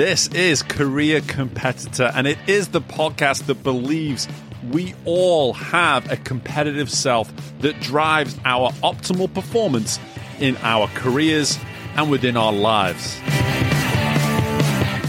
This 0.00 0.28
is 0.28 0.62
Career 0.62 1.20
Competitor, 1.20 2.10
and 2.14 2.26
it 2.26 2.38
is 2.46 2.68
the 2.68 2.80
podcast 2.80 3.44
that 3.48 3.62
believes 3.62 4.26
we 4.70 4.94
all 5.04 5.52
have 5.52 6.10
a 6.10 6.16
competitive 6.16 6.90
self 6.90 7.30
that 7.58 7.78
drives 7.80 8.34
our 8.46 8.70
optimal 8.82 9.30
performance 9.34 10.00
in 10.38 10.56
our 10.62 10.86
careers 10.94 11.58
and 11.96 12.10
within 12.10 12.38
our 12.38 12.50
lives. 12.50 13.20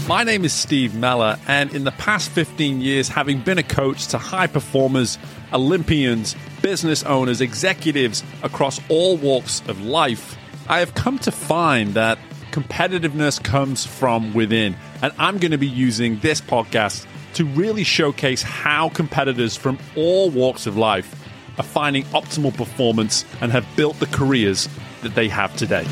My 0.06 0.24
name 0.26 0.44
is 0.44 0.52
Steve 0.52 0.94
Mellor, 0.94 1.38
and 1.48 1.74
in 1.74 1.84
the 1.84 1.92
past 1.92 2.28
15 2.28 2.82
years, 2.82 3.08
having 3.08 3.40
been 3.40 3.56
a 3.56 3.62
coach 3.62 4.08
to 4.08 4.18
high 4.18 4.46
performers, 4.46 5.16
Olympians, 5.54 6.36
business 6.60 7.02
owners, 7.04 7.40
executives 7.40 8.22
across 8.42 8.78
all 8.90 9.16
walks 9.16 9.62
of 9.68 9.80
life, 9.80 10.36
I 10.68 10.80
have 10.80 10.92
come 10.92 11.18
to 11.20 11.32
find 11.32 11.94
that 11.94 12.18
competitiveness 12.52 13.42
comes 13.42 13.86
from 13.86 14.34
within. 14.34 14.76
And 15.00 15.12
I'm 15.18 15.38
going 15.38 15.52
to 15.52 15.58
be 15.58 15.66
using 15.66 16.18
this 16.20 16.40
podcast 16.40 17.06
to 17.34 17.46
really 17.46 17.82
showcase 17.82 18.42
how 18.42 18.90
competitors 18.90 19.56
from 19.56 19.78
all 19.96 20.30
walks 20.30 20.66
of 20.66 20.76
life 20.76 21.18
are 21.58 21.64
finding 21.64 22.04
optimal 22.04 22.54
performance 22.54 23.24
and 23.40 23.50
have 23.52 23.66
built 23.74 23.98
the 24.00 24.06
careers 24.06 24.68
that 25.00 25.14
they 25.14 25.28
have 25.28 25.56
today. 25.56 25.84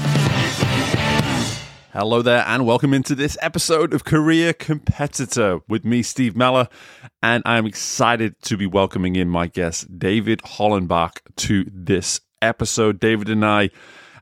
Hello 1.92 2.22
there, 2.22 2.44
and 2.46 2.66
welcome 2.66 2.94
into 2.94 3.14
this 3.14 3.38
episode 3.40 3.92
of 3.94 4.04
Career 4.04 4.52
Competitor 4.52 5.60
with 5.66 5.84
me, 5.84 6.02
Steve 6.02 6.36
Mellor. 6.36 6.68
And 7.22 7.42
I'm 7.46 7.66
excited 7.66 8.40
to 8.42 8.56
be 8.56 8.66
welcoming 8.66 9.16
in 9.16 9.28
my 9.28 9.46
guest, 9.46 9.98
David 9.98 10.40
Hollenbach, 10.42 11.20
to 11.36 11.64
this 11.72 12.20
episode. 12.42 13.00
David 13.00 13.28
and 13.28 13.44
I, 13.44 13.70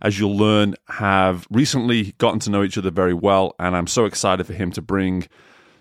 as 0.01 0.19
you'll 0.19 0.37
learn, 0.37 0.75
have 0.89 1.47
recently 1.51 2.13
gotten 2.19 2.41
to 2.41 2.51
know 2.51 2.63
each 2.63 2.79
other 2.79 2.91
very 2.91 3.15
well. 3.15 3.55
And 3.59 3.77
I'm 3.77 3.87
so 3.87 4.05
excited 4.05 4.47
for 4.47 4.53
him 4.53 4.71
to 4.73 4.83
bring 4.83 5.27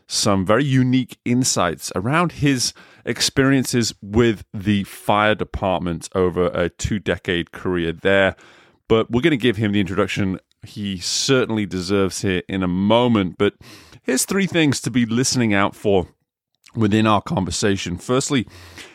some 0.08 0.46
very 0.46 0.64
unique 0.64 1.18
insights 1.26 1.92
around 1.96 2.34
his 2.34 2.74
experiences 3.06 3.94
with 4.02 4.46
the 4.54 4.84
fire 4.86 5.36
department 5.36 6.10
over 6.16 6.48
a 6.48 6.70
two 6.70 7.00
decade 7.00 7.52
career 7.52 7.92
there. 7.92 8.36
But 8.88 9.12
we're 9.12 9.22
going 9.22 9.32
to 9.32 9.38
give 9.38 9.58
him 9.58 9.74
the 9.74 9.82
introduction 9.82 10.40
he 10.64 10.98
certainly 10.98 11.66
deserves 11.66 12.22
here 12.22 12.42
in 12.48 12.64
a 12.64 12.68
moment. 12.68 13.38
But 13.38 13.56
here's 14.04 14.26
three 14.26 14.48
things 14.48 14.82
to 14.82 14.92
be 14.92 15.06
listening 15.06 15.54
out 15.54 15.76
for 15.76 16.08
within 16.76 17.06
our 17.06 17.22
conversation. 17.22 17.98
Firstly, 17.98 18.48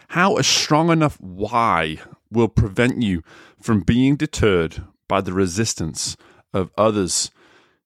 how 0.09 0.37
a 0.37 0.43
strong 0.43 0.91
enough 0.91 1.21
why 1.21 1.99
will 2.31 2.49
prevent 2.49 3.03
you 3.03 3.23
from 3.61 3.81
being 3.81 4.17
deterred 4.17 4.83
by 5.13 5.21
the 5.21 5.35
resistance 5.35 6.17
of 6.55 6.71
others. 6.79 7.31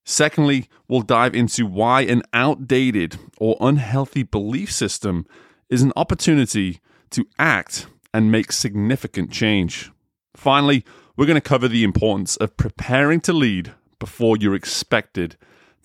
Secondly, 0.05 0.69
we'll 0.87 1.03
dive 1.03 1.35
into 1.35 1.67
why 1.67 2.03
an 2.03 2.23
outdated 2.33 3.19
or 3.39 3.57
unhealthy 3.61 4.23
belief 4.23 4.71
system 4.71 5.27
is 5.69 5.83
an 5.83 5.93
opportunity 5.97 6.79
to 7.11 7.27
act 7.37 7.89
and 8.15 8.31
make 8.31 8.53
significant 8.53 9.33
change. 9.33 9.91
Finally, 10.37 10.85
we're 11.17 11.27
going 11.27 11.35
to 11.35 11.41
cover 11.41 11.67
the 11.67 11.83
importance 11.83 12.37
of 12.37 12.57
preparing 12.57 13.21
to 13.23 13.33
lead 13.33 13.73
before 13.99 14.37
you're 14.37 14.55
expected 14.55 15.37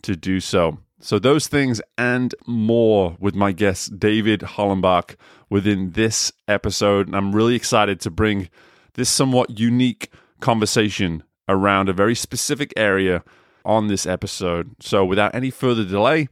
to 0.04 0.16
do 0.16 0.40
so. 0.40 0.78
So, 1.00 1.18
those 1.18 1.48
things 1.48 1.82
and 1.98 2.36
more 2.46 3.18
with 3.20 3.34
my 3.34 3.52
guest, 3.52 3.98
David 3.98 4.42
Hollenbach, 4.42 5.16
within 5.50 5.94
this 5.94 6.32
episode. 6.48 7.08
And 7.08 7.16
I'm 7.16 7.34
really 7.34 7.56
excited 7.56 8.00
to 8.02 8.12
bring 8.12 8.48
this 8.94 9.10
somewhat 9.10 9.58
unique 9.58 10.12
conversation 10.40 11.24
around 11.48 11.90
a 11.90 11.94
very 11.94 12.16
specific 12.16 12.74
area 12.76 13.24
on 13.66 13.88
this 13.88 14.06
episode. 14.06 14.76
So, 14.80 15.06
without 15.06 15.36
any 15.36 15.50
further 15.50 15.86
delay, 15.86 16.28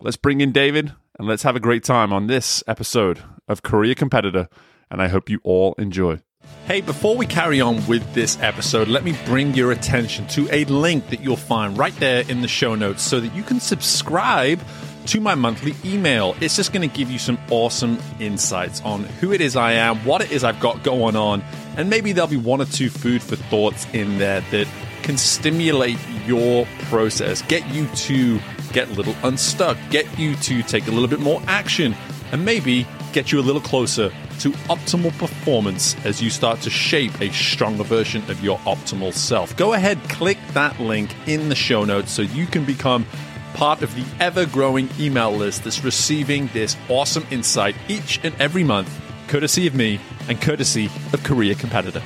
let's 0.00 0.16
bring 0.16 0.40
in 0.40 0.52
David 0.52 0.92
and 1.18 1.28
let's 1.28 1.42
have 1.42 1.56
a 1.56 1.60
great 1.60 1.84
time 1.84 2.12
on 2.12 2.26
this 2.26 2.62
episode 2.66 3.22
of 3.48 3.62
Career 3.62 3.94
Competitor. 3.94 4.48
And 4.90 5.00
I 5.00 5.08
hope 5.08 5.30
you 5.30 5.40
all 5.42 5.74
enjoy. 5.74 6.20
Hey, 6.66 6.80
before 6.80 7.16
we 7.16 7.26
carry 7.26 7.60
on 7.60 7.86
with 7.86 8.14
this 8.14 8.38
episode, 8.40 8.88
let 8.88 9.04
me 9.04 9.16
bring 9.24 9.54
your 9.54 9.72
attention 9.72 10.26
to 10.28 10.48
a 10.52 10.64
link 10.66 11.08
that 11.10 11.20
you'll 11.20 11.36
find 11.36 11.76
right 11.78 11.94
there 11.96 12.24
in 12.28 12.40
the 12.40 12.48
show 12.48 12.74
notes 12.74 13.02
so 13.02 13.20
that 13.20 13.34
you 13.34 13.42
can 13.42 13.60
subscribe 13.60 14.60
to 15.06 15.20
my 15.20 15.34
monthly 15.34 15.74
email. 15.84 16.36
It's 16.40 16.56
just 16.56 16.72
going 16.72 16.88
to 16.88 16.96
give 16.96 17.10
you 17.10 17.18
some 17.18 17.38
awesome 17.50 17.98
insights 18.20 18.80
on 18.82 19.04
who 19.04 19.32
it 19.32 19.40
is 19.40 19.56
I 19.56 19.72
am, 19.72 19.98
what 20.04 20.22
it 20.22 20.30
is 20.30 20.44
I've 20.44 20.60
got 20.60 20.82
going 20.82 21.16
on, 21.16 21.42
and 21.76 21.90
maybe 21.90 22.12
there'll 22.12 22.30
be 22.30 22.36
one 22.36 22.60
or 22.60 22.66
two 22.66 22.90
food 22.90 23.22
for 23.22 23.36
thoughts 23.36 23.86
in 23.92 24.18
there 24.18 24.40
that 24.52 24.68
can 25.02 25.18
stimulate 25.18 25.98
your 26.26 26.66
process, 26.84 27.42
get 27.42 27.66
you 27.74 27.86
to 27.88 28.38
get 28.72 28.88
a 28.88 28.92
little 28.92 29.14
unstuck, 29.24 29.76
get 29.90 30.18
you 30.18 30.36
to 30.36 30.62
take 30.62 30.86
a 30.86 30.90
little 30.90 31.08
bit 31.08 31.20
more 31.20 31.42
action, 31.46 31.94
and 32.30 32.44
maybe 32.44 32.86
get 33.12 33.32
you 33.32 33.38
a 33.38 33.42
little 33.42 33.60
closer 33.60 34.10
to 34.38 34.50
optimal 34.68 35.16
performance 35.18 35.94
as 36.04 36.22
you 36.22 36.30
start 36.30 36.60
to 36.62 36.70
shape 36.70 37.20
a 37.20 37.30
stronger 37.32 37.84
version 37.84 38.22
of 38.30 38.42
your 38.42 38.58
optimal 38.60 39.12
self. 39.12 39.54
Go 39.56 39.74
ahead, 39.74 39.98
click 40.08 40.38
that 40.54 40.80
link 40.80 41.14
in 41.26 41.48
the 41.48 41.54
show 41.54 41.84
notes 41.84 42.10
so 42.10 42.22
you 42.22 42.46
can 42.46 42.64
become 42.64 43.06
part 43.54 43.82
of 43.82 43.94
the 43.94 44.04
ever 44.20 44.46
growing 44.46 44.88
email 44.98 45.32
list 45.32 45.64
that's 45.64 45.84
receiving 45.84 46.48
this 46.48 46.76
awesome 46.88 47.26
insight 47.30 47.74
each 47.88 48.20
and 48.22 48.34
every 48.40 48.64
month, 48.64 49.00
courtesy 49.28 49.66
of 49.66 49.74
me 49.74 50.00
and 50.28 50.40
courtesy 50.40 50.86
of 51.12 51.22
Career 51.24 51.54
Competitor. 51.54 52.02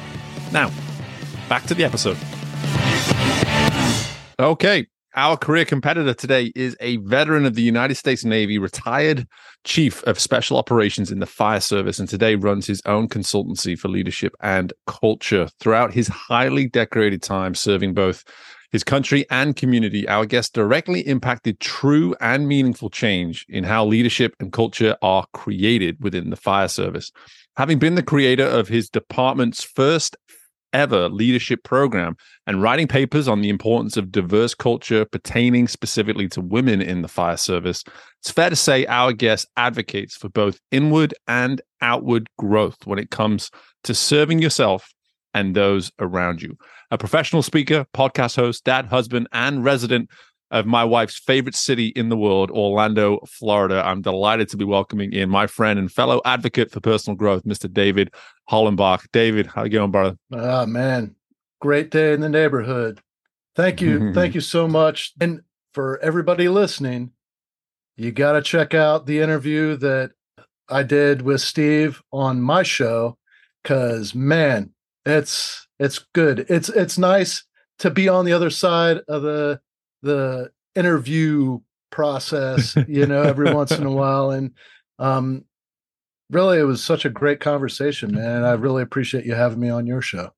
Now, 0.52 0.70
back 1.48 1.64
to 1.64 1.74
the 1.74 1.84
episode. 1.84 2.18
Okay, 4.38 4.86
our 5.16 5.38
career 5.38 5.64
competitor 5.64 6.12
today 6.12 6.52
is 6.54 6.76
a 6.78 6.98
veteran 6.98 7.46
of 7.46 7.54
the 7.54 7.62
United 7.62 7.94
States 7.94 8.22
Navy, 8.22 8.58
retired 8.58 9.26
chief 9.64 10.02
of 10.02 10.20
special 10.20 10.58
operations 10.58 11.10
in 11.10 11.20
the 11.20 11.26
fire 11.26 11.60
service, 11.60 11.98
and 11.98 12.06
today 12.06 12.34
runs 12.34 12.66
his 12.66 12.82
own 12.84 13.08
consultancy 13.08 13.78
for 13.78 13.88
leadership 13.88 14.34
and 14.42 14.74
culture. 14.86 15.48
Throughout 15.58 15.94
his 15.94 16.08
highly 16.08 16.68
decorated 16.68 17.22
time 17.22 17.54
serving 17.54 17.94
both 17.94 18.24
his 18.72 18.84
country 18.84 19.24
and 19.30 19.56
community, 19.56 20.08
our 20.08 20.26
guest 20.26 20.54
directly 20.54 21.00
impacted 21.00 21.60
true 21.60 22.14
and 22.20 22.48
meaningful 22.48 22.90
change 22.90 23.46
in 23.48 23.64
how 23.64 23.84
leadership 23.84 24.34
and 24.40 24.52
culture 24.52 24.96
are 25.02 25.26
created 25.32 25.96
within 26.00 26.30
the 26.30 26.36
fire 26.36 26.68
service. 26.68 27.10
Having 27.56 27.78
been 27.78 27.94
the 27.94 28.02
creator 28.02 28.46
of 28.46 28.68
his 28.68 28.88
department's 28.88 29.62
first 29.62 30.16
ever 30.72 31.08
leadership 31.08 31.62
program 31.62 32.16
and 32.46 32.60
writing 32.60 32.86
papers 32.86 33.28
on 33.28 33.40
the 33.40 33.48
importance 33.48 33.96
of 33.96 34.12
diverse 34.12 34.54
culture 34.54 35.06
pertaining 35.06 35.66
specifically 35.68 36.28
to 36.28 36.40
women 36.40 36.82
in 36.82 37.00
the 37.02 37.08
fire 37.08 37.36
service, 37.36 37.82
it's 38.20 38.30
fair 38.30 38.50
to 38.50 38.56
say 38.56 38.84
our 38.86 39.12
guest 39.12 39.48
advocates 39.56 40.16
for 40.16 40.28
both 40.28 40.60
inward 40.70 41.14
and 41.26 41.62
outward 41.80 42.28
growth 42.38 42.76
when 42.84 42.98
it 42.98 43.10
comes 43.10 43.50
to 43.84 43.94
serving 43.94 44.38
yourself 44.40 44.92
and 45.32 45.54
those 45.54 45.90
around 45.98 46.42
you. 46.42 46.56
A 46.90 46.98
professional 46.98 47.42
speaker, 47.42 47.84
podcast 47.94 48.36
host, 48.36 48.64
dad, 48.64 48.86
husband, 48.86 49.28
and 49.32 49.64
resident 49.64 50.08
of 50.52 50.66
my 50.66 50.84
wife's 50.84 51.18
favorite 51.18 51.56
city 51.56 51.88
in 51.88 52.08
the 52.08 52.16
world, 52.16 52.50
Orlando, 52.50 53.18
Florida. 53.26 53.82
I'm 53.84 54.02
delighted 54.02 54.48
to 54.50 54.56
be 54.56 54.64
welcoming 54.64 55.12
in 55.12 55.28
my 55.28 55.48
friend 55.48 55.78
and 55.78 55.90
fellow 55.90 56.20
advocate 56.24 56.70
for 56.70 56.80
personal 56.80 57.16
growth, 57.16 57.44
Mr. 57.44 57.72
David 57.72 58.14
Hollenbach. 58.48 59.06
David, 59.12 59.46
how 59.46 59.64
you 59.64 59.70
going, 59.70 59.90
brother? 59.90 60.16
Ah, 60.32 60.62
oh, 60.62 60.66
man, 60.66 61.16
great 61.60 61.90
day 61.90 62.12
in 62.12 62.20
the 62.20 62.28
neighborhood. 62.28 63.00
Thank 63.56 63.80
you, 63.80 64.12
thank 64.14 64.34
you 64.34 64.40
so 64.40 64.68
much, 64.68 65.12
and 65.20 65.40
for 65.74 65.98
everybody 65.98 66.48
listening, 66.48 67.10
you 67.96 68.12
got 68.12 68.32
to 68.32 68.42
check 68.42 68.74
out 68.74 69.06
the 69.06 69.20
interview 69.20 69.76
that 69.78 70.12
I 70.68 70.82
did 70.82 71.22
with 71.22 71.40
Steve 71.40 72.02
on 72.12 72.40
my 72.40 72.62
show 72.62 73.18
because 73.62 74.14
man, 74.14 74.70
it's 75.04 75.65
it's 75.78 75.98
good. 76.14 76.46
It's 76.48 76.68
it's 76.68 76.98
nice 76.98 77.44
to 77.78 77.90
be 77.90 78.08
on 78.08 78.24
the 78.24 78.32
other 78.32 78.50
side 78.50 78.98
of 79.08 79.22
the 79.22 79.60
the 80.02 80.50
interview 80.74 81.60
process, 81.90 82.76
you 82.86 83.06
know, 83.06 83.22
every 83.22 83.52
once 83.52 83.72
in 83.72 83.84
a 83.84 83.90
while. 83.92 84.30
And 84.30 84.52
um, 84.98 85.44
really, 86.30 86.58
it 86.58 86.64
was 86.64 86.82
such 86.82 87.04
a 87.04 87.10
great 87.10 87.40
conversation, 87.40 88.14
man. 88.14 88.44
I 88.44 88.52
really 88.52 88.82
appreciate 88.82 89.24
you 89.24 89.34
having 89.34 89.60
me 89.60 89.70
on 89.70 89.86
your 89.86 90.02
show. 90.02 90.32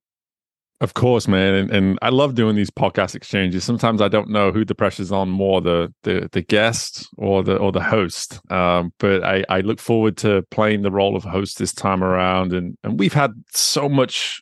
Of 0.80 0.94
course, 0.94 1.26
man, 1.26 1.54
and, 1.54 1.70
and 1.72 1.98
I 2.02 2.10
love 2.10 2.36
doing 2.36 2.54
these 2.54 2.70
podcast 2.70 3.16
exchanges. 3.16 3.64
Sometimes 3.64 4.00
I 4.00 4.06
don't 4.06 4.30
know 4.30 4.52
who 4.52 4.64
the 4.64 4.76
pressure's 4.76 5.10
on 5.10 5.28
more 5.28 5.60
the 5.60 5.92
the 6.04 6.28
the 6.30 6.40
guest 6.40 7.08
or 7.16 7.42
the 7.42 7.56
or 7.56 7.72
the 7.72 7.82
host. 7.82 8.40
Um, 8.48 8.92
but 9.00 9.24
I, 9.24 9.44
I 9.48 9.60
look 9.62 9.80
forward 9.80 10.16
to 10.18 10.44
playing 10.52 10.82
the 10.82 10.92
role 10.92 11.16
of 11.16 11.24
host 11.24 11.58
this 11.58 11.72
time 11.72 12.04
around, 12.04 12.52
and 12.52 12.76
and 12.84 12.96
we've 12.96 13.12
had 13.12 13.32
so 13.52 13.88
much 13.88 14.40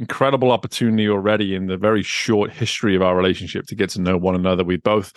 incredible 0.00 0.50
opportunity 0.50 1.08
already 1.08 1.54
in 1.54 1.66
the 1.66 1.76
very 1.76 2.02
short 2.02 2.50
history 2.50 2.96
of 2.96 3.02
our 3.02 3.14
relationship 3.14 3.66
to 3.66 3.74
get 3.74 3.90
to 3.90 4.00
know 4.00 4.16
one 4.16 4.34
another. 4.34 4.64
We've 4.64 4.82
both 4.82 5.12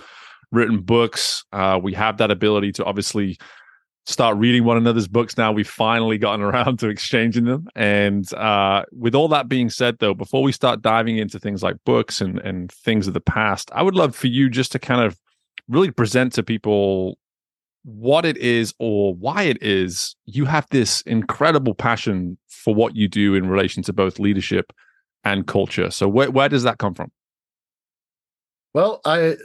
written 0.52 0.82
books. 0.82 1.46
Uh, 1.54 1.80
we 1.82 1.94
have 1.94 2.18
that 2.18 2.30
ability 2.30 2.74
to 2.74 2.84
obviously 2.84 3.38
start 4.06 4.36
reading 4.38 4.66
one 4.66 4.76
another's 4.76 5.08
books 5.08 5.38
now. 5.38 5.54
We've 5.54 5.68
finally 5.68 6.18
gotten 6.18 6.42
around 6.46 6.80
to 6.80 6.90
exchanging 6.90 7.46
them. 7.46 7.68
And 7.76 8.32
uh, 8.34 8.84
with 8.92 9.16
all 9.16 9.30
that 9.30 9.48
being 9.48 9.70
said, 9.70 10.00
though, 10.00 10.14
before 10.14 10.44
we 10.44 10.52
start 10.52 10.82
diving 10.82 11.18
into 11.18 11.40
things 11.40 11.64
like 11.64 11.78
books 11.86 12.20
and, 12.20 12.40
and 12.40 12.70
things 12.70 13.08
of 13.08 13.14
the 13.14 13.22
past, 13.22 13.72
I 13.74 13.84
would 13.84 13.96
love 13.96 14.16
for 14.18 14.28
you 14.28 14.50
just 14.50 14.74
to 14.74 14.80
kind 14.80 15.02
of 15.02 15.18
really 15.70 15.92
present 15.92 16.34
to 16.34 16.44
people 16.44 17.18
what 17.84 18.26
it 18.26 18.38
is 18.38 18.74
or 18.80 19.14
why 19.14 19.44
it 19.44 19.62
is 19.62 20.16
you 20.26 20.46
have 20.46 20.66
this 20.72 21.02
incredible 21.02 21.76
passion 21.76 22.38
for 22.48 22.74
what 22.74 22.96
you 22.96 23.08
do 23.08 23.36
in 23.36 23.48
relation 23.48 23.84
to 23.84 23.94
both 23.94 24.20
leadership 24.20 24.72
and 25.24 25.48
culture. 25.48 25.92
So 25.92 26.08
where 26.08 26.32
where 26.32 26.50
does 26.50 26.64
that 26.64 26.78
come 26.78 26.94
from? 26.94 27.12
Well, 28.74 29.02
I 29.06 29.36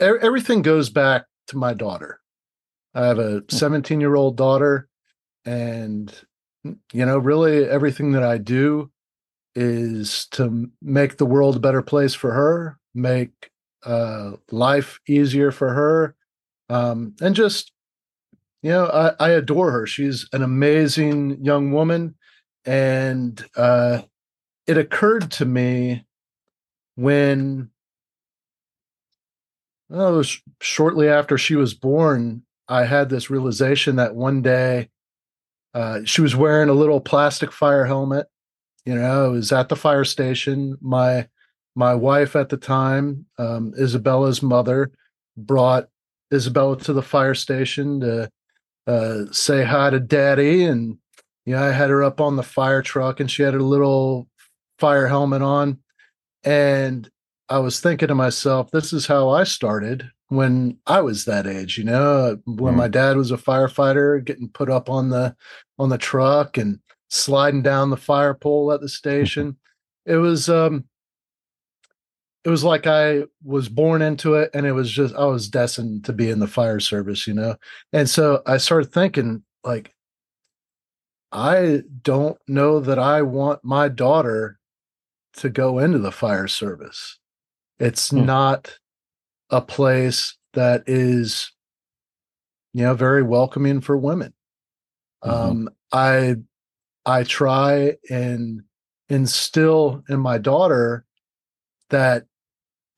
everything 0.00 0.62
goes 0.62 0.90
back 0.90 1.26
to 1.48 1.56
my 1.56 1.74
daughter. 1.74 2.20
I 2.94 3.06
have 3.06 3.18
a 3.18 3.42
17 3.48 3.96
hmm. 3.96 4.00
year 4.00 4.16
old 4.16 4.36
daughter, 4.36 4.88
and 5.44 6.12
you 6.64 7.06
know, 7.06 7.18
really 7.18 7.68
everything 7.68 8.12
that 8.12 8.22
I 8.22 8.38
do 8.38 8.90
is 9.54 10.26
to 10.32 10.70
make 10.82 11.16
the 11.16 11.26
world 11.26 11.56
a 11.56 11.60
better 11.60 11.82
place 11.82 12.14
for 12.14 12.32
her, 12.32 12.78
make 12.94 13.50
uh, 13.84 14.32
life 14.50 15.00
easier 15.08 15.50
for 15.50 15.72
her, 15.72 16.14
um, 16.68 17.14
and 17.20 17.34
just 17.34 17.72
you 18.62 18.70
know, 18.70 18.86
I, 18.86 19.28
I 19.28 19.30
adore 19.30 19.70
her. 19.70 19.86
She's 19.86 20.28
an 20.32 20.42
amazing 20.42 21.44
young 21.44 21.70
woman, 21.70 22.16
and 22.64 23.44
uh, 23.56 24.02
it 24.66 24.76
occurred 24.76 25.30
to 25.32 25.44
me 25.44 26.04
when 26.96 27.70
well, 29.88 30.16
was 30.16 30.40
shortly 30.60 31.08
after 31.08 31.38
she 31.38 31.54
was 31.54 31.72
born, 31.72 32.42
I 32.68 32.84
had 32.84 33.08
this 33.08 33.30
realization 33.30 33.96
that 33.96 34.14
one 34.14 34.42
day 34.42 34.90
uh, 35.72 36.00
she 36.04 36.20
was 36.20 36.36
wearing 36.36 36.68
a 36.68 36.74
little 36.74 37.00
plastic 37.00 37.52
fire 37.52 37.86
helmet. 37.86 38.26
You 38.84 38.94
know, 38.96 39.30
it 39.30 39.32
was 39.32 39.52
at 39.52 39.68
the 39.68 39.76
fire 39.76 40.04
station. 40.04 40.76
My 40.80 41.28
my 41.74 41.94
wife 41.94 42.34
at 42.34 42.48
the 42.48 42.56
time, 42.56 43.26
um, 43.38 43.72
Isabella's 43.78 44.42
mother, 44.42 44.90
brought 45.36 45.88
Isabella 46.32 46.78
to 46.80 46.92
the 46.92 47.02
fire 47.02 47.34
station 47.34 48.00
to 48.00 48.30
uh, 48.86 49.24
say 49.32 49.64
hi 49.64 49.90
to 49.90 50.00
Daddy, 50.00 50.64
and 50.64 50.98
you 51.44 51.54
know, 51.54 51.62
I 51.62 51.72
had 51.72 51.90
her 51.90 52.02
up 52.02 52.20
on 52.20 52.36
the 52.36 52.42
fire 52.42 52.82
truck, 52.82 53.20
and 53.20 53.30
she 53.30 53.42
had 53.42 53.54
a 53.54 53.58
little 53.58 54.28
fire 54.78 55.06
helmet 55.06 55.42
on, 55.42 55.78
and 56.44 57.08
I 57.48 57.58
was 57.58 57.80
thinking 57.80 58.08
to 58.08 58.14
myself, 58.14 58.70
this 58.70 58.92
is 58.92 59.06
how 59.06 59.30
I 59.30 59.44
started 59.44 60.10
when 60.28 60.78
I 60.86 61.00
was 61.00 61.24
that 61.24 61.46
age, 61.46 61.78
you 61.78 61.84
know, 61.84 62.38
when 62.44 62.74
mm. 62.74 62.78
my 62.78 62.88
dad 62.88 63.16
was 63.16 63.30
a 63.30 63.38
firefighter, 63.38 64.22
getting 64.22 64.48
put 64.48 64.70
up 64.70 64.90
on 64.90 65.08
the 65.08 65.34
on 65.78 65.88
the 65.88 65.98
truck 65.98 66.58
and 66.58 66.80
sliding 67.08 67.62
down 67.62 67.90
the 67.90 67.96
fire 67.96 68.34
pole 68.34 68.72
at 68.72 68.80
the 68.80 68.88
station. 68.88 69.56
it 70.04 70.16
was 70.16 70.48
um 70.48 70.84
it 72.48 72.50
was 72.50 72.64
like 72.64 72.86
I 72.86 73.24
was 73.44 73.68
born 73.68 74.00
into 74.00 74.32
it 74.32 74.50
and 74.54 74.64
it 74.64 74.72
was 74.72 74.90
just 74.90 75.14
I 75.14 75.26
was 75.26 75.50
destined 75.50 76.06
to 76.06 76.14
be 76.14 76.30
in 76.30 76.38
the 76.38 76.46
fire 76.46 76.80
service, 76.80 77.26
you 77.26 77.34
know. 77.34 77.56
And 77.92 78.08
so 78.08 78.40
I 78.46 78.56
started 78.56 78.90
thinking 78.90 79.42
like 79.64 79.94
I 81.30 81.82
don't 82.00 82.38
know 82.48 82.80
that 82.80 82.98
I 82.98 83.20
want 83.20 83.62
my 83.62 83.90
daughter 83.90 84.58
to 85.34 85.50
go 85.50 85.78
into 85.78 85.98
the 85.98 86.10
fire 86.10 86.48
service. 86.48 87.18
It's 87.78 88.08
hmm. 88.08 88.24
not 88.24 88.78
a 89.50 89.60
place 89.60 90.34
that 90.54 90.84
is, 90.86 91.52
you 92.72 92.82
know, 92.82 92.94
very 92.94 93.22
welcoming 93.22 93.82
for 93.82 93.98
women. 93.98 94.32
Mm-hmm. 95.22 95.50
Um, 95.50 95.68
I 95.92 96.36
I 97.04 97.24
try 97.24 97.96
and 98.08 98.62
instill 99.10 100.02
in 100.08 100.18
my 100.18 100.38
daughter 100.38 101.04
that 101.90 102.24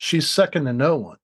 she's 0.00 0.29
second 0.29 0.64
to 0.64 0.73
no 0.73 0.97
one. 0.97 1.17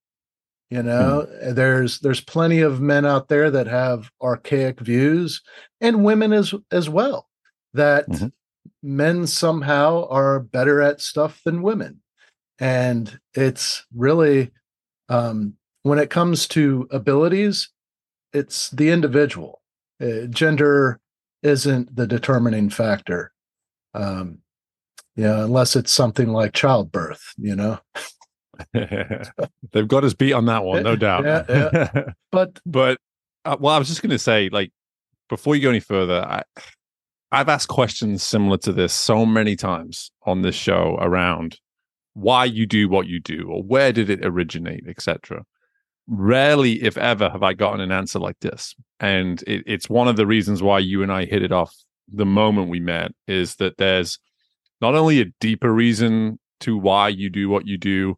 You 0.70 0.82
know, 0.82 1.28
mm. 1.28 1.54
there's 1.54 2.00
there's 2.00 2.20
plenty 2.20 2.60
of 2.60 2.80
men 2.80 3.04
out 3.06 3.28
there 3.28 3.50
that 3.50 3.66
have 3.66 4.10
archaic 4.22 4.80
views, 4.80 5.42
and 5.80 6.04
women 6.04 6.32
as 6.32 6.54
as 6.70 6.88
well. 6.88 7.28
That 7.74 8.08
mm-hmm. 8.08 8.28
men 8.82 9.26
somehow 9.26 10.08
are 10.08 10.40
better 10.40 10.80
at 10.80 11.00
stuff 11.00 11.40
than 11.44 11.62
women 11.62 12.00
and 12.58 13.18
it's 13.34 13.84
really 13.94 14.50
um, 15.08 15.54
when 15.82 15.98
it 15.98 16.10
comes 16.10 16.48
to 16.48 16.88
abilities 16.90 17.68
it's 18.32 18.70
the 18.70 18.90
individual 18.90 19.62
uh, 20.02 20.26
gender 20.28 21.00
isn't 21.42 21.94
the 21.94 22.06
determining 22.06 22.70
factor 22.70 23.32
um, 23.94 24.38
yeah 25.14 25.44
unless 25.44 25.76
it's 25.76 25.92
something 25.92 26.28
like 26.28 26.52
childbirth 26.52 27.34
you 27.36 27.54
know 27.54 27.78
they've 29.72 29.88
got 29.88 30.04
us 30.04 30.14
beat 30.14 30.32
on 30.32 30.46
that 30.46 30.64
one 30.64 30.82
no 30.82 30.96
doubt 30.96 31.24
yeah, 31.24 31.44
yeah. 31.48 32.02
but 32.32 32.58
but 32.64 32.98
uh, 33.44 33.56
well 33.58 33.74
i 33.74 33.78
was 33.78 33.88
just 33.88 34.02
going 34.02 34.10
to 34.10 34.18
say 34.18 34.48
like 34.50 34.72
before 35.28 35.56
you 35.56 35.62
go 35.62 35.70
any 35.70 35.80
further 35.80 36.24
i 36.24 36.42
i've 37.32 37.48
asked 37.48 37.68
questions 37.68 38.22
similar 38.22 38.56
to 38.56 38.72
this 38.72 38.92
so 38.92 39.26
many 39.26 39.56
times 39.56 40.10
on 40.24 40.42
this 40.42 40.54
show 40.54 40.96
around 41.00 41.58
why 42.16 42.46
you 42.46 42.64
do 42.64 42.88
what 42.88 43.06
you 43.06 43.20
do 43.20 43.46
or 43.50 43.62
where 43.62 43.92
did 43.92 44.08
it 44.08 44.24
originate, 44.24 44.84
etc. 44.88 45.44
Rarely, 46.06 46.82
if 46.82 46.96
ever, 46.96 47.28
have 47.28 47.42
I 47.42 47.52
gotten 47.52 47.80
an 47.80 47.92
answer 47.92 48.18
like 48.18 48.38
this. 48.40 48.74
And 48.98 49.42
it, 49.42 49.64
it's 49.66 49.90
one 49.90 50.08
of 50.08 50.16
the 50.16 50.26
reasons 50.26 50.62
why 50.62 50.78
you 50.78 51.02
and 51.02 51.12
I 51.12 51.26
hit 51.26 51.42
it 51.42 51.52
off 51.52 51.76
the 52.10 52.24
moment 52.24 52.70
we 52.70 52.80
met 52.80 53.12
is 53.28 53.56
that 53.56 53.76
there's 53.76 54.18
not 54.80 54.94
only 54.94 55.20
a 55.20 55.26
deeper 55.40 55.70
reason 55.70 56.38
to 56.60 56.78
why 56.78 57.08
you 57.08 57.28
do 57.28 57.50
what 57.50 57.66
you 57.66 57.76
do, 57.76 58.16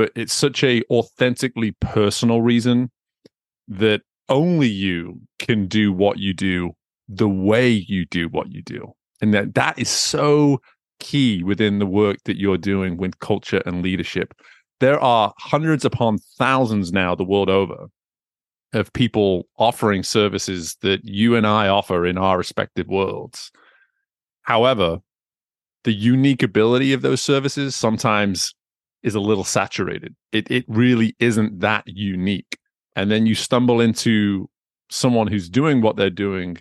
but 0.00 0.10
it's 0.16 0.32
such 0.32 0.64
a 0.64 0.82
authentically 0.88 1.72
personal 1.72 2.40
reason 2.40 2.90
that 3.68 4.00
only 4.30 4.66
you 4.66 5.20
can 5.38 5.66
do 5.66 5.92
what 5.92 6.16
you 6.16 6.32
do 6.32 6.70
the 7.06 7.28
way 7.28 7.68
you 7.68 8.06
do 8.06 8.26
what 8.30 8.50
you 8.50 8.62
do. 8.62 8.94
And 9.20 9.34
that 9.34 9.54
that 9.56 9.78
is 9.78 9.90
so 9.90 10.62
key 11.00 11.42
within 11.42 11.80
the 11.80 11.86
work 11.86 12.16
that 12.24 12.38
you're 12.38 12.56
doing 12.56 12.96
with 12.96 13.18
culture 13.18 13.60
and 13.66 13.82
leadership. 13.82 14.32
There 14.78 14.98
are 14.98 15.34
hundreds 15.36 15.84
upon 15.84 16.16
thousands 16.38 16.94
now 16.94 17.14
the 17.14 17.22
world 17.22 17.50
over 17.50 17.88
of 18.72 18.90
people 18.94 19.48
offering 19.58 20.02
services 20.02 20.78
that 20.80 21.04
you 21.04 21.36
and 21.36 21.46
I 21.46 21.68
offer 21.68 22.06
in 22.06 22.16
our 22.16 22.38
respective 22.38 22.86
worlds. 22.86 23.52
However, 24.44 25.00
the 25.84 25.92
unique 25.92 26.42
ability 26.42 26.94
of 26.94 27.02
those 27.02 27.20
services 27.20 27.76
sometimes 27.76 28.54
is 29.02 29.14
a 29.14 29.20
little 29.20 29.44
saturated. 29.44 30.14
It 30.32 30.50
it 30.50 30.64
really 30.68 31.16
isn't 31.18 31.60
that 31.60 31.84
unique. 31.86 32.58
And 32.96 33.10
then 33.10 33.26
you 33.26 33.34
stumble 33.34 33.80
into 33.80 34.48
someone 34.90 35.28
who's 35.28 35.48
doing 35.48 35.80
what 35.80 35.96
they're 35.96 36.10
doing 36.10 36.58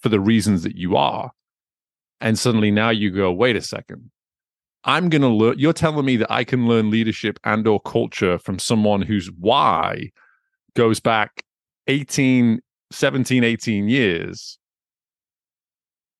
for 0.00 0.08
the 0.08 0.20
reasons 0.20 0.62
that 0.62 0.76
you 0.76 0.96
are 0.96 1.32
and 2.20 2.38
suddenly 2.38 2.70
now 2.70 2.90
you 2.90 3.10
go 3.10 3.32
wait 3.32 3.56
a 3.56 3.60
second 3.60 4.10
i'm 4.84 5.08
going 5.08 5.22
to 5.22 5.28
learn 5.28 5.58
you're 5.58 5.72
telling 5.72 6.04
me 6.04 6.16
that 6.16 6.30
i 6.32 6.44
can 6.44 6.66
learn 6.66 6.90
leadership 6.90 7.38
and 7.44 7.66
or 7.66 7.80
culture 7.80 8.38
from 8.38 8.58
someone 8.58 9.02
whose 9.02 9.30
why 9.38 10.10
goes 10.74 11.00
back 11.00 11.42
18 11.86 12.60
17 12.90 13.44
18 13.44 13.88
years 13.88 14.58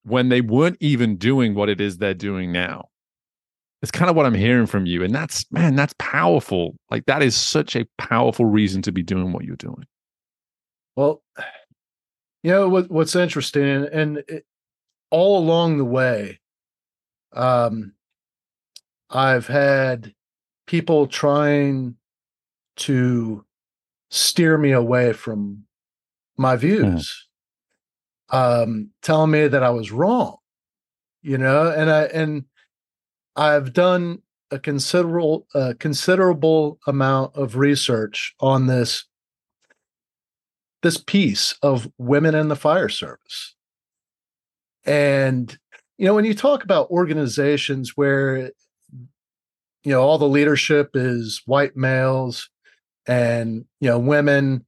when 0.05 0.29
they 0.29 0.41
weren't 0.41 0.77
even 0.81 1.17
doing 1.17 1.55
what 1.55 1.69
it 1.69 1.81
is 1.81 1.99
they're 1.99 2.15
doing 2.15 2.53
now 2.53 2.89
it's 3.85 3.91
kind 3.91 4.11
of 4.11 4.17
what 4.17 4.27
i'm 4.27 4.35
hearing 4.35 4.67
from 4.67 4.87
you 4.87 5.05
and 5.05 5.15
that's 5.15 5.51
man 5.53 5.77
that's 5.77 5.95
powerful 5.99 6.75
like 6.91 7.05
that 7.07 7.23
is 7.23 7.37
such 7.37 7.77
a 7.77 7.87
powerful 7.99 8.45
reason 8.45 8.83
to 8.83 8.91
be 8.91 9.03
doing 9.03 9.33
what 9.33 9.45
you're 9.45 9.57
doing 9.57 9.87
well 10.97 11.23
you 12.43 12.51
know 12.51 12.69
what, 12.69 12.91
what's 12.91 13.15
interesting 13.15 13.87
and 13.93 14.19
it, 14.29 14.45
all 15.15 15.39
along 15.39 15.79
the 15.79 15.85
way, 15.85 16.41
um, 17.33 17.93
I've 19.09 19.47
had 19.47 20.13
people 20.67 21.07
trying 21.07 21.95
to 22.79 23.45
steer 24.11 24.59
me 24.59 24.73
away 24.73 25.13
from 25.13 25.67
my 26.37 26.55
hmm. 26.55 26.61
views, 26.61 27.29
mm. 28.33 28.63
um, 28.63 28.91
telling 29.03 29.31
me 29.31 29.47
that 29.47 29.63
I 29.63 29.71
was 29.71 29.93
wrong, 29.93 30.39
you 31.23 31.39
know, 31.39 31.71
and 31.71 31.89
I 31.89 32.03
and 32.07 32.47
I've 33.37 33.73
done 33.73 34.23
a 34.51 34.59
considerable 34.59 35.47
a 35.55 35.75
considerable 35.75 36.79
amount 36.87 37.35
of 37.35 37.57
research 37.57 38.35
on 38.41 38.67
this 38.67 39.05
this 40.83 40.99
piece 40.99 41.57
of 41.63 41.91
women 41.99 42.35
in 42.35 42.49
the 42.49 42.57
fire 42.57 42.91
service. 42.91 43.55
And 44.85 45.57
you 45.97 46.07
know, 46.07 46.15
when 46.15 46.25
you 46.25 46.35
talk 46.35 46.63
about 46.63 46.91
organizations 46.91 47.93
where 47.97 48.51
you 49.85 49.93
know 49.93 50.03
all 50.03 50.19
the 50.19 50.29
leadership 50.29 50.91
is 50.95 51.43
white 51.47 51.77
males 51.77 52.49
and 53.07 53.65
you 53.81 53.89
know 53.89 53.99
women 53.99 54.65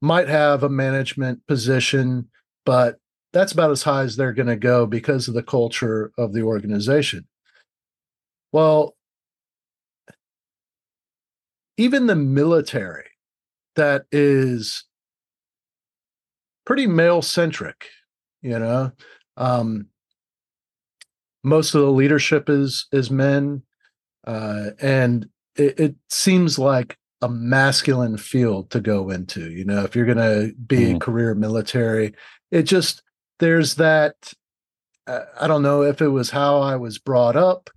might 0.00 0.28
have 0.28 0.62
a 0.62 0.68
management 0.68 1.46
position 1.46 2.28
but 2.64 2.96
that's 3.32 3.52
about 3.52 3.70
as 3.70 3.82
high 3.82 4.02
as 4.02 4.16
they're 4.16 4.32
going 4.32 4.46
to 4.46 4.56
go 4.56 4.86
because 4.86 5.28
of 5.28 5.34
the 5.34 5.42
culture 5.42 6.12
of 6.16 6.32
the 6.32 6.42
organization 6.42 7.26
well 8.52 8.94
even 11.76 12.06
the 12.06 12.16
military 12.16 13.08
that 13.76 14.04
is 14.12 14.84
pretty 16.66 16.86
male 16.86 17.22
centric, 17.22 17.86
you 18.42 18.58
know. 18.58 18.92
Um, 19.38 19.86
most 21.42 21.74
of 21.74 21.80
the 21.80 21.90
leadership 21.90 22.50
is 22.50 22.86
is 22.92 23.10
men, 23.10 23.62
uh, 24.26 24.70
and 24.80 25.28
it, 25.56 25.80
it, 25.80 25.94
seems 26.10 26.58
like 26.58 26.98
a 27.22 27.28
masculine 27.30 28.18
field 28.18 28.70
to 28.70 28.80
go 28.80 29.08
into. 29.08 29.50
You 29.50 29.64
know, 29.64 29.82
if 29.84 29.96
you're 29.96 30.04
going 30.04 30.18
to 30.18 30.54
be 30.54 30.78
mm. 30.78 30.96
a 30.96 30.98
career 30.98 31.34
military, 31.34 32.14
it 32.50 32.64
just 32.64 33.02
there's 33.38 33.76
that. 33.76 34.14
Uh, 35.06 35.24
I 35.40 35.46
don't 35.46 35.62
know 35.62 35.82
if 35.82 36.02
it 36.02 36.08
was 36.08 36.28
how 36.28 36.60
I 36.60 36.76
was 36.76 36.98
brought 36.98 37.36
up, 37.36 37.70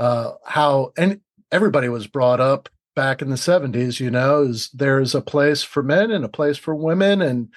uh, 0.00 0.32
how 0.46 0.92
and 0.96 1.20
everybody 1.52 1.88
was 1.88 2.06
brought 2.06 2.40
up 2.40 2.68
back 2.96 3.20
in 3.20 3.28
the 3.28 3.36
70s. 3.36 4.00
You 4.00 4.10
know, 4.10 4.42
is 4.42 4.70
there's 4.70 5.14
a 5.14 5.20
place 5.20 5.62
for 5.62 5.82
men 5.82 6.10
and 6.10 6.24
a 6.24 6.28
place 6.28 6.56
for 6.56 6.74
women, 6.74 7.20
and 7.20 7.48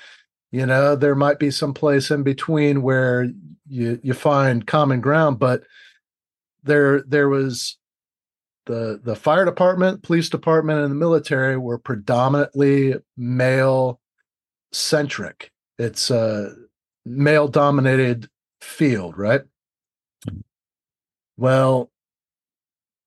you 0.52 0.66
know 0.66 0.96
there 0.96 1.16
might 1.16 1.40
be 1.40 1.50
some 1.50 1.74
place 1.74 2.12
in 2.12 2.22
between 2.22 2.82
where 2.82 3.30
you 3.68 4.00
you 4.04 4.14
find 4.14 4.68
common 4.68 5.00
ground 5.00 5.40
but 5.40 5.64
there 6.64 7.02
there 7.04 7.30
was 7.30 7.78
the 8.66 9.00
the 9.04 9.16
fire 9.16 9.46
department 9.46 10.04
police 10.04 10.30
department 10.30 10.80
and 10.80 10.92
the 10.92 10.96
military 10.96 11.58
were 11.58 11.78
predominantly 11.78 12.96
male 13.18 14.00
centric. 14.72 15.52
It's 15.80 16.12
a 16.12 16.54
male 17.06 17.48
dominated 17.48 18.30
field 18.62 19.18
right? 19.18 19.42
Well 21.38 21.90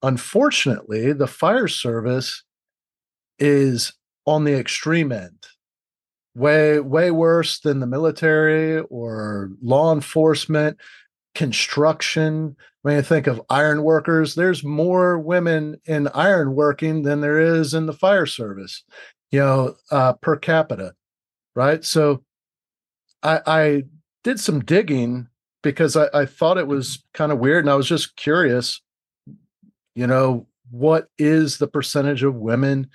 unfortunately 0.02 1.12
the 1.12 1.26
fire 1.26 1.68
service 1.68 2.42
is 3.38 3.92
on 4.26 4.44
the 4.44 4.58
extreme 4.58 5.12
end. 5.12 5.46
Way 6.34 6.80
way 6.80 7.10
worse 7.10 7.60
than 7.60 7.80
the 7.80 7.86
military 7.86 8.80
or 8.80 9.50
law 9.62 9.92
enforcement 9.92 10.78
construction. 11.34 12.56
When 12.82 12.96
you 12.96 13.02
think 13.02 13.26
of 13.26 13.42
iron 13.50 13.82
workers 13.82 14.34
there's 14.34 14.62
more 14.62 15.18
women 15.18 15.80
in 15.86 16.08
iron 16.08 16.54
working 16.54 17.02
than 17.02 17.20
there 17.20 17.38
is 17.38 17.74
in 17.74 17.86
the 17.86 17.92
fire 17.92 18.26
service 18.26 18.84
you 19.30 19.40
know 19.40 19.74
uh, 19.90 20.12
per 20.14 20.36
capita 20.36 20.92
right? 21.56 21.84
So 21.84 22.22
i 23.22 23.40
i 23.46 23.82
did 24.22 24.38
some 24.38 24.60
digging 24.60 25.26
because 25.62 25.96
i, 25.96 26.06
I 26.12 26.26
thought 26.26 26.58
it 26.58 26.68
was 26.68 27.02
kind 27.14 27.32
of 27.32 27.38
weird 27.38 27.64
and 27.64 27.70
i 27.70 27.74
was 27.74 27.88
just 27.88 28.16
curious 28.16 28.82
you 29.96 30.06
know 30.06 30.46
what 30.70 31.08
is 31.18 31.58
the 31.58 31.66
percentage 31.66 32.22
of 32.22 32.36
women 32.36 32.88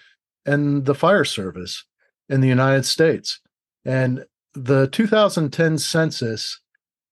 in 0.46 0.84
the 0.84 0.96
fire 0.96 1.26
service 1.26 1.86
in 2.30 2.42
the 2.42 2.48
United 2.48 2.86
States. 2.86 3.40
And 3.86 4.26
the 4.54 4.88
2010 4.88 5.78
census, 5.78 6.60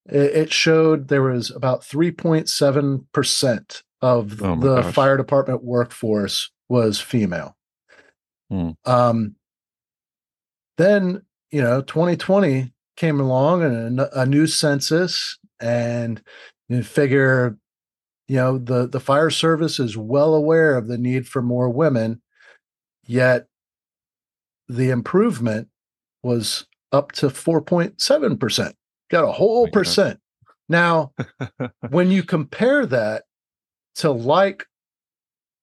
it, 0.06 0.52
showed 0.52 1.08
there 1.08 1.22
was 1.22 1.52
about 1.52 1.82
3.7% 1.82 3.84
of 4.02 4.42
oh 4.42 4.56
the 4.56 4.82
gosh. 4.82 4.94
fire 4.94 5.18
department 5.18 5.64
workforce 5.64 6.50
was 6.68 7.00
female. 7.00 7.56
Hmm. 8.50 8.72
Um, 8.86 9.36
then, 10.78 11.22
you 11.52 11.62
know, 11.62 11.82
2020 11.82 12.72
came 12.96 13.20
along 13.20 13.64
and 13.64 14.00
a, 14.00 14.22
a 14.22 14.26
new 14.26 14.48
census, 14.48 15.38
and 15.60 16.22
you 16.68 16.84
figure, 16.84 17.58
you 18.30 18.36
know, 18.36 18.60
the, 18.60 18.88
the 18.88 19.00
fire 19.00 19.32
service 19.32 19.80
is 19.80 19.98
well 19.98 20.36
aware 20.36 20.78
of 20.78 20.88
the 20.88 21.00
need 21.00 21.28
for 21.28 21.42
more 21.42 21.68
women, 21.68 22.22
yet 23.08 23.48
the 24.68 24.92
improvement 24.92 25.68
was 26.22 26.68
up 26.92 27.12
to 27.14 27.30
4.7%. 27.30 28.74
Got 29.10 29.24
a 29.24 29.32
whole 29.32 29.68
percent. 29.70 30.20
Now, 30.70 31.14
when 31.90 32.12
you 32.12 32.22
compare 32.22 32.86
that 32.86 33.24
to 33.96 34.12
like 34.12 34.68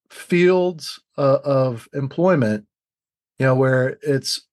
fields 0.09 1.01
uh, 1.17 1.39
of 1.45 1.87
employment, 1.93 2.65
you 3.39 3.45
know, 3.45 3.55
where 3.55 3.97
it's 4.01 4.45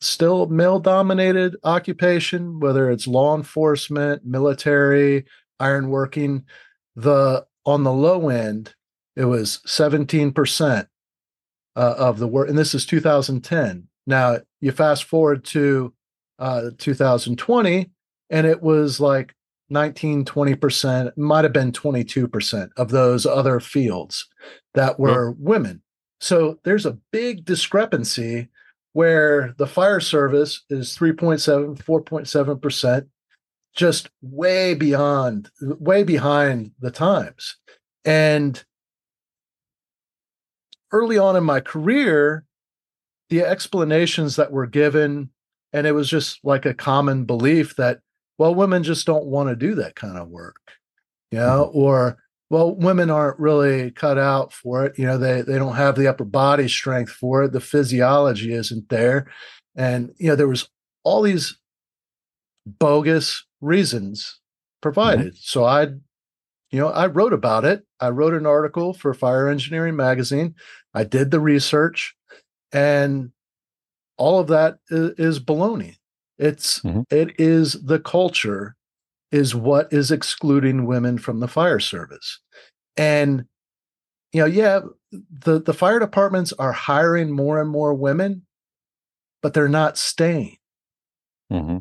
still 0.00 0.46
male 0.46 0.80
dominated 0.80 1.54
occupation, 1.64 2.60
whether 2.60 2.90
it's 2.90 3.06
law 3.06 3.36
enforcement, 3.36 4.24
military, 4.24 5.26
ironworking, 5.60 6.44
the 6.96 7.44
on 7.68 7.84
the 7.84 7.92
low 7.92 8.30
end, 8.30 8.74
it 9.14 9.26
was 9.26 9.60
17% 9.66 10.86
uh, 11.76 11.94
of 11.98 12.18
the 12.18 12.26
work. 12.26 12.48
And 12.48 12.56
this 12.56 12.74
is 12.74 12.86
2010. 12.86 13.86
Now 14.06 14.38
you 14.62 14.72
fast 14.72 15.04
forward 15.04 15.44
to 15.46 15.92
uh, 16.38 16.70
2020, 16.78 17.90
and 18.30 18.46
it 18.46 18.62
was 18.62 19.00
like 19.00 19.34
19, 19.68 20.24
20%, 20.24 21.16
might 21.18 21.44
have 21.44 21.52
been 21.52 21.72
22% 21.72 22.70
of 22.78 22.88
those 22.88 23.26
other 23.26 23.60
fields 23.60 24.26
that 24.72 24.98
were 24.98 25.32
women. 25.32 25.82
So 26.20 26.58
there's 26.64 26.86
a 26.86 26.98
big 27.12 27.44
discrepancy 27.44 28.48
where 28.94 29.54
the 29.58 29.66
fire 29.66 30.00
service 30.00 30.64
is 30.70 30.96
3.7, 30.96 31.76
4.7%, 31.76 33.06
just 33.74 34.10
way 34.22 34.74
beyond, 34.74 35.50
way 35.60 36.02
behind 36.02 36.72
the 36.80 36.90
times. 36.90 37.56
And 38.04 38.62
early 40.92 41.18
on 41.18 41.36
in 41.36 41.44
my 41.44 41.60
career, 41.60 42.44
the 43.30 43.42
explanations 43.42 44.36
that 44.36 44.52
were 44.52 44.66
given, 44.66 45.30
and 45.72 45.86
it 45.86 45.92
was 45.92 46.08
just 46.08 46.40
like 46.42 46.64
a 46.66 46.74
common 46.74 47.24
belief 47.24 47.76
that, 47.76 48.00
well, 48.38 48.54
women 48.54 48.82
just 48.82 49.06
don't 49.06 49.26
want 49.26 49.48
to 49.48 49.56
do 49.56 49.74
that 49.76 49.94
kind 49.94 50.16
of 50.16 50.28
work, 50.28 50.72
you 51.30 51.38
know, 51.38 51.66
mm-hmm. 51.66 51.78
or 51.78 52.18
well, 52.50 52.74
women 52.74 53.10
aren't 53.10 53.38
really 53.38 53.90
cut 53.90 54.16
out 54.16 54.52
for 54.54 54.86
it. 54.86 54.98
You 54.98 55.06
know, 55.06 55.18
they 55.18 55.42
they 55.42 55.58
don't 55.58 55.76
have 55.76 55.96
the 55.96 56.06
upper 56.06 56.24
body 56.24 56.68
strength 56.68 57.12
for 57.12 57.42
it. 57.42 57.52
The 57.52 57.60
physiology 57.60 58.52
isn't 58.54 58.88
there, 58.88 59.30
and 59.76 60.14
you 60.18 60.28
know, 60.28 60.36
there 60.36 60.48
was 60.48 60.68
all 61.04 61.22
these 61.22 61.58
bogus 62.66 63.44
reasons 63.60 64.40
provided. 64.80 65.32
Mm-hmm. 65.34 65.40
So 65.40 65.64
I, 65.64 65.82
you 66.70 66.78
know, 66.78 66.88
I 66.88 67.06
wrote 67.06 67.32
about 67.32 67.64
it. 67.64 67.84
I 68.00 68.10
wrote 68.10 68.34
an 68.34 68.46
article 68.46 68.92
for 68.92 69.12
Fire 69.14 69.48
Engineering 69.48 69.96
Magazine. 69.96 70.54
I 70.94 71.04
did 71.04 71.30
the 71.30 71.40
research 71.40 72.14
and 72.72 73.30
all 74.16 74.40
of 74.40 74.48
that 74.48 74.78
is, 74.90 75.10
is 75.18 75.40
baloney 75.40 75.96
it's 76.38 76.80
mm-hmm. 76.80 77.02
it 77.10 77.38
is 77.38 77.74
the 77.84 77.98
culture 77.98 78.76
is 79.30 79.54
what 79.54 79.92
is 79.92 80.10
excluding 80.10 80.86
women 80.86 81.18
from 81.18 81.40
the 81.40 81.48
fire 81.48 81.80
service 81.80 82.40
and 82.96 83.44
you 84.32 84.40
know 84.40 84.46
yeah 84.46 84.80
the 85.12 85.60
the 85.60 85.74
fire 85.74 85.98
departments 85.98 86.52
are 86.54 86.72
hiring 86.72 87.30
more 87.30 87.60
and 87.60 87.70
more 87.70 87.94
women 87.94 88.42
but 89.42 89.54
they're 89.54 89.68
not 89.68 89.98
staying 89.98 90.56
mm-hmm. 91.52 91.78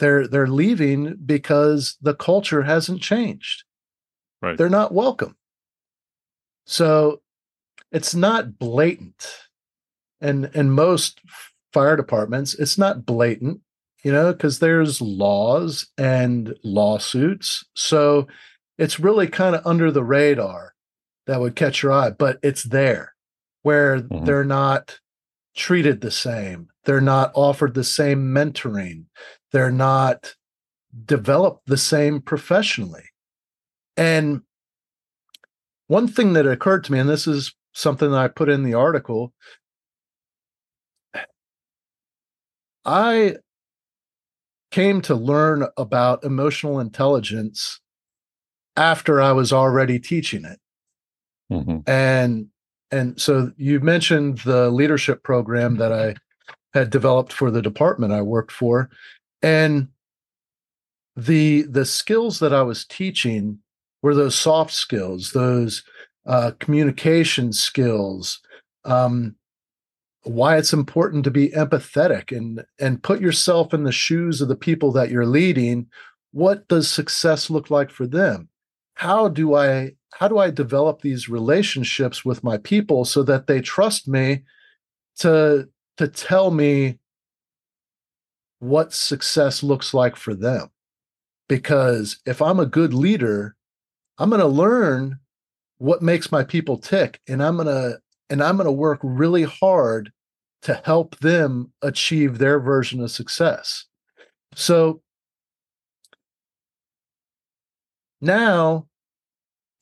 They're 0.00 0.26
they're 0.26 0.48
leaving 0.48 1.16
because 1.24 1.96
the 2.02 2.14
culture 2.14 2.62
hasn't 2.62 3.00
changed. 3.00 3.62
Right. 4.42 4.58
They're 4.58 4.68
not 4.68 4.92
welcome. 4.92 5.36
So 6.64 7.20
it's 7.92 8.14
not 8.14 8.58
blatant. 8.58 9.26
And 10.20 10.50
in 10.54 10.70
most 10.70 11.20
fire 11.72 11.96
departments 11.96 12.52
it's 12.54 12.76
not 12.76 13.06
blatant 13.06 13.60
you 14.02 14.10
know 14.10 14.32
because 14.32 14.58
there's 14.58 15.00
laws 15.00 15.86
and 15.96 16.54
lawsuits. 16.64 17.64
So 17.74 18.26
it's 18.76 18.98
really 18.98 19.28
kind 19.28 19.54
of 19.54 19.64
under 19.64 19.92
the 19.92 20.02
radar 20.02 20.74
that 21.26 21.40
would 21.40 21.54
catch 21.54 21.82
your 21.82 21.92
eye 21.92 22.10
but 22.10 22.38
it's 22.42 22.64
there 22.64 23.14
where 23.62 24.00
mm-hmm. 24.00 24.24
they're 24.24 24.44
not 24.44 24.98
treated 25.54 26.00
the 26.00 26.10
same. 26.10 26.68
They're 26.84 27.00
not 27.00 27.32
offered 27.34 27.74
the 27.74 27.84
same 27.84 28.34
mentoring 28.34 29.04
they're 29.52 29.70
not 29.72 30.34
developed 31.04 31.66
the 31.66 31.76
same 31.76 32.20
professionally 32.20 33.04
and 33.96 34.42
one 35.86 36.08
thing 36.08 36.32
that 36.32 36.46
occurred 36.46 36.84
to 36.84 36.92
me 36.92 36.98
and 36.98 37.08
this 37.08 37.26
is 37.26 37.54
something 37.72 38.10
that 38.10 38.20
i 38.20 38.28
put 38.28 38.48
in 38.48 38.64
the 38.64 38.74
article 38.74 39.32
I 42.84 43.36
came 44.70 45.00
to 45.02 45.14
learn 45.14 45.66
about 45.76 46.24
emotional 46.24 46.80
intelligence 46.80 47.80
after 48.76 49.20
I 49.20 49.32
was 49.32 49.52
already 49.52 49.98
teaching 49.98 50.44
it. 50.44 50.58
Mm-hmm. 51.52 51.90
And 51.90 52.46
and 52.92 53.20
so 53.20 53.52
you 53.56 53.80
mentioned 53.80 54.38
the 54.38 54.70
leadership 54.70 55.22
program 55.22 55.76
that 55.76 55.92
I 55.92 56.16
had 56.74 56.90
developed 56.90 57.32
for 57.32 57.50
the 57.50 57.62
department 57.62 58.12
I 58.12 58.22
worked 58.22 58.52
for 58.52 58.90
and 59.42 59.88
the 61.16 61.62
the 61.62 61.84
skills 61.84 62.38
that 62.38 62.52
I 62.52 62.62
was 62.62 62.84
teaching 62.84 63.58
were 64.02 64.14
those 64.14 64.34
soft 64.34 64.72
skills, 64.72 65.32
those 65.32 65.82
uh, 66.26 66.52
communication 66.58 67.52
skills, 67.52 68.40
um, 68.84 69.34
why 70.22 70.56
it's 70.56 70.72
important 70.72 71.24
to 71.24 71.30
be 71.30 71.50
empathetic 71.50 72.36
and 72.36 72.64
and 72.78 73.02
put 73.02 73.20
yourself 73.20 73.74
in 73.74 73.84
the 73.84 73.92
shoes 73.92 74.40
of 74.40 74.48
the 74.48 74.56
people 74.56 74.92
that 74.92 75.10
you're 75.10 75.26
leading. 75.26 75.86
What 76.32 76.68
does 76.68 76.88
success 76.88 77.50
look 77.50 77.70
like 77.70 77.90
for 77.90 78.06
them? 78.06 78.48
How 78.94 79.28
do 79.28 79.54
i 79.54 79.92
how 80.12 80.28
do 80.28 80.38
i 80.38 80.50
develop 80.50 81.00
these 81.00 81.28
relationships 81.28 82.24
with 82.24 82.44
my 82.44 82.58
people 82.58 83.04
so 83.04 83.22
that 83.22 83.46
they 83.46 83.60
trust 83.60 84.08
me 84.08 84.42
to 85.16 85.68
to 85.96 86.08
tell 86.08 86.50
me 86.50 86.98
what 88.60 88.92
success 88.92 89.62
looks 89.62 89.92
like 89.92 90.16
for 90.16 90.34
them. 90.34 90.70
Because 91.48 92.18
if 92.26 92.40
i'm 92.40 92.60
a 92.60 92.66
good 92.66 92.94
leader 92.94 93.56
i'm 94.18 94.30
going 94.30 94.40
to 94.40 94.46
learn 94.46 95.18
what 95.78 96.02
makes 96.02 96.30
my 96.30 96.44
people 96.44 96.76
tick 96.76 97.20
and 97.26 97.42
i'm 97.42 97.56
going 97.56 97.66
to 97.66 97.98
and 98.28 98.42
i'm 98.42 98.56
going 98.56 98.66
to 98.66 98.72
work 98.72 99.00
really 99.02 99.42
hard 99.42 100.12
to 100.62 100.80
help 100.84 101.18
them 101.18 101.72
achieve 101.82 102.38
their 102.38 102.60
version 102.60 103.00
of 103.00 103.10
success. 103.10 103.86
So 104.54 105.02
now 108.20 108.86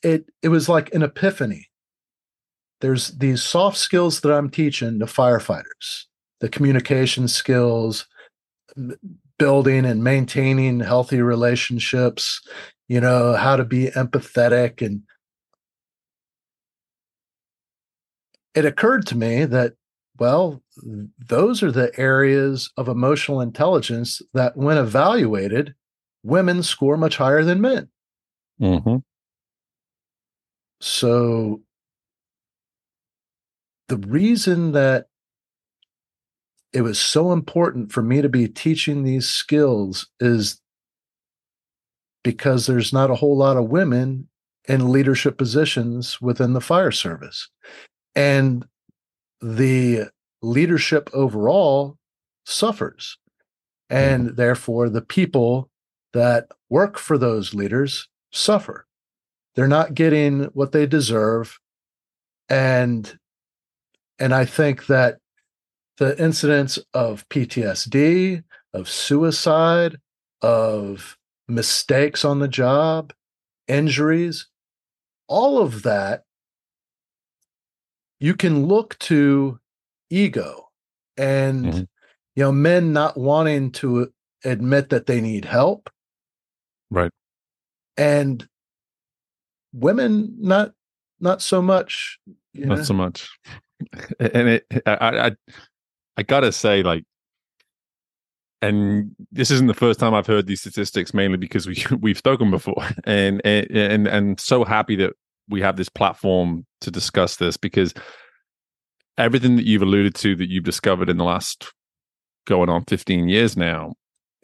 it 0.02 0.26
it 0.42 0.48
was 0.48 0.68
like 0.68 0.94
an 0.94 1.02
epiphany. 1.02 1.68
There's 2.80 3.08
these 3.18 3.42
soft 3.42 3.76
skills 3.76 4.20
that 4.20 4.32
i'm 4.32 4.50
teaching 4.50 5.00
to 5.00 5.06
firefighters 5.06 6.04
the 6.40 6.48
communication 6.48 7.26
skills 7.26 8.06
building 9.38 9.84
and 9.84 10.02
maintaining 10.02 10.80
healthy 10.80 11.22
relationships 11.22 12.40
you 12.88 13.00
know 13.00 13.34
how 13.34 13.56
to 13.56 13.64
be 13.64 13.86
empathetic 13.88 14.84
and 14.84 15.02
it 18.54 18.64
occurred 18.64 19.06
to 19.06 19.16
me 19.16 19.44
that 19.44 19.74
well 20.18 20.62
those 21.28 21.62
are 21.62 21.70
the 21.70 21.92
areas 21.98 22.70
of 22.76 22.88
emotional 22.88 23.40
intelligence 23.40 24.20
that 24.34 24.56
when 24.56 24.76
evaluated 24.76 25.74
women 26.22 26.62
score 26.62 26.96
much 26.96 27.16
higher 27.16 27.44
than 27.44 27.60
men 27.60 27.88
mm-hmm. 28.60 28.96
so 30.80 31.60
the 33.88 33.96
reason 33.96 34.72
that 34.72 35.07
it 36.72 36.82
was 36.82 37.00
so 37.00 37.32
important 37.32 37.92
for 37.92 38.02
me 38.02 38.20
to 38.22 38.28
be 38.28 38.48
teaching 38.48 39.02
these 39.02 39.28
skills 39.28 40.08
is 40.20 40.60
because 42.22 42.66
there's 42.66 42.92
not 42.92 43.10
a 43.10 43.14
whole 43.14 43.36
lot 43.36 43.56
of 43.56 43.70
women 43.70 44.28
in 44.66 44.92
leadership 44.92 45.38
positions 45.38 46.20
within 46.20 46.52
the 46.52 46.60
fire 46.60 46.90
service. 46.90 47.48
And 48.14 48.66
the 49.40 50.10
leadership 50.42 51.08
overall 51.14 51.96
suffers. 52.44 53.16
And 53.88 54.26
mm-hmm. 54.26 54.36
therefore, 54.36 54.90
the 54.90 55.00
people 55.02 55.70
that 56.12 56.48
work 56.68 56.98
for 56.98 57.16
those 57.16 57.54
leaders 57.54 58.08
suffer. 58.32 58.86
They're 59.54 59.66
not 59.66 59.94
getting 59.94 60.44
what 60.52 60.72
they 60.72 60.86
deserve. 60.86 61.58
And 62.48 63.18
and 64.18 64.34
I 64.34 64.44
think 64.44 64.86
that 64.86 65.18
the 65.98 66.20
incidence 66.22 66.78
of 66.94 67.28
PTSD, 67.28 68.42
of 68.72 68.88
suicide, 68.88 69.98
of 70.42 71.16
mistakes 71.48 72.24
on 72.24 72.38
the 72.38 72.48
job, 72.48 73.12
injuries, 73.66 74.46
all 75.26 75.58
of 75.58 75.82
that, 75.82 76.22
you 78.20 78.34
can 78.34 78.66
look 78.66 78.98
to 78.98 79.58
ego 80.10 80.68
and, 81.16 81.66
mm-hmm. 81.66 81.78
you 82.36 82.44
know, 82.44 82.52
men 82.52 82.92
not 82.92 83.16
wanting 83.16 83.70
to 83.72 84.12
admit 84.44 84.90
that 84.90 85.06
they 85.06 85.20
need 85.20 85.44
help. 85.44 85.90
Right. 86.90 87.10
And 87.96 88.48
women 89.72 90.34
not 90.38 90.72
not 91.20 91.42
so 91.42 91.60
much 91.60 92.18
not 92.54 92.78
know? 92.78 92.84
so 92.84 92.94
much 92.94 93.28
and 94.20 94.48
it 94.48 94.66
I, 94.86 95.26
I 95.26 95.36
I 96.18 96.22
gotta 96.22 96.50
say, 96.50 96.82
like, 96.82 97.04
and 98.60 99.14
this 99.30 99.52
isn't 99.52 99.68
the 99.68 99.74
first 99.74 100.00
time 100.00 100.14
I've 100.14 100.26
heard 100.26 100.48
these 100.48 100.60
statistics, 100.60 101.14
mainly 101.14 101.36
because 101.36 101.66
we 101.68 101.82
we've 102.00 102.18
spoken 102.18 102.50
before, 102.50 102.84
and 103.04 103.40
and 103.46 104.08
and 104.08 104.40
so 104.40 104.64
happy 104.64 104.96
that 104.96 105.12
we 105.48 105.62
have 105.62 105.76
this 105.76 105.88
platform 105.88 106.66
to 106.80 106.90
discuss 106.90 107.36
this 107.36 107.56
because 107.56 107.94
everything 109.16 109.56
that 109.56 109.64
you've 109.64 109.82
alluded 109.82 110.14
to 110.16 110.34
that 110.36 110.50
you've 110.50 110.64
discovered 110.64 111.08
in 111.08 111.16
the 111.16 111.24
last 111.24 111.72
going 112.46 112.68
on 112.68 112.84
15 112.84 113.28
years 113.28 113.56
now 113.56 113.94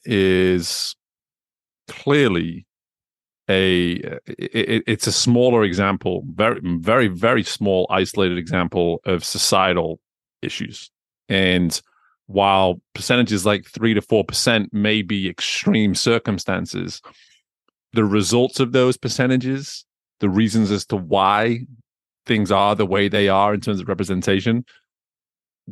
is 0.05 0.95
clearly 1.89 2.67
a 3.49 4.01
uh, 4.03 4.19
it, 4.27 4.83
it's 4.87 5.07
a 5.07 5.13
smaller 5.13 5.65
example 5.65 6.25
very 6.33 6.61
very 6.79 7.09
very 7.09 7.43
small 7.43 7.87
isolated 7.91 8.39
example 8.39 9.01
of 9.05 9.23
societal 9.23 10.01
issues 10.43 10.91
and 11.29 11.81
while 12.27 12.81
percentages 12.95 13.45
like 13.45 13.67
3 13.67 13.95
to 13.95 14.01
4% 14.01 14.73
may 14.73 15.03
be 15.03 15.29
extreme 15.29 15.95
circumstances, 15.95 17.03
the 17.93 18.05
results 18.05 18.61
of 18.61 18.73
those 18.73 18.97
percentages, 18.97 19.85
the 20.21 20.29
reasons 20.29 20.71
as 20.71 20.87
to 20.87 20.97
why 20.97 21.61
things 22.27 22.51
are 22.51 22.75
the 22.75 22.87
way 22.87 23.09
they 23.09 23.29
are 23.29 23.53
in 23.53 23.61
terms 23.61 23.81
of 23.81 23.89
representation, 23.89 24.65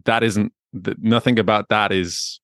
that 0.05 0.23
isn't 0.23 0.53
nothing 0.99 1.38
about 1.38 1.69
that 1.69 1.93
is 1.93 2.41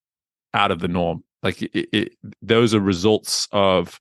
out 0.55 0.71
of 0.71 0.81
the 0.81 0.88
norm. 0.88 1.23
Like 1.42 1.62
it, 1.62 1.88
it, 1.92 2.12
those 2.42 2.75
are 2.75 2.81
results 2.81 3.47
of 3.53 4.01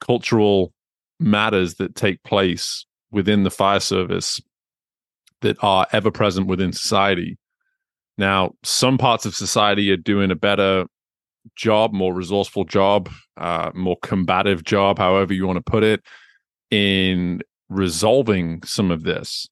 cultural 0.00 0.72
matters 1.18 1.76
that 1.76 1.94
take 1.94 2.22
place 2.22 2.86
within 3.10 3.44
the 3.44 3.50
fire 3.50 3.80
service 3.80 4.40
that 5.40 5.56
are 5.62 5.86
ever 5.92 6.10
present 6.10 6.46
within 6.46 6.72
society 6.72 7.38
now, 8.18 8.54
some 8.62 8.96
parts 8.98 9.26
of 9.26 9.34
society 9.34 9.90
are 9.90 9.96
doing 9.96 10.30
a 10.30 10.36
better 10.36 10.86
job, 11.54 11.92
more 11.92 12.14
resourceful 12.14 12.64
job, 12.64 13.10
uh, 13.36 13.70
more 13.74 13.96
combative 14.02 14.64
job, 14.64 14.98
however 14.98 15.34
you 15.34 15.46
want 15.46 15.58
to 15.58 15.70
put 15.70 15.84
it, 15.84 16.02
in 16.70 17.42
resolving 17.68 18.62
some 18.62 18.90
of 18.90 19.02
this. 19.02 19.48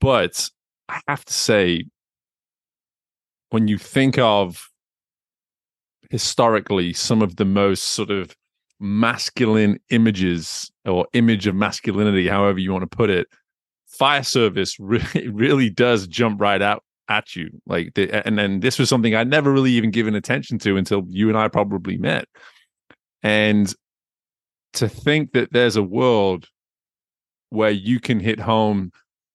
But 0.00 0.48
I 0.88 1.00
have 1.08 1.24
to 1.26 1.32
say, 1.32 1.84
when 3.50 3.68
you 3.68 3.78
think 3.78 4.18
of 4.18 4.68
historically 6.10 6.92
some 6.92 7.22
of 7.22 7.36
the 7.36 7.44
most 7.44 7.84
sort 7.84 8.10
of 8.10 8.34
masculine 8.80 9.78
images 9.90 10.70
or 10.86 11.06
image 11.12 11.46
of 11.46 11.54
masculinity, 11.54 12.28
however 12.28 12.58
you 12.58 12.72
want 12.72 12.90
to 12.90 12.96
put 12.96 13.10
it, 13.10 13.28
fire 13.86 14.22
service 14.22 14.76
really, 14.80 15.28
really 15.28 15.68
does 15.68 16.06
jump 16.06 16.40
right 16.40 16.62
out 16.62 16.82
at 17.08 17.36
you 17.36 17.50
like 17.66 17.92
the, 17.94 18.10
and 18.26 18.38
then 18.38 18.60
this 18.60 18.78
was 18.78 18.88
something 18.88 19.14
i'd 19.14 19.28
never 19.28 19.52
really 19.52 19.72
even 19.72 19.90
given 19.90 20.14
attention 20.14 20.58
to 20.58 20.76
until 20.76 21.04
you 21.08 21.28
and 21.28 21.38
i 21.38 21.48
probably 21.48 21.96
met. 21.96 22.26
And 23.22 23.74
to 24.74 24.88
think 24.88 25.32
that 25.32 25.52
there's 25.52 25.76
a 25.76 25.82
world 25.82 26.48
where 27.48 27.70
you 27.70 28.00
can 28.00 28.20
hit 28.20 28.38
home 28.38 28.92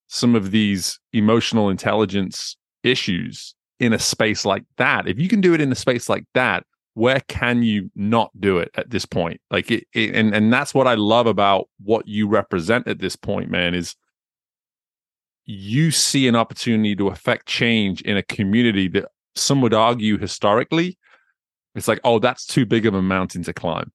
some 0.08 0.36
of 0.36 0.52
these 0.52 1.00
emotional 1.14 1.70
intelligence 1.70 2.56
issues 2.84 3.56
in 3.80 3.94
a 3.94 4.00
space 4.00 4.46
like 4.46 4.64
that 4.78 5.08
if 5.08 5.20
you 5.20 5.28
can 5.28 5.42
do 5.42 5.54
it 5.54 5.62
in 5.62 5.72
a 5.72 5.76
space 5.76 6.10
like 6.10 6.26
that 6.34 6.64
where 7.00 7.22
can 7.30 7.64
you 7.64 7.90
not 7.96 8.30
do 8.42 8.58
it 8.58 8.70
at 8.76 8.90
this 8.90 9.06
point? 9.06 9.40
Like 9.50 9.72
it, 9.72 9.86
it 9.94 10.14
and 10.16 10.36
and 10.36 10.52
that's 10.52 10.74
what 10.74 10.86
i 10.88 10.96
love 10.96 11.28
about 11.28 11.70
what 11.82 12.08
you 12.08 12.28
represent 12.28 12.88
at 12.88 13.00
this 13.00 13.16
point 13.16 13.50
man 13.50 13.74
is 13.74 13.96
you 15.52 15.90
see 15.90 16.28
an 16.28 16.36
opportunity 16.36 16.96
to 16.96 17.08
affect 17.08 17.48
change 17.48 18.02
in 18.04 18.16
a 18.16 18.22
community 18.22 18.88
that 18.88 19.06
some 19.36 19.62
would 19.62 19.74
argue 19.74 20.16
historically 20.16 20.96
it's 21.74 21.88
like 21.88 22.00
oh 22.04 22.20
that's 22.20 22.46
too 22.46 22.68
big 22.68 22.86
of 22.86 22.94
a 22.94 23.02
mountain 23.02 23.42
to 23.44 23.54
climb. 23.54 23.92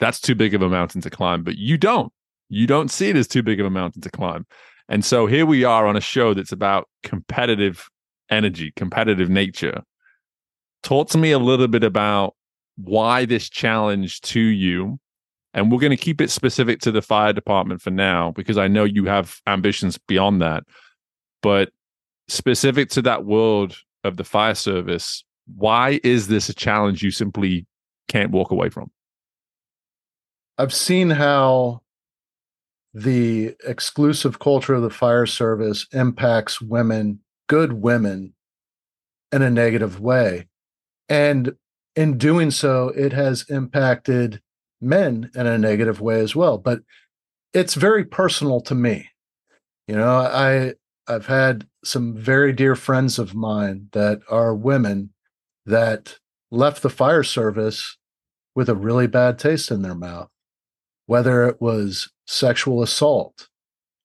That's 0.00 0.20
too 0.20 0.34
big 0.34 0.54
of 0.54 0.62
a 0.62 0.68
mountain 0.68 1.00
to 1.02 1.10
climb. 1.10 1.42
But 1.42 1.56
you 1.56 1.76
don't. 1.76 2.12
You 2.48 2.66
don't 2.66 2.90
see 2.90 3.10
it 3.10 3.16
as 3.16 3.28
too 3.28 3.42
big 3.42 3.60
of 3.60 3.66
a 3.66 3.70
mountain 3.70 4.00
to 4.02 4.10
climb. 4.10 4.46
And 4.88 5.04
so 5.04 5.26
here 5.26 5.44
we 5.44 5.64
are 5.64 5.86
on 5.86 5.96
a 5.96 6.00
show 6.00 6.34
that's 6.34 6.52
about 6.52 6.88
competitive 7.02 7.88
energy 8.30 8.72
competitive 8.74 9.28
nature. 9.28 9.82
Talk 10.82 11.10
to 11.10 11.18
me 11.18 11.30
a 11.30 11.38
little 11.38 11.68
bit 11.68 11.84
about 11.84 12.34
why 12.76 13.24
this 13.24 13.48
challenge 13.48 14.20
to 14.22 14.40
you 14.40 14.98
and 15.54 15.70
we're 15.70 15.80
going 15.80 15.90
to 15.90 15.96
keep 15.96 16.20
it 16.20 16.30
specific 16.30 16.80
to 16.80 16.92
the 16.92 17.02
fire 17.02 17.32
department 17.32 17.82
for 17.82 17.90
now 17.90 18.30
because 18.36 18.56
i 18.56 18.68
know 18.68 18.84
you 18.84 19.04
have 19.04 19.40
ambitions 19.48 19.98
beyond 20.06 20.40
that 20.40 20.62
but 21.42 21.70
specific 22.28 22.90
to 22.90 23.02
that 23.02 23.24
world 23.24 23.76
of 24.04 24.16
the 24.16 24.24
fire 24.24 24.54
service, 24.54 25.24
why 25.56 26.00
is 26.04 26.28
this 26.28 26.48
a 26.48 26.54
challenge 26.54 27.02
you 27.02 27.10
simply 27.10 27.66
can't 28.08 28.30
walk 28.30 28.50
away 28.50 28.68
from? 28.68 28.90
I've 30.58 30.74
seen 30.74 31.10
how 31.10 31.82
the 32.92 33.54
exclusive 33.64 34.38
culture 34.38 34.74
of 34.74 34.82
the 34.82 34.90
fire 34.90 35.26
service 35.26 35.86
impacts 35.92 36.60
women, 36.60 37.20
good 37.48 37.74
women, 37.74 38.34
in 39.30 39.42
a 39.42 39.50
negative 39.50 40.00
way. 40.00 40.48
And 41.08 41.54
in 41.96 42.18
doing 42.18 42.50
so, 42.50 42.88
it 42.88 43.12
has 43.12 43.44
impacted 43.48 44.40
men 44.80 45.30
in 45.34 45.46
a 45.46 45.58
negative 45.58 46.00
way 46.00 46.20
as 46.20 46.34
well. 46.34 46.58
But 46.58 46.80
it's 47.52 47.74
very 47.74 48.04
personal 48.04 48.60
to 48.62 48.74
me. 48.74 49.08
You 49.86 49.96
know, 49.96 50.16
I 50.18 50.74
I've 51.08 51.26
had 51.26 51.66
some 51.82 52.14
very 52.14 52.52
dear 52.52 52.74
friends 52.74 53.18
of 53.18 53.34
mine 53.34 53.88
that 53.92 54.20
are 54.28 54.54
women 54.54 55.10
that 55.64 56.18
left 56.50 56.82
the 56.82 56.90
fire 56.90 57.22
service 57.22 57.96
with 58.54 58.68
a 58.68 58.74
really 58.74 59.06
bad 59.06 59.38
taste 59.38 59.70
in 59.70 59.82
their 59.82 59.94
mouth, 59.94 60.28
whether 61.06 61.46
it 61.48 61.60
was 61.60 62.12
sexual 62.26 62.82
assault, 62.82 63.48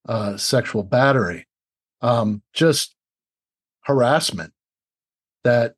uh, 0.07 0.37
sexual 0.37 0.83
battery, 0.83 1.47
um, 2.01 2.41
just 2.53 2.95
harassment 3.81 4.53
that 5.43 5.75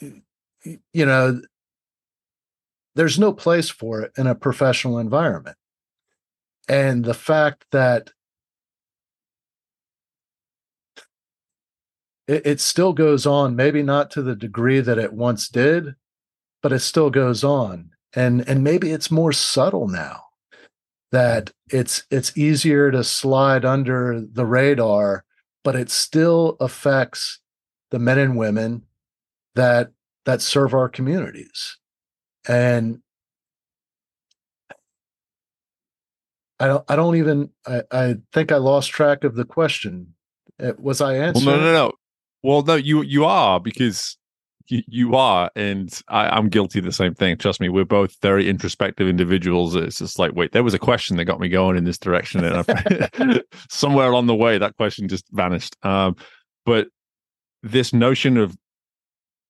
you 0.00 1.04
know 1.04 1.40
there's 2.94 3.18
no 3.18 3.32
place 3.32 3.68
for 3.68 4.02
it 4.02 4.12
in 4.16 4.26
a 4.26 4.34
professional 4.34 4.98
environment. 4.98 5.56
And 6.68 7.04
the 7.04 7.14
fact 7.14 7.66
that 7.72 8.10
it, 12.30 12.46
it, 12.46 12.60
still 12.60 12.92
goes 12.92 13.26
on 13.26 13.56
maybe 13.56 13.82
not 13.82 14.10
to 14.12 14.22
the 14.22 14.36
degree 14.36 14.80
that 14.80 14.98
it 14.98 15.12
once 15.12 15.48
did 15.48 15.94
but 16.62 16.72
it 16.72 16.80
still 16.80 17.10
goes 17.10 17.42
on. 17.42 17.90
And 18.12 18.46
and 18.48 18.64
maybe 18.64 18.90
it's 18.90 19.10
more 19.10 19.32
subtle 19.32 19.88
now 19.88 20.24
that 21.12 21.52
it's 21.70 22.04
it's 22.10 22.36
easier 22.36 22.90
to 22.90 23.04
slide 23.04 23.64
under 23.64 24.20
the 24.20 24.46
radar 24.46 25.24
but 25.62 25.76
it 25.76 25.90
still 25.90 26.56
affects 26.60 27.40
the 27.90 27.98
men 27.98 28.18
and 28.18 28.36
women 28.36 28.82
that 29.54 29.92
that 30.24 30.42
serve 30.42 30.74
our 30.74 30.88
communities. 30.88 31.76
And 32.48 33.00
i 36.58 36.66
don't 36.66 36.84
i 36.88 36.96
don't 36.96 37.16
even 37.16 37.50
i, 37.66 37.82
I 37.90 38.16
think 38.32 38.52
i 38.52 38.56
lost 38.56 38.90
track 38.90 39.22
of 39.24 39.36
the 39.36 39.44
question. 39.44 40.14
Uh, 40.60 40.72
was 40.78 41.00
i 41.00 41.14
answering 41.14 41.46
well, 41.46 41.56
no 41.56 41.62
no 41.62 41.72
no 41.72 41.92
well 42.42 42.62
no 42.62 42.74
you 42.74 43.02
you 43.02 43.24
are 43.24 43.60
because 43.60 44.16
you, 44.68 44.82
you 44.86 45.14
are 45.16 45.50
and 45.56 46.00
I, 46.08 46.28
i'm 46.28 46.48
guilty 46.48 46.78
of 46.78 46.84
the 46.84 46.92
same 46.92 47.14
thing 47.14 47.36
trust 47.36 47.60
me 47.60 47.68
we're 47.68 47.84
both 47.84 48.16
very 48.22 48.48
introspective 48.48 49.08
individuals 49.08 49.74
it's 49.74 49.98
just 49.98 50.18
like 50.18 50.32
wait 50.34 50.52
there 50.52 50.62
was 50.62 50.74
a 50.74 50.78
question 50.78 51.16
that 51.16 51.24
got 51.24 51.40
me 51.40 51.48
going 51.48 51.76
in 51.76 51.84
this 51.84 51.98
direction 51.98 52.44
and 52.44 53.42
somewhere 53.68 54.08
along 54.08 54.26
the 54.26 54.34
way 54.34 54.58
that 54.58 54.76
question 54.76 55.08
just 55.08 55.24
vanished 55.32 55.76
um, 55.84 56.16
but 56.64 56.88
this 57.62 57.92
notion 57.92 58.36
of 58.36 58.56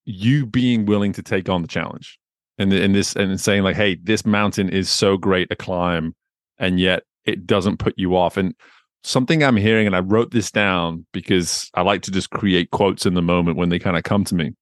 you 0.04 0.46
being 0.46 0.86
willing 0.86 1.12
to 1.12 1.22
take 1.22 1.48
on 1.48 1.62
the 1.62 1.68
challenge 1.68 2.18
and 2.58 2.72
in 2.72 2.92
this 2.92 3.14
and 3.14 3.40
saying 3.40 3.62
like 3.62 3.76
hey 3.76 3.96
this 4.02 4.24
mountain 4.24 4.68
is 4.68 4.88
so 4.88 5.16
great 5.16 5.48
a 5.50 5.56
climb 5.56 6.14
and 6.58 6.80
yet 6.80 7.04
it 7.24 7.46
doesn't 7.46 7.78
put 7.78 7.94
you 7.96 8.16
off 8.16 8.36
and 8.36 8.54
something 9.02 9.42
i'm 9.42 9.56
hearing 9.56 9.86
and 9.86 9.96
i 9.96 10.00
wrote 10.00 10.30
this 10.30 10.50
down 10.50 11.06
because 11.12 11.70
i 11.74 11.80
like 11.80 12.02
to 12.02 12.10
just 12.10 12.30
create 12.30 12.70
quotes 12.70 13.06
in 13.06 13.14
the 13.14 13.22
moment 13.22 13.56
when 13.56 13.68
they 13.68 13.78
kind 13.78 13.96
of 13.96 14.02
come 14.02 14.24
to 14.24 14.34
me. 14.34 14.52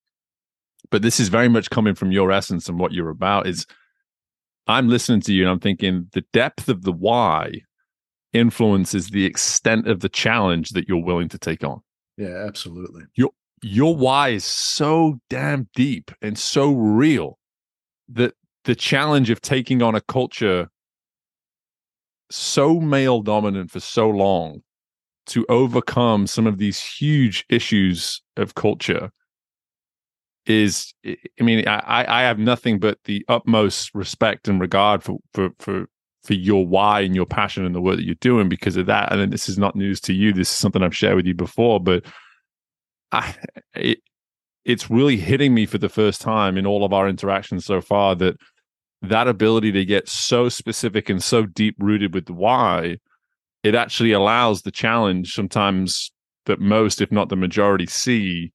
But 0.90 1.02
this 1.02 1.20
is 1.20 1.28
very 1.28 1.48
much 1.48 1.70
coming 1.70 1.94
from 1.94 2.12
your 2.12 2.30
essence 2.32 2.68
and 2.68 2.78
what 2.78 2.92
you're 2.92 3.10
about 3.10 3.46
is 3.46 3.66
i'm 4.66 4.88
listening 4.88 5.20
to 5.22 5.32
you 5.32 5.42
and 5.42 5.50
i'm 5.50 5.60
thinking 5.60 6.08
the 6.12 6.24
depth 6.32 6.68
of 6.68 6.82
the 6.82 6.92
why 6.92 7.52
influences 8.32 9.08
the 9.08 9.24
extent 9.24 9.88
of 9.88 10.00
the 10.00 10.08
challenge 10.08 10.70
that 10.70 10.88
you're 10.88 11.02
willing 11.02 11.28
to 11.28 11.38
take 11.38 11.64
on. 11.64 11.80
Yeah 12.16 12.44
absolutely. 12.46 13.04
Your 13.14 13.30
your 13.62 13.96
why 13.96 14.30
is 14.30 14.44
so 14.44 15.18
damn 15.28 15.68
deep 15.74 16.10
and 16.22 16.38
so 16.38 16.72
real 16.72 17.38
that 18.08 18.34
the 18.64 18.74
challenge 18.74 19.30
of 19.30 19.40
taking 19.40 19.82
on 19.82 19.94
a 19.94 20.00
culture 20.00 20.68
so 22.30 22.80
male 22.80 23.20
dominant 23.20 23.70
for 23.70 23.80
so 23.80 24.08
long 24.08 24.62
to 25.26 25.44
overcome 25.48 26.26
some 26.26 26.46
of 26.46 26.58
these 26.58 26.80
huge 26.80 27.44
issues 27.48 28.22
of 28.36 28.54
culture 28.54 29.10
is 30.46 30.94
i 31.04 31.42
mean 31.42 31.66
i 31.68 32.04
i 32.08 32.22
have 32.22 32.38
nothing 32.38 32.78
but 32.78 32.98
the 33.04 33.22
utmost 33.28 33.94
respect 33.94 34.48
and 34.48 34.60
regard 34.60 35.02
for 35.02 35.18
for 35.34 35.50
for 35.58 35.86
for 36.22 36.34
your 36.34 36.66
why 36.66 37.00
and 37.00 37.14
your 37.14 37.26
passion 37.26 37.64
and 37.64 37.74
the 37.74 37.80
work 37.80 37.96
that 37.96 38.04
you're 38.04 38.14
doing 38.16 38.48
because 38.48 38.76
of 38.76 38.86
that. 38.86 39.10
And 39.12 39.32
this 39.32 39.48
is 39.48 39.56
not 39.56 39.76
news 39.76 40.00
to 40.02 40.12
you. 40.12 40.32
This 40.32 40.50
is 40.50 40.56
something 40.56 40.82
i've 40.82 40.96
shared 40.96 41.16
with 41.16 41.26
you 41.26 41.34
before 41.34 41.80
but 41.80 42.04
I, 43.12 43.34
it, 43.74 44.00
it's 44.64 44.90
really 44.90 45.16
hitting 45.16 45.54
me 45.54 45.64
for 45.64 45.78
the 45.78 45.88
first 45.88 46.20
time 46.20 46.58
in 46.58 46.66
all 46.66 46.84
of 46.84 46.92
our 46.92 47.08
interactions 47.08 47.64
so 47.64 47.80
far 47.80 48.14
that 48.16 48.36
that 49.02 49.28
ability 49.28 49.72
to 49.72 49.84
get 49.84 50.08
so 50.08 50.48
specific 50.48 51.08
and 51.08 51.22
so 51.22 51.46
deep 51.46 51.76
rooted 51.78 52.14
with 52.14 52.26
the 52.26 52.32
why 52.32 52.96
it 53.62 53.74
actually 53.74 54.12
allows 54.12 54.62
the 54.62 54.70
challenge 54.70 55.34
sometimes 55.34 56.10
that 56.46 56.60
most 56.60 57.00
if 57.00 57.12
not 57.12 57.28
the 57.28 57.36
majority 57.36 57.86
see 57.86 58.52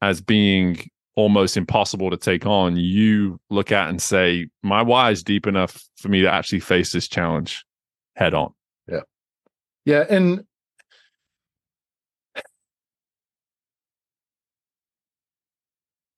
as 0.00 0.20
being 0.20 0.88
almost 1.14 1.56
impossible 1.56 2.10
to 2.10 2.16
take 2.16 2.46
on. 2.46 2.76
You 2.76 3.40
look 3.50 3.70
at 3.70 3.88
and 3.88 4.00
say 4.00 4.48
my 4.62 4.82
why 4.82 5.10
is 5.10 5.22
deep 5.22 5.46
enough 5.46 5.82
for 5.96 6.08
me 6.08 6.22
to 6.22 6.32
actually 6.32 6.60
face 6.60 6.92
this 6.92 7.08
challenge 7.08 7.64
head 8.16 8.34
on. 8.34 8.52
Yeah. 8.88 9.00
Yeah 9.84 10.04
and 10.08 10.44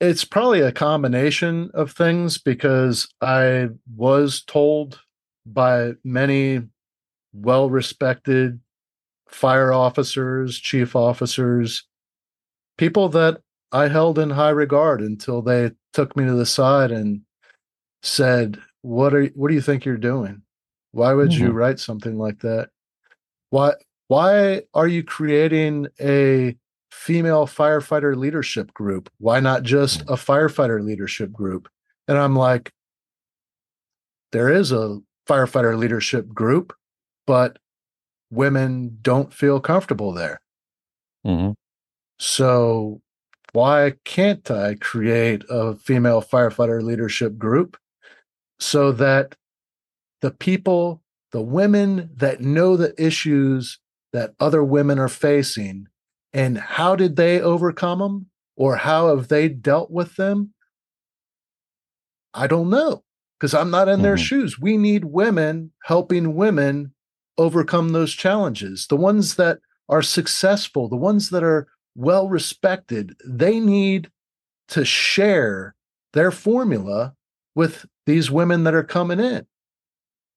it's 0.05 0.25
probably 0.25 0.61
a 0.61 0.73
combination 0.73 1.71
of 1.75 1.93
things 1.93 2.39
because 2.39 3.09
I 3.21 3.69
was 3.97 4.43
told 4.43 5.01
by 5.47 5.93
many 6.05 6.63
well 7.33 7.71
respected 7.71 8.61
fire 9.29 9.73
officers, 9.73 10.59
chief 10.59 10.95
officers, 10.95 11.85
people 12.79 13.09
that 13.11 13.41
I 13.73 13.89
held 13.89 14.19
in 14.19 14.31
high 14.31 14.51
regard 14.51 15.01
until 15.01 15.43
they 15.43 15.73
took 15.93 16.17
me 16.17 16.25
to 16.25 16.35
the 16.35 16.47
side 16.47 16.93
and 16.93 17.23
said, 18.03 18.61
"What 18.83 19.15
are 19.15 19.27
what 19.35 19.49
do 19.49 19.55
you 19.55 19.63
think 19.63 19.85
you're 19.85 19.97
doing? 19.97 20.43
Why 20.93 21.13
would 21.13 21.31
mm-hmm. 21.31 21.45
you 21.45 21.51
write 21.51 21.81
something 21.81 22.19
like 22.19 22.41
that? 22.41 22.71
Why 23.51 23.73
why 24.09 24.63
are 24.75 24.87
you 24.87 25.03
creating 25.03 25.89
a 26.01 26.57
female 27.05 27.47
firefighter 27.47 28.17
leadership 28.17 28.73
group. 28.73 29.11
Why 29.19 29.39
not 29.39 29.63
just 29.63 30.01
a 30.03 30.15
firefighter 30.15 30.83
leadership 30.83 31.31
group? 31.31 31.69
And 32.09 32.17
I'm 32.17 32.35
like, 32.35 32.71
there 34.33 34.49
is 34.49 34.73
a 34.73 35.01
firefighter 35.29 35.77
leadership 35.77 36.29
group, 36.29 36.73
but 37.27 37.59
women 38.31 38.97
don't 39.03 39.35
feel 39.35 39.61
comfortable 39.61 40.13
there. 40.13 40.41
Mm-hmm. 41.27 41.53
So 42.19 43.03
why 43.53 43.93
can't 44.07 44.51
I 44.51 44.77
create 44.77 45.45
a 45.51 45.75
female 45.77 46.23
firefighter 46.23 46.83
leadership 46.83 47.37
group 47.37 47.77
so 48.59 48.93
that 48.93 49.35
the 50.23 50.31
people, 50.31 51.03
the 51.33 51.43
women 51.43 52.09
that 52.17 52.41
know 52.41 52.79
the 52.79 52.95
issues 52.97 53.79
that 54.15 54.33
other 54.41 54.65
women 54.65 54.99
are 54.99 55.09
facing 55.11 55.87
and 56.35 56.59
how 56.59 56.97
did 56.97 57.15
they 57.15 57.41
overcome 57.41 58.01
them 58.01 58.27
or 58.57 58.77
how 58.77 59.15
have 59.15 59.29
they 59.29 59.49
dealt 59.49 59.91
with 59.91 60.17
them? 60.17 60.53
I 62.35 62.49
don't 62.49 62.69
know 62.69 63.05
because 63.39 63.55
I'm 63.55 63.71
not 63.71 63.89
in 63.89 63.95
mm-hmm. 63.95 64.03
their 64.03 64.19
shoes. 64.19 64.59
We 64.59 64.77
need 64.77 65.05
women 65.05 65.71
helping 65.85 66.35
women 66.35 66.93
overcome 67.39 67.91
those 67.91 68.13
challenges. 68.13 68.89
The 68.89 68.97
ones 68.97 69.37
that 69.37 69.61
are 69.89 70.03
successful, 70.03 70.89
the 70.89 70.97
ones 70.97 71.31
that 71.31 71.45
are 71.45 71.69
well 71.95 72.29
respected, 72.29 73.15
they 73.25 73.61
need 73.61 74.11
to 74.69 74.85
share 74.85 75.77
their 76.15 76.33
formula 76.33 77.15
with 77.55 77.87
these 78.07 78.31
women 78.31 78.65
that 78.65 78.75
are 78.75 78.83
coming 78.83 79.21
in 79.21 79.47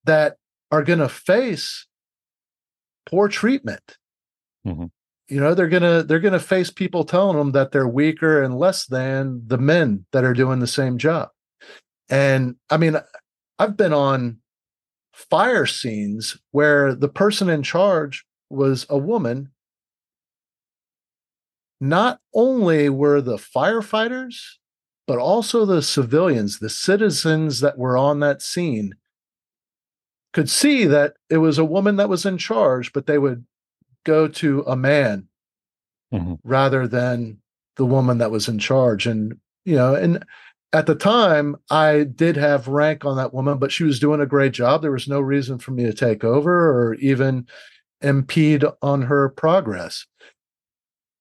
that 0.04 0.36
are 0.70 0.84
going 0.84 1.00
to 1.00 1.08
face 1.08 1.86
poor 3.04 3.26
treatment. 3.26 3.96
Mm-hmm 4.64 4.86
you 5.28 5.38
know 5.38 5.54
they're 5.54 5.68
gonna 5.68 6.02
they're 6.02 6.20
gonna 6.20 6.38
face 6.38 6.70
people 6.70 7.04
telling 7.04 7.36
them 7.36 7.52
that 7.52 7.70
they're 7.70 7.88
weaker 7.88 8.42
and 8.42 8.58
less 8.58 8.86
than 8.86 9.42
the 9.46 9.58
men 9.58 10.06
that 10.12 10.24
are 10.24 10.32
doing 10.34 10.58
the 10.60 10.66
same 10.66 10.98
job. 10.98 11.28
And 12.08 12.56
i 12.70 12.76
mean 12.76 12.96
i've 13.58 13.76
been 13.76 13.92
on 13.92 14.38
fire 15.12 15.66
scenes 15.66 16.38
where 16.52 16.94
the 16.94 17.08
person 17.08 17.48
in 17.48 17.62
charge 17.62 18.24
was 18.50 18.86
a 18.88 18.96
woman. 18.96 19.50
Not 21.80 22.20
only 22.34 22.88
were 22.88 23.20
the 23.20 23.36
firefighters 23.36 24.36
but 25.06 25.18
also 25.18 25.64
the 25.64 25.82
civilians 25.82 26.58
the 26.58 26.70
citizens 26.70 27.60
that 27.60 27.78
were 27.78 27.96
on 27.96 28.20
that 28.20 28.42
scene 28.42 28.94
could 30.32 30.50
see 30.50 30.84
that 30.84 31.14
it 31.30 31.38
was 31.38 31.58
a 31.58 31.64
woman 31.64 31.96
that 31.96 32.08
was 32.08 32.26
in 32.26 32.36
charge 32.36 32.92
but 32.92 33.06
they 33.06 33.18
would 33.18 33.44
go 34.08 34.26
to 34.26 34.64
a 34.66 34.74
man 34.74 35.28
mm-hmm. 36.12 36.34
rather 36.42 36.88
than 36.88 37.38
the 37.76 37.84
woman 37.84 38.18
that 38.18 38.30
was 38.30 38.48
in 38.48 38.58
charge. 38.58 39.06
And, 39.06 39.38
you 39.66 39.76
know, 39.76 39.94
and 39.94 40.24
at 40.72 40.86
the 40.86 40.94
time 40.94 41.56
I 41.70 42.04
did 42.04 42.36
have 42.36 42.68
rank 42.68 43.04
on 43.04 43.16
that 43.18 43.34
woman, 43.34 43.58
but 43.58 43.70
she 43.70 43.84
was 43.84 44.00
doing 44.00 44.20
a 44.20 44.26
great 44.26 44.52
job. 44.52 44.80
There 44.80 44.90
was 44.90 45.08
no 45.08 45.20
reason 45.20 45.58
for 45.58 45.72
me 45.72 45.84
to 45.84 45.92
take 45.92 46.24
over 46.24 46.70
or 46.70 46.94
even 46.94 47.46
impede 48.00 48.64
on 48.80 49.02
her 49.02 49.28
progress. 49.28 50.06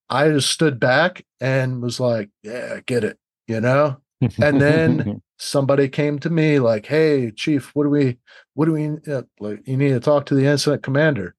I 0.09 0.29
just 0.29 0.49
stood 0.49 0.79
back 0.79 1.25
and 1.41 1.81
was 1.81 1.99
like, 1.99 2.29
yeah, 2.41 2.79
get 2.85 3.03
it, 3.03 3.17
you 3.47 3.59
know? 3.59 3.97
and 4.21 4.61
then 4.61 5.21
somebody 5.37 5.89
came 5.89 6.17
to 6.19 6.29
me 6.29 6.59
like, 6.59 6.85
"Hey, 6.85 7.31
chief, 7.31 7.75
what 7.75 7.83
do 7.83 7.89
we 7.89 8.17
what 8.55 8.65
do 8.65 8.73
we 8.73 9.13
uh, 9.13 9.23
like 9.39 9.67
you 9.67 9.77
need 9.77 9.89
to 9.89 9.99
talk 9.99 10.25
to 10.27 10.35
the 10.35 10.45
incident 10.45 10.81
commander." 10.81 11.35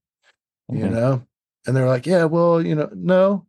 Mm-hmm. 0.70 0.84
You 0.84 0.90
know? 0.90 1.26
And 1.68 1.76
they're 1.76 1.86
like, 1.86 2.06
"Yeah, 2.06 2.24
well, 2.24 2.64
you 2.64 2.74
know, 2.74 2.88
no. 2.94 3.46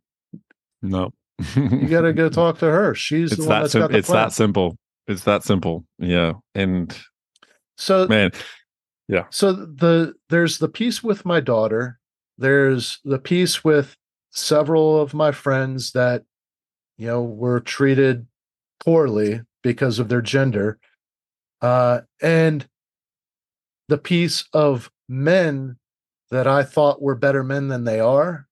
No. 0.82 1.12
you 1.56 1.88
got 1.88 2.02
to 2.02 2.12
go 2.12 2.28
talk 2.28 2.58
to 2.58 2.66
her. 2.66 2.94
She's 2.94 3.32
it's 3.32 3.42
the 3.42 3.48
one 3.48 3.62
that 3.62 3.70
sim- 3.70 3.94
it's 3.94 4.08
plan. 4.08 4.24
that 4.24 4.32
simple. 4.32 4.76
It's 5.06 5.24
that 5.24 5.42
simple. 5.42 5.86
Yeah. 5.98 6.34
And 6.54 6.94
so 7.78 8.06
man, 8.08 8.32
yeah. 9.08 9.24
So 9.30 9.52
the 9.52 10.14
there's 10.28 10.58
the 10.58 10.68
piece 10.68 11.02
with 11.02 11.24
my 11.24 11.40
daughter. 11.40 11.98
There's 12.36 13.00
the 13.04 13.18
piece 13.18 13.64
with 13.64 13.96
several 14.32 15.00
of 15.00 15.14
my 15.14 15.32
friends 15.32 15.92
that 15.92 16.24
you 16.98 17.06
know 17.06 17.22
were 17.22 17.60
treated 17.60 18.26
poorly 18.84 19.40
because 19.62 19.98
of 19.98 20.10
their 20.10 20.22
gender. 20.22 20.78
Uh, 21.62 22.02
and 22.20 22.68
the 23.88 23.98
piece 23.98 24.44
of 24.52 24.90
men 25.08 25.78
that 26.30 26.46
I 26.46 26.62
thought 26.62 27.02
were 27.02 27.14
better 27.14 27.42
men 27.42 27.68
than 27.68 27.84
they 27.84 28.00
are, 28.00 28.46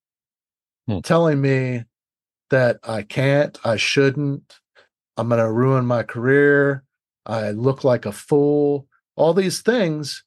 hmm. 0.87 1.01
telling 1.01 1.41
me 1.41 1.85
that 2.51 2.79
I 2.83 3.03
can't, 3.03 3.59
I 3.65 3.77
shouldn't, 3.77 4.59
I'm 5.17 5.29
going 5.29 5.41
to 5.41 5.51
ruin 5.51 5.87
my 5.87 6.03
career, 6.03 6.85
I 7.27 7.51
look 7.51 7.85
like 7.85 8.07
a 8.07 8.13
fool, 8.13 8.87
all 9.17 9.35
these 9.35 9.61
things 9.61 10.25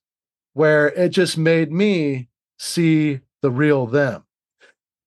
where 0.53 0.89
it 0.89 1.09
just 1.09 1.37
made 1.37 1.71
me 1.71 2.29
see 2.59 3.21
the 3.41 3.49
real 3.49 3.87
them. 3.87 4.23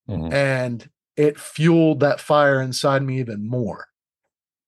Mm-hmm. 0.08 0.32
And 0.32 0.90
it 1.16 1.38
fueled 1.38 2.00
that 2.00 2.20
fire 2.20 2.60
inside 2.60 3.02
me 3.02 3.20
even 3.20 3.46
more 3.46 3.86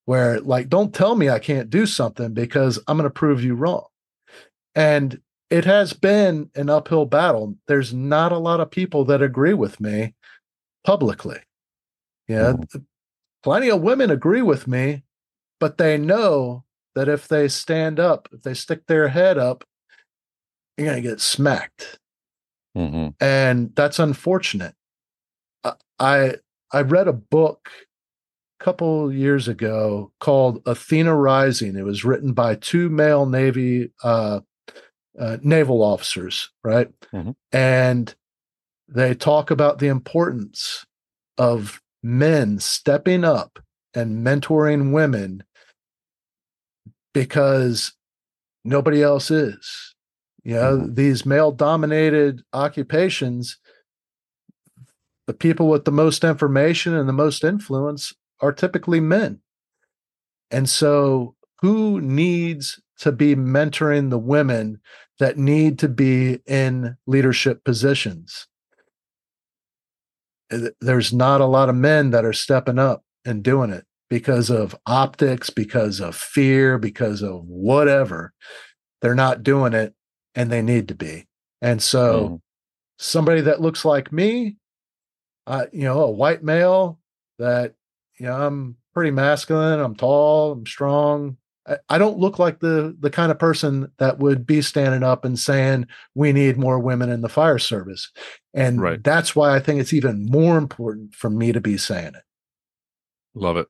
where 0.05 0.41
like 0.41 0.69
don't 0.69 0.95
tell 0.95 1.15
me 1.15 1.29
i 1.29 1.39
can't 1.39 1.71
do 1.71 1.85
something 1.85 2.33
because 2.33 2.79
i'm 2.89 2.97
going 2.97 3.05
to 3.05 3.11
prove 3.11 3.45
you 3.45 3.55
wrong 3.55 3.85
and 4.75 5.21
it 5.51 5.65
has 5.65 5.93
been 5.93 6.51
an 6.55 6.69
uphill 6.69 7.07
battle 7.07 7.57
there's 7.69 7.95
not 7.95 8.33
a 8.33 8.39
lot 8.39 8.61
of 8.61 8.71
people 8.71 9.05
that 9.05 9.23
agree 9.23 9.55
with 9.55 9.81
me 9.81 10.15
publicly 10.85 11.39
yeah 12.29 12.53
mm-hmm. 12.53 12.79
plenty 13.43 13.71
of 13.71 13.81
women 13.81 14.11
agree 14.11 14.43
with 14.43 14.67
me 14.67 15.03
but 15.61 15.79
they 15.79 15.97
know 15.97 16.65
that 16.95 17.09
if 17.09 17.29
they 17.29 17.49
stand 17.49 18.01
up 18.01 18.29
if 18.33 18.43
they 18.43 18.55
stick 18.55 18.87
their 18.87 19.09
head 19.09 19.39
up 19.39 19.65
you're 20.77 20.87
going 20.87 21.03
to 21.03 21.09
get 21.09 21.21
smacked 21.21 21.99
mm-hmm. 22.77 23.09
and 23.21 23.75
that's 23.75 23.99
unfortunate 23.99 24.75
i 25.99 26.35
i 26.73 26.81
read 26.81 27.09
a 27.09 27.13
book 27.13 27.71
a 28.61 28.65
couple 28.65 29.13
years 29.13 29.49
ago 29.49 30.13
called 30.19 30.63
Athena 30.67 31.15
Rising. 31.15 31.77
It 31.77 31.85
was 31.85 32.07
written 32.07 32.33
by 32.33 32.55
two 32.55 32.89
male 32.89 33.27
Navy 33.27 33.91
uh, 34.03 34.41
uh, 35.19 35.39
naval 35.43 35.83
officers, 35.83 36.51
right? 36.63 36.89
Mm-hmm. 37.13 37.31
And 37.53 38.15
they 38.89 39.15
talk 39.15 39.51
about 39.51 39.79
the 39.79 39.89
importance 39.89 40.87
of 41.39 41.81
men 42.03 42.59
stepping 42.59 43.25
up 43.25 43.59
and 43.95 44.25
mentoring 44.25 44.93
women 44.93 45.43
because 47.13 47.95
nobody 48.65 49.03
else 49.03 49.31
is. 49.31 49.95
You 50.45 50.55
know, 50.55 50.77
mm-hmm. 50.77 50.95
these 50.95 51.27
male 51.27 51.51
dominated 51.51 52.43
occupations, 52.53 53.59
the 55.27 55.35
people 55.35 55.69
with 55.69 55.85
the 55.85 55.93
most 55.93 56.23
information 56.23 56.95
and 56.95 57.09
the 57.09 57.13
most 57.13 57.43
influence 57.43 58.15
are 58.41 58.53
typically 58.53 59.01
men. 59.01 59.41
And 60.51 60.69
so, 60.69 61.35
who 61.63 62.01
needs 62.01 62.81
to 63.01 63.13
be 63.13 63.35
mentoring 63.35 64.11
the 64.11 64.19
women 64.19 64.81
that 65.19 65.39
need 65.39 65.79
to 65.81 65.89
be 65.89 66.41
in 66.47 66.97
leadership 67.07 67.65
positions? 67.65 68.47
There's 70.81 71.13
not 71.13 71.41
a 71.41 71.47
lot 71.47 71.69
of 71.69 71.75
men 71.75 72.11
that 72.11 72.25
are 72.25 72.33
stepping 72.33 72.79
up 72.79 73.03
and 73.25 73.43
doing 73.43 73.71
it 73.71 73.85
because 74.09 74.51
of 74.51 74.77
optics, 74.87 75.51
because 75.51 76.01
of 76.01 76.15
fear, 76.15 76.79
because 76.79 77.23
of 77.23 77.45
whatever. 77.47 78.33
They're 79.03 79.15
not 79.15 79.43
doing 79.43 79.73
it 79.73 79.95
and 80.35 80.51
they 80.51 80.63
need 80.63 80.89
to 80.89 80.95
be. 80.95 81.27
And 81.61 81.83
so, 81.83 82.29
mm. 82.29 82.41
somebody 82.99 83.41
that 83.43 83.61
looks 83.61 83.85
like 83.85 84.13
me, 84.13 84.57
uh, 85.47 85.67
you 85.73 85.85
know, 85.85 86.05
a 86.05 86.11
white 86.11 86.45
male 86.45 87.01
that 87.39 87.75
you 88.19 88.27
know, 88.27 88.47
I'm 88.47 88.77
pretty 88.95 89.11
masculine. 89.11 89.81
I'm 89.81 89.95
tall. 89.95 90.53
I'm 90.53 90.67
strong. 90.67 91.37
I, 91.89 91.99
don't 91.99 92.19
look 92.19 92.39
like 92.39 92.61
the 92.61 92.97
the 93.01 93.11
kind 93.11 93.33
of 93.33 93.39
person 93.39 93.91
that 93.99 94.19
would 94.19 94.47
be 94.47 94.63
standing 94.63 95.03
up 95.03 95.25
and 95.25 95.39
saying 95.39 95.87
we 96.15 96.33
need 96.33 96.57
more 96.57 96.79
women 96.79 97.11
in 97.11 97.23
the 97.23 97.29
fire 97.29 97.59
service. 97.59 98.11
And 98.55 98.81
right. 98.81 99.03
that's 99.03 99.35
why 99.35 99.55
I 99.55 99.61
think 99.61 99.81
it's 99.81 99.93
even 99.93 100.27
more 100.27 100.59
important 100.59 101.15
for 101.15 101.29
me 101.29 101.53
to 101.53 101.61
be 101.61 101.77
saying 101.77 102.15
it. 102.15 102.23
Love 103.35 103.57
it. 103.57 103.67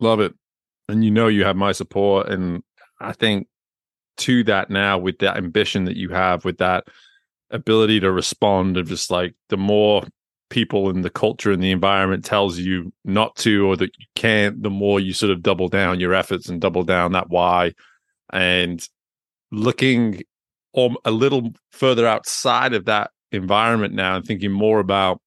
Love 0.00 0.20
it. 0.20 0.34
And 0.88 1.04
you 1.04 1.10
know 1.10 1.28
you 1.28 1.44
have 1.44 1.56
my 1.56 1.72
support. 1.72 2.28
And 2.28 2.62
I 3.00 3.12
think 3.12 3.48
to 4.18 4.44
that 4.44 4.70
now 4.70 4.98
with 4.98 5.18
that 5.18 5.36
ambition 5.36 5.84
that 5.84 5.96
you 5.96 6.10
have, 6.10 6.44
with 6.44 6.58
that 6.58 6.84
ability 7.50 8.00
to 8.00 8.12
respond 8.12 8.76
of 8.76 8.88
just 8.88 9.10
like 9.10 9.34
the 9.48 9.56
more 9.56 10.04
people 10.52 10.90
and 10.90 11.02
the 11.02 11.10
culture 11.10 11.50
and 11.50 11.62
the 11.62 11.70
environment 11.70 12.24
tells 12.24 12.58
you 12.58 12.92
not 13.06 13.34
to 13.36 13.66
or 13.66 13.76
that 13.76 13.90
you 13.98 14.06
can't, 14.14 14.62
the 14.62 14.70
more 14.70 15.00
you 15.00 15.14
sort 15.14 15.32
of 15.32 15.42
double 15.42 15.68
down 15.68 15.98
your 15.98 16.12
efforts 16.12 16.48
and 16.48 16.60
double 16.60 16.84
down 16.84 17.12
that 17.12 17.30
why. 17.30 17.72
And 18.32 18.86
looking 19.50 20.22
a 21.04 21.10
little 21.10 21.52
further 21.70 22.06
outside 22.06 22.74
of 22.74 22.84
that 22.84 23.10
environment 23.32 23.94
now 23.94 24.16
and 24.16 24.24
thinking 24.24 24.52
more 24.52 24.78
about 24.78 25.20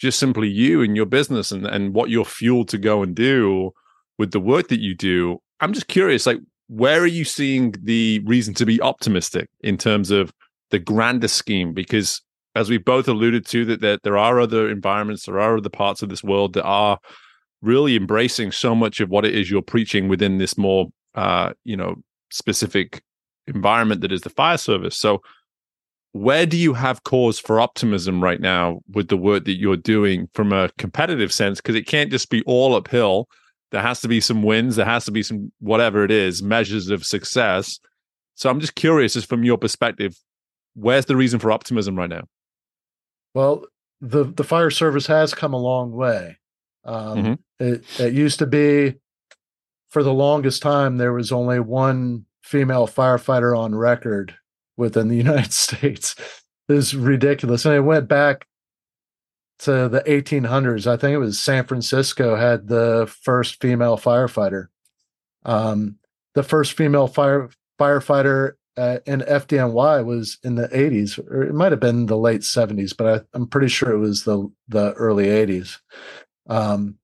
just 0.00 0.18
simply 0.18 0.48
you 0.48 0.82
and 0.82 0.96
your 0.96 1.06
business 1.06 1.52
and, 1.52 1.66
and 1.66 1.94
what 1.94 2.10
you're 2.10 2.24
fueled 2.24 2.68
to 2.68 2.78
go 2.78 3.02
and 3.02 3.14
do 3.14 3.70
with 4.18 4.32
the 4.32 4.40
work 4.40 4.68
that 4.68 4.80
you 4.80 4.94
do. 4.94 5.40
I'm 5.60 5.72
just 5.72 5.86
curious, 5.86 6.26
like, 6.26 6.40
where 6.66 7.00
are 7.00 7.06
you 7.06 7.24
seeing 7.24 7.74
the 7.80 8.20
reason 8.24 8.54
to 8.54 8.66
be 8.66 8.80
optimistic 8.80 9.48
in 9.60 9.76
terms 9.78 10.10
of 10.10 10.32
the 10.70 10.80
grander 10.80 11.28
scheme? 11.28 11.72
Because 11.72 12.20
as 12.54 12.70
we 12.70 12.78
both 12.78 13.08
alluded 13.08 13.46
to, 13.46 13.64
that, 13.64 13.80
that 13.80 14.02
there 14.02 14.16
are 14.16 14.40
other 14.40 14.70
environments, 14.70 15.26
there 15.26 15.40
are 15.40 15.56
other 15.56 15.68
parts 15.68 16.02
of 16.02 16.08
this 16.08 16.22
world 16.22 16.52
that 16.54 16.64
are 16.64 16.98
really 17.62 17.96
embracing 17.96 18.52
so 18.52 18.74
much 18.74 19.00
of 19.00 19.08
what 19.08 19.24
it 19.24 19.34
is 19.34 19.50
you're 19.50 19.62
preaching 19.62 20.08
within 20.08 20.38
this 20.38 20.56
more, 20.56 20.86
uh, 21.14 21.52
you 21.64 21.76
know, 21.76 21.96
specific 22.30 23.02
environment 23.46 24.00
that 24.02 24.12
is 24.12 24.20
the 24.20 24.30
fire 24.30 24.58
service. 24.58 24.96
So, 24.96 25.22
where 26.12 26.46
do 26.46 26.56
you 26.56 26.74
have 26.74 27.02
cause 27.02 27.40
for 27.40 27.58
optimism 27.58 28.22
right 28.22 28.40
now 28.40 28.80
with 28.92 29.08
the 29.08 29.16
work 29.16 29.46
that 29.46 29.58
you're 29.58 29.76
doing 29.76 30.28
from 30.32 30.52
a 30.52 30.70
competitive 30.78 31.32
sense? 31.32 31.60
Because 31.60 31.74
it 31.74 31.88
can't 31.88 32.10
just 32.10 32.30
be 32.30 32.42
all 32.44 32.76
uphill. 32.76 33.28
There 33.72 33.82
has 33.82 34.00
to 34.02 34.08
be 34.08 34.20
some 34.20 34.44
wins. 34.44 34.76
There 34.76 34.86
has 34.86 35.04
to 35.06 35.10
be 35.10 35.24
some 35.24 35.50
whatever 35.58 36.04
it 36.04 36.12
is 36.12 36.40
measures 36.40 36.88
of 36.90 37.04
success. 37.04 37.80
So 38.36 38.48
I'm 38.48 38.60
just 38.60 38.76
curious, 38.76 39.14
just 39.14 39.28
from 39.28 39.42
your 39.42 39.58
perspective, 39.58 40.14
where's 40.74 41.06
the 41.06 41.16
reason 41.16 41.40
for 41.40 41.50
optimism 41.50 41.96
right 41.96 42.10
now? 42.10 42.22
Well, 43.34 43.66
the 44.00 44.24
the 44.24 44.44
fire 44.44 44.70
service 44.70 45.06
has 45.06 45.34
come 45.34 45.52
a 45.52 45.58
long 45.58 45.92
way. 45.92 46.38
Um, 46.84 47.18
mm-hmm. 47.18 47.64
it, 47.64 48.00
it 48.00 48.12
used 48.12 48.38
to 48.40 48.46
be, 48.46 48.96
for 49.88 50.02
the 50.02 50.12
longest 50.12 50.62
time, 50.62 50.98
there 50.98 51.12
was 51.12 51.32
only 51.32 51.60
one 51.60 52.26
female 52.42 52.86
firefighter 52.86 53.56
on 53.56 53.74
record 53.74 54.36
within 54.76 55.08
the 55.08 55.16
United 55.26 55.52
States. 55.52 56.14
is 56.68 56.94
ridiculous, 56.94 57.64
and 57.64 57.74
it 57.74 57.80
went 57.80 58.08
back 58.08 58.46
to 59.60 59.88
the 59.88 60.02
1800s. 60.06 60.86
I 60.86 60.96
think 60.96 61.14
it 61.14 61.18
was 61.18 61.38
San 61.38 61.64
Francisco 61.64 62.36
had 62.36 62.68
the 62.68 63.12
first 63.22 63.60
female 63.60 63.96
firefighter. 63.96 64.66
Um, 65.44 65.96
the 66.34 66.42
first 66.42 66.72
female 66.72 67.06
fire 67.06 67.50
firefighter 67.80 68.52
uh, 68.76 68.98
and 69.06 69.22
FDNY 69.22 70.04
was 70.04 70.38
in 70.42 70.56
the 70.56 70.68
80s, 70.68 71.18
or 71.30 71.44
it 71.44 71.54
might 71.54 71.72
have 71.72 71.80
been 71.80 72.06
the 72.06 72.16
late 72.16 72.40
70s, 72.40 72.96
but 72.96 73.26
I, 73.34 73.36
am 73.36 73.46
pretty 73.46 73.68
sure 73.68 73.92
it 73.92 73.98
was 73.98 74.24
the 74.24 74.50
the 74.68 74.92
early 74.94 75.26
80s. 75.26 75.78
Um, 76.48 76.96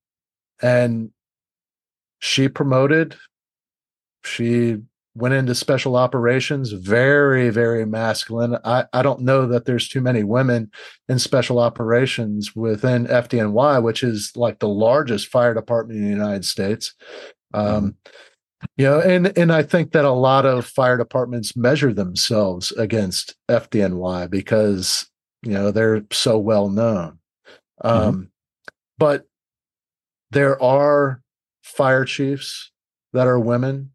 and 0.60 1.10
she 2.18 2.48
promoted, 2.48 3.16
she 4.24 4.78
went 5.14 5.34
into 5.34 5.54
special 5.54 5.96
operations, 5.96 6.72
very, 6.72 7.50
very 7.50 7.84
masculine. 7.84 8.56
I, 8.64 8.84
I 8.92 9.02
don't 9.02 9.22
know 9.22 9.46
that 9.46 9.64
there's 9.64 9.88
too 9.88 10.00
many 10.00 10.22
women 10.22 10.70
in 11.08 11.18
special 11.18 11.58
operations 11.58 12.54
within 12.54 13.06
FDNY, 13.06 13.82
which 13.82 14.02
is 14.02 14.32
like 14.36 14.58
the 14.58 14.68
largest 14.68 15.28
fire 15.28 15.54
department 15.54 15.98
in 15.98 16.04
the 16.04 16.10
United 16.10 16.44
States. 16.44 16.94
Um, 17.54 17.66
mm-hmm. 17.66 17.88
You 18.76 18.84
know, 18.84 19.00
and 19.00 19.36
and 19.38 19.52
I 19.52 19.62
think 19.62 19.92
that 19.92 20.04
a 20.04 20.10
lot 20.10 20.44
of 20.44 20.66
fire 20.66 20.96
departments 20.96 21.56
measure 21.56 21.92
themselves 21.92 22.72
against 22.72 23.36
FDNY 23.48 24.30
because 24.30 25.08
you 25.42 25.52
know 25.52 25.70
they're 25.70 26.04
so 26.12 26.38
well 26.38 26.68
known. 26.68 27.18
Mm-hmm. 27.82 27.88
Um, 27.88 28.14
mm-hmm. 28.14 28.22
But 28.98 29.24
there 30.30 30.62
are 30.62 31.22
fire 31.62 32.04
chiefs 32.04 32.70
that 33.12 33.26
are 33.26 33.40
women 33.40 33.92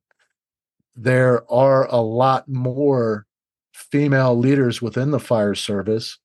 there 0.95 1.49
are 1.51 1.87
a 1.87 1.99
lot 1.99 2.47
more 2.47 3.25
female 3.73 4.37
leaders 4.37 4.81
within 4.81 5.11
the 5.11 5.19
fire 5.19 5.55
service. 5.55 6.17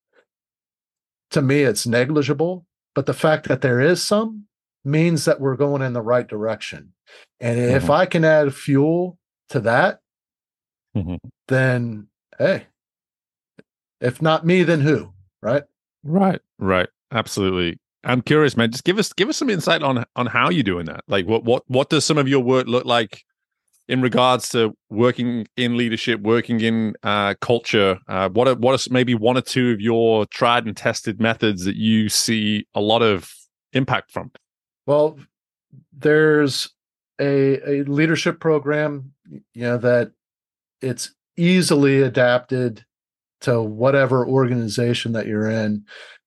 To 1.33 1.43
me, 1.43 1.63
it's 1.63 1.87
negligible, 1.87 2.67
but 2.95 3.07
the 3.07 3.15
fact 3.15 3.49
that 3.49 3.61
there 3.61 3.81
is 3.81 4.03
some 4.03 4.47
means 4.85 5.25
that 5.25 5.41
we're 5.41 5.57
going 5.57 5.83
in 5.83 5.93
the 5.93 6.03
right 6.03 6.27
direction. 6.27 6.93
And 7.41 7.59
mm-hmm. 7.59 7.77
if 7.77 7.91
I 7.91 8.07
can 8.07 8.25
add 8.25 8.55
fuel 8.55 9.19
to 9.51 9.61
that, 9.61 10.01
mm-hmm. 10.97 11.17
then 11.49 12.09
hey, 12.39 12.67
if 14.01 14.23
not 14.23 14.47
me, 14.47 14.63
then 14.63 14.81
who? 14.81 15.13
Right? 15.43 15.65
Right. 16.03 16.41
Right. 16.59 16.89
Absolutely. 17.13 17.79
I'm 18.05 18.23
curious, 18.23 18.57
man. 18.57 18.71
Just 18.71 18.85
give 18.85 18.99
us 18.99 19.13
give 19.13 19.29
us 19.29 19.37
some 19.37 19.51
insight 19.51 19.83
on 19.83 20.05
on 20.17 20.27
how 20.27 20.49
you're 20.51 20.63
doing 20.63 20.87
that. 20.87 21.05
Like, 21.07 21.27
what 21.27 21.45
what 21.45 21.65
what 21.67 21.91
does 21.91 22.05
some 22.05 22.19
of 22.19 22.29
your 22.29 22.41
work 22.41 22.67
look 22.67 22.87
like 22.87 23.23
in 23.89 24.01
regards 24.01 24.49
to 24.51 24.73
working 24.89 25.47
in 25.57 25.77
leadership, 25.77 26.21
working 26.21 26.61
in 26.61 26.95
uh, 27.03 27.35
culture? 27.43 27.99
Uh, 28.09 28.31
what 28.31 28.49
are 28.49 28.55
what 28.55 28.75
are 28.75 28.93
maybe 28.93 29.15
one 29.15 29.37
or 29.37 29.43
two 29.43 29.73
of 29.73 29.81
your 29.81 30.25
tried 30.27 30.65
and 30.65 30.77
tested 30.77 31.21
methods 31.21 31.65
that 31.65 31.77
you 31.77 32.09
see 32.09 32.67
a 32.75 32.81
lot 32.81 33.03
of 33.03 33.31
impact 33.75 34.13
from? 34.13 34.31
Well, 34.87 35.19
there's 35.93 36.71
a, 37.21 37.61
a 37.69 37.83
leadership 37.85 38.41
program, 38.41 39.13
you 39.55 39.63
know, 39.63 39.79
that 39.79 40.13
it's 40.81 41.15
easily 41.37 42.03
adapted 42.03 42.85
to 43.43 43.61
whatever 43.63 44.27
organization 44.27 45.13
that 45.13 45.27
you're 45.27 45.51
in. 45.51 45.85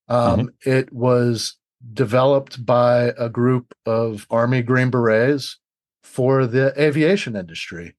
Um, 0.08 0.40
mm-hmm. 0.40 0.70
It 0.70 0.94
was 0.94 1.58
developed 1.94 2.66
by 2.66 3.14
a 3.18 3.30
group 3.30 3.74
of 3.86 4.26
Army 4.30 4.62
Green 4.62 4.90
Berets 4.90 5.58
for 6.04 6.46
the 6.46 6.74
aviation 6.82 7.36
industry. 7.36 7.96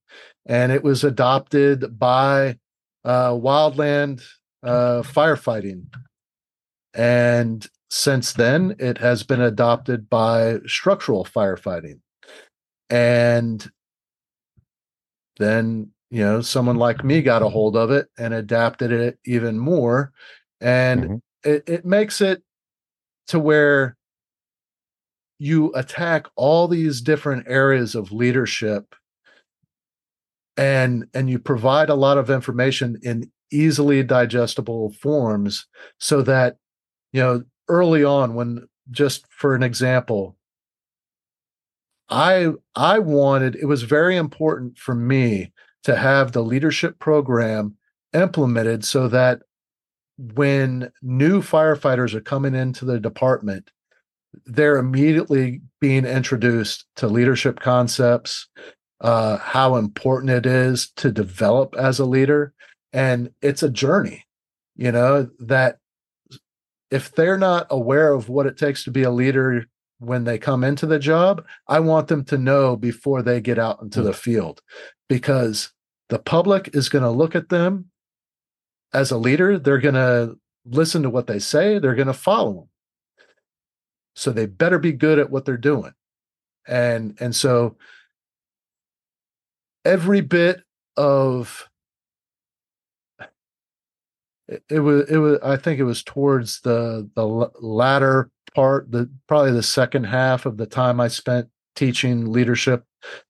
And 0.46 0.72
it 0.72 0.82
was 0.82 1.04
adopted 1.04 1.98
by 1.98 2.58
uh, 3.04 3.30
wildland 3.30 4.22
uh, 4.62 5.02
firefighting. 5.02 5.86
And 6.94 7.66
since 7.90 8.32
then, 8.32 8.76
it 8.78 8.98
has 8.98 9.22
been 9.22 9.40
adopted 9.40 10.08
by 10.08 10.58
structural 10.66 11.24
firefighting. 11.24 12.00
And 12.90 13.68
then, 15.38 15.90
you 16.10 16.22
know, 16.22 16.40
someone 16.40 16.76
like 16.76 17.04
me 17.04 17.22
got 17.22 17.42
a 17.42 17.48
hold 17.48 17.76
of 17.76 17.90
it 17.90 18.08
and 18.18 18.34
adapted 18.34 18.92
it 18.92 19.18
even 19.24 19.58
more. 19.58 20.12
And 20.60 21.02
mm-hmm. 21.02 21.16
it, 21.50 21.64
it 21.66 21.84
makes 21.84 22.20
it 22.20 22.42
to 23.28 23.38
where 23.38 23.96
you 25.38 25.72
attack 25.74 26.26
all 26.36 26.68
these 26.68 27.00
different 27.00 27.46
areas 27.48 27.94
of 27.94 28.12
leadership 28.12 28.94
and 30.56 31.06
and 31.14 31.28
you 31.28 31.38
provide 31.38 31.90
a 31.90 31.94
lot 31.94 32.18
of 32.18 32.30
information 32.30 32.98
in 33.02 33.30
easily 33.50 34.02
digestible 34.02 34.92
forms 35.00 35.66
so 35.98 36.22
that 36.22 36.56
you 37.12 37.20
know 37.20 37.42
early 37.68 38.04
on 38.04 38.34
when 38.34 38.66
just 38.90 39.26
for 39.30 39.54
an 39.54 39.62
example 39.62 40.36
i 42.08 42.48
i 42.74 42.98
wanted 42.98 43.56
it 43.56 43.66
was 43.66 43.82
very 43.82 44.16
important 44.16 44.76
for 44.78 44.94
me 44.94 45.52
to 45.82 45.96
have 45.96 46.32
the 46.32 46.42
leadership 46.42 46.98
program 46.98 47.76
implemented 48.12 48.84
so 48.84 49.08
that 49.08 49.40
when 50.16 50.90
new 51.02 51.42
firefighters 51.42 52.14
are 52.14 52.20
coming 52.20 52.54
into 52.54 52.84
the 52.84 53.00
department 53.00 53.70
they're 54.46 54.76
immediately 54.76 55.60
being 55.80 56.04
introduced 56.04 56.86
to 56.96 57.08
leadership 57.08 57.60
concepts, 57.60 58.48
uh, 59.00 59.38
how 59.38 59.76
important 59.76 60.30
it 60.30 60.46
is 60.46 60.90
to 60.96 61.12
develop 61.12 61.74
as 61.76 61.98
a 61.98 62.04
leader. 62.04 62.52
And 62.92 63.30
it's 63.42 63.62
a 63.62 63.70
journey, 63.70 64.24
you 64.76 64.92
know, 64.92 65.28
that 65.40 65.78
if 66.90 67.12
they're 67.12 67.38
not 67.38 67.66
aware 67.70 68.12
of 68.12 68.28
what 68.28 68.46
it 68.46 68.56
takes 68.56 68.84
to 68.84 68.90
be 68.90 69.02
a 69.02 69.10
leader 69.10 69.66
when 70.06 70.24
they 70.24 70.38
come 70.38 70.64
into 70.64 70.86
the 70.86 70.98
job, 70.98 71.44
I 71.68 71.80
want 71.80 72.08
them 72.08 72.24
to 72.26 72.38
know 72.38 72.76
before 72.76 73.22
they 73.22 73.40
get 73.40 73.58
out 73.58 73.80
into 73.82 74.02
the 74.02 74.12
mm. 74.12 74.16
field 74.16 74.62
because 75.08 75.72
the 76.08 76.18
public 76.18 76.70
is 76.74 76.88
going 76.88 77.04
to 77.04 77.10
look 77.10 77.34
at 77.34 77.48
them 77.48 77.86
as 78.92 79.10
a 79.10 79.18
leader. 79.18 79.58
They're 79.58 79.78
going 79.78 79.94
to 79.94 80.36
listen 80.66 81.02
to 81.02 81.10
what 81.10 81.26
they 81.26 81.38
say, 81.38 81.78
they're 81.78 81.94
going 81.94 82.06
to 82.06 82.14
follow 82.14 82.54
them 82.54 82.68
so 84.14 84.30
they 84.30 84.46
better 84.46 84.78
be 84.78 84.92
good 84.92 85.18
at 85.18 85.30
what 85.30 85.44
they're 85.44 85.56
doing 85.56 85.92
and 86.66 87.16
and 87.20 87.34
so 87.34 87.76
every 89.84 90.20
bit 90.20 90.62
of 90.96 91.68
it, 94.48 94.62
it 94.70 94.80
was 94.80 95.10
it 95.10 95.18
was 95.18 95.38
i 95.42 95.56
think 95.56 95.78
it 95.78 95.84
was 95.84 96.02
towards 96.02 96.60
the 96.60 97.08
the 97.14 97.24
latter 97.60 98.30
part 98.54 98.90
the 98.90 99.10
probably 99.26 99.52
the 99.52 99.62
second 99.62 100.04
half 100.04 100.46
of 100.46 100.56
the 100.56 100.66
time 100.66 101.00
i 101.00 101.08
spent 101.08 101.48
teaching 101.76 102.30
leadership 102.32 102.84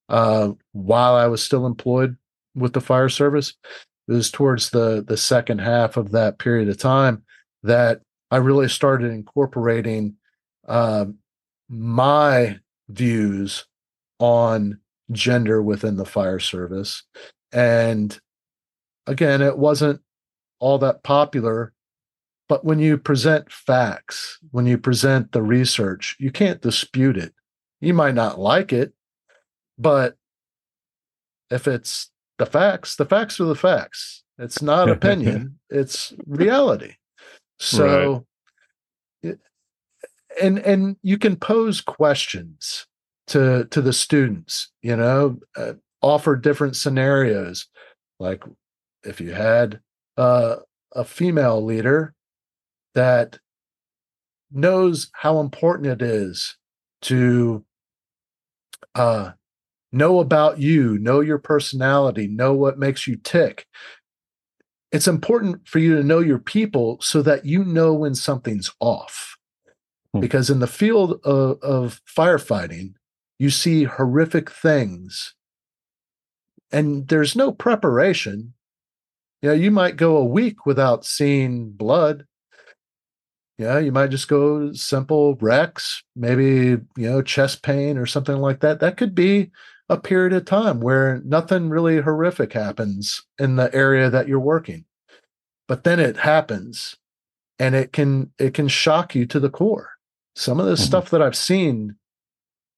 uh, 0.09 0.51
while 0.73 1.15
i 1.15 1.27
was 1.27 1.43
still 1.43 1.67
employed 1.67 2.17
with 2.55 2.73
the 2.73 2.81
fire 2.81 3.09
service 3.09 3.55
it 4.09 4.13
was 4.13 4.31
towards 4.31 4.71
the 4.71 5.05
the 5.07 5.17
second 5.17 5.61
half 5.61 5.97
of 5.97 6.13
that 6.13 6.39
period 6.39 6.69
of 6.69 6.79
time 6.79 7.23
that 7.63 8.01
i 8.31 8.37
really 8.37 8.69
started 8.69 9.11
incorporating 9.11 10.15
uh, 10.69 11.07
my 11.69 12.59
views 12.89 13.67
on 14.19 14.79
gender 15.13 15.63
within 15.63 15.97
the 15.97 16.05
fire 16.05 16.39
service. 16.39 17.03
And 17.53 18.19
again, 19.07 19.43
it 19.43 19.59
wasn't 19.59 20.01
all 20.59 20.79
that 20.79 21.03
popular. 21.03 21.73
But 22.49 22.65
when 22.65 22.79
you 22.79 22.99
present 22.99 23.51
facts, 23.51 24.39
when 24.51 24.67
you 24.67 24.77
present 24.77 25.33
the 25.33 25.43
research, 25.43 26.17
you 26.19 26.31
can't 26.31 26.61
dispute 26.61 27.17
it. 27.17 27.33
You 27.81 27.95
might 27.95 28.15
not 28.15 28.39
like 28.39 28.73
it, 28.73 28.93
but 29.79 30.17
if 31.51 31.67
it's 31.67 32.11
the 32.39 32.47
facts, 32.47 32.97
the 32.97 33.07
facts 33.07 33.41
are 33.41 33.45
the 33.45 33.55
facts. 33.55 34.25
It's 34.39 34.61
not 34.61 34.91
opinion, 34.91 35.59
it's 35.71 36.13
reality. 36.27 36.95
So 37.59 38.27
and 40.41 40.59
and 40.59 40.97
you 41.03 41.19
can 41.19 41.37
pose 41.37 41.81
questions 41.81 42.87
to 43.27 43.67
to 43.71 43.81
the 43.81 43.93
students 43.93 44.71
you 44.83 44.97
know 44.97 45.39
uh, 45.57 45.73
offer 46.03 46.37
different 46.37 46.77
scenarios 46.77 47.67
like 48.21 48.43
if 49.05 49.21
you 49.21 49.33
had 49.33 49.81
uh, 50.17 50.57
a 50.93 51.05
female 51.05 51.65
leader 51.65 52.15
that 52.95 53.39
knows 54.53 55.11
how 55.15 55.41
important 55.41 55.89
it 55.89 56.03
is 56.03 56.57
to 57.03 57.65
uh, 58.95 59.33
know 59.93 60.21
about 60.21 60.59
you 60.59 60.99
know 60.99 61.21
your 61.21 61.39
personality 61.39 62.27
know 62.27 62.53
what 62.53 62.79
makes 62.79 63.07
you 63.07 63.17
tick 63.17 63.67
it's 64.93 65.09
important 65.09 65.67
for 65.67 65.81
you 65.81 65.97
to 65.97 66.05
know 66.05 66.21
your 66.21 66.39
people 66.39 66.99
so 67.01 67.21
that 67.21 67.45
you 67.45 67.65
know 67.65 67.93
when 67.93 68.15
something's 68.15 68.71
off 68.81 69.35
Hmm. 70.15 70.21
because 70.21 70.49
in 70.49 70.61
the 70.61 70.67
field 70.67 71.21
of, 71.25 71.61
of 71.61 72.01
firefighting, 72.07 72.95
you 73.39 73.51
see 73.51 73.85
horrific 73.85 74.51
things 74.51 75.35
and 76.71 77.09
there's 77.09 77.37
no 77.37 77.53
preparation. 77.53 78.55
You 79.43 79.51
know, 79.51 79.55
you 79.55 79.71
might 79.71 79.97
go 79.97 80.17
a 80.17 80.25
week 80.25 80.65
without 80.65 81.05
seeing 81.05 81.73
blood. 81.73 82.27
Yeah, 83.59 83.79
you 83.79 83.93
might 83.93 84.11
just 84.11 84.29
go 84.29 84.73
simple 84.73 85.37
wrecks, 85.37 86.03
maybe, 86.17 86.45
you 86.97 87.09
know, 87.11 87.23
chest 87.23 87.63
pain 87.63 87.97
or 87.97 88.07
something 88.07 88.37
like 88.37 88.61
that. 88.61 88.81
That 88.81 88.97
could 88.97 89.15
be 89.15 89.53
a 89.89 89.97
period 89.97 90.33
of 90.33 90.45
time 90.45 90.81
where 90.81 91.21
nothing 91.25 91.69
really 91.69 92.01
horrific 92.01 92.53
happens 92.53 93.23
in 93.39 93.57
the 93.57 93.73
area 93.75 94.11
that 94.11 94.27
you're 94.27 94.41
working. 94.41 94.87
But 95.69 95.85
then 95.85 96.01
it 96.01 96.17
happens 96.17 96.97
and 97.59 97.77
it 97.77 97.93
can 97.93 98.33
it 98.39 98.55
can 98.55 98.67
shock 98.67 99.15
you 99.15 99.25
to 99.27 99.39
the 99.39 99.51
core 99.51 99.95
some 100.35 100.61
of 100.61 100.67
the 100.67 100.73
mm-hmm. 100.73 100.83
stuff 100.83 101.11
that 101.11 101.23
I've 101.23 101.37
seen 101.37 101.97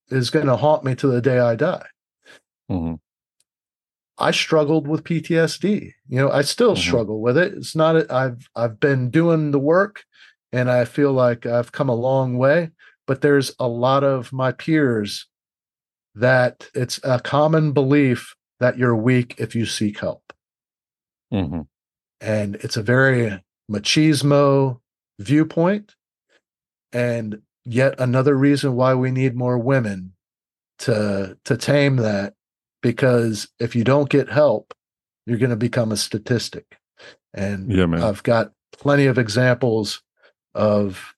is 0.08 0.30
going 0.30 0.46
to 0.46 0.56
haunt 0.56 0.84
me 0.84 0.94
to 0.96 1.06
the 1.08 1.20
day 1.20 1.38
I 1.38 1.56
die. 1.56 1.86
Mm-hmm. 2.70 2.94
I 4.18 4.30
struggled 4.30 4.86
with 4.86 5.04
PTSD. 5.04 5.92
You 6.08 6.18
know, 6.20 6.30
I 6.30 6.42
still 6.42 6.72
mm-hmm. 6.72 6.80
struggle 6.80 7.20
with 7.20 7.36
it. 7.36 7.54
It's 7.54 7.76
not 7.76 8.10
I've 8.10 8.48
I've 8.54 8.80
been 8.80 9.10
doing 9.10 9.50
the 9.50 9.58
work 9.58 10.04
and 10.56 10.70
I 10.70 10.86
feel 10.86 11.12
like 11.12 11.44
I've 11.44 11.72
come 11.72 11.90
a 11.90 11.94
long 11.94 12.38
way, 12.38 12.70
but 13.06 13.20
there's 13.20 13.54
a 13.58 13.68
lot 13.68 14.02
of 14.04 14.32
my 14.32 14.52
peers 14.52 15.26
that 16.14 16.70
it's 16.74 16.98
a 17.04 17.20
common 17.20 17.72
belief 17.72 18.34
that 18.58 18.78
you're 18.78 18.96
weak 18.96 19.34
if 19.36 19.54
you 19.54 19.66
seek 19.66 19.98
help. 19.98 20.32
Mm-hmm. 21.30 21.62
And 22.22 22.54
it's 22.56 22.78
a 22.78 22.82
very 22.82 23.44
machismo 23.70 24.80
viewpoint. 25.18 25.94
And 26.90 27.42
yet 27.66 28.00
another 28.00 28.34
reason 28.34 28.76
why 28.76 28.94
we 28.94 29.10
need 29.10 29.36
more 29.36 29.58
women 29.58 30.14
to 30.78 31.36
to 31.44 31.56
tame 31.56 31.96
that 31.96 32.32
because 32.80 33.48
if 33.58 33.74
you 33.74 33.82
don't 33.82 34.10
get 34.10 34.28
help 34.28 34.72
you're 35.26 35.38
going 35.38 35.50
to 35.50 35.56
become 35.56 35.90
a 35.90 35.96
statistic 35.96 36.78
and 37.32 37.72
yeah, 37.72 37.86
i've 38.06 38.22
got 38.22 38.52
plenty 38.72 39.06
of 39.06 39.16
examples 39.16 40.02
of 40.56 41.14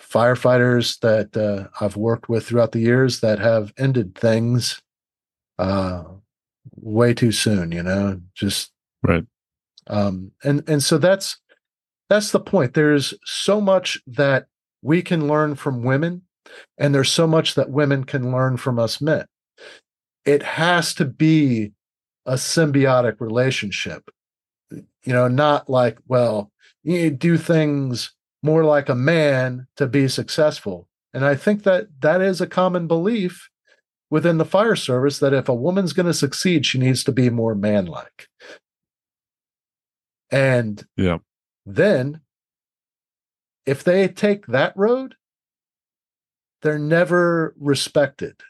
firefighters 0.00 0.98
that 1.00 1.36
uh, 1.36 1.68
I've 1.84 1.96
worked 1.96 2.28
with 2.28 2.46
throughout 2.46 2.72
the 2.72 2.80
years 2.80 3.20
that 3.20 3.38
have 3.38 3.72
ended 3.76 4.14
things 4.14 4.80
uh, 5.58 6.04
way 6.76 7.12
too 7.12 7.32
soon. 7.32 7.72
You 7.72 7.82
know, 7.82 8.20
just 8.34 8.72
right. 9.02 9.26
Um, 9.88 10.32
and 10.42 10.66
and 10.68 10.82
so 10.82 10.98
that's 10.98 11.38
that's 12.08 12.30
the 12.30 12.40
point. 12.40 12.74
There's 12.74 13.14
so 13.24 13.60
much 13.60 13.98
that 14.06 14.46
we 14.80 15.02
can 15.02 15.28
learn 15.28 15.56
from 15.56 15.82
women, 15.82 16.22
and 16.78 16.94
there's 16.94 17.12
so 17.12 17.26
much 17.26 17.54
that 17.56 17.70
women 17.70 18.04
can 18.04 18.32
learn 18.32 18.56
from 18.56 18.78
us 18.78 19.00
men. 19.00 19.26
It 20.24 20.42
has 20.42 20.94
to 20.94 21.04
be 21.04 21.72
a 22.24 22.34
symbiotic 22.34 23.20
relationship. 23.20 24.10
You 24.70 25.12
know, 25.14 25.28
not 25.28 25.68
like 25.68 25.98
well 26.06 26.50
you 26.88 27.10
do 27.10 27.36
things 27.36 28.14
more 28.42 28.64
like 28.64 28.88
a 28.88 28.94
man 28.94 29.66
to 29.76 29.86
be 29.86 30.08
successful. 30.08 30.88
And 31.12 31.24
I 31.24 31.34
think 31.34 31.64
that 31.64 31.88
that 32.00 32.20
is 32.20 32.40
a 32.40 32.46
common 32.46 32.86
belief 32.86 33.50
within 34.10 34.38
the 34.38 34.44
fire 34.44 34.76
service 34.76 35.18
that 35.18 35.34
if 35.34 35.48
a 35.48 35.54
woman's 35.54 35.92
going 35.92 36.06
to 36.06 36.14
succeed, 36.14 36.64
she 36.64 36.78
needs 36.78 37.04
to 37.04 37.12
be 37.12 37.28
more 37.30 37.54
manlike. 37.54 38.28
And 40.30 40.86
yeah. 40.96 41.18
then 41.66 42.20
if 43.66 43.84
they 43.84 44.08
take 44.08 44.46
that 44.46 44.72
road, 44.76 45.14
they're 46.62 46.78
never 46.78 47.54
respected 47.58 48.40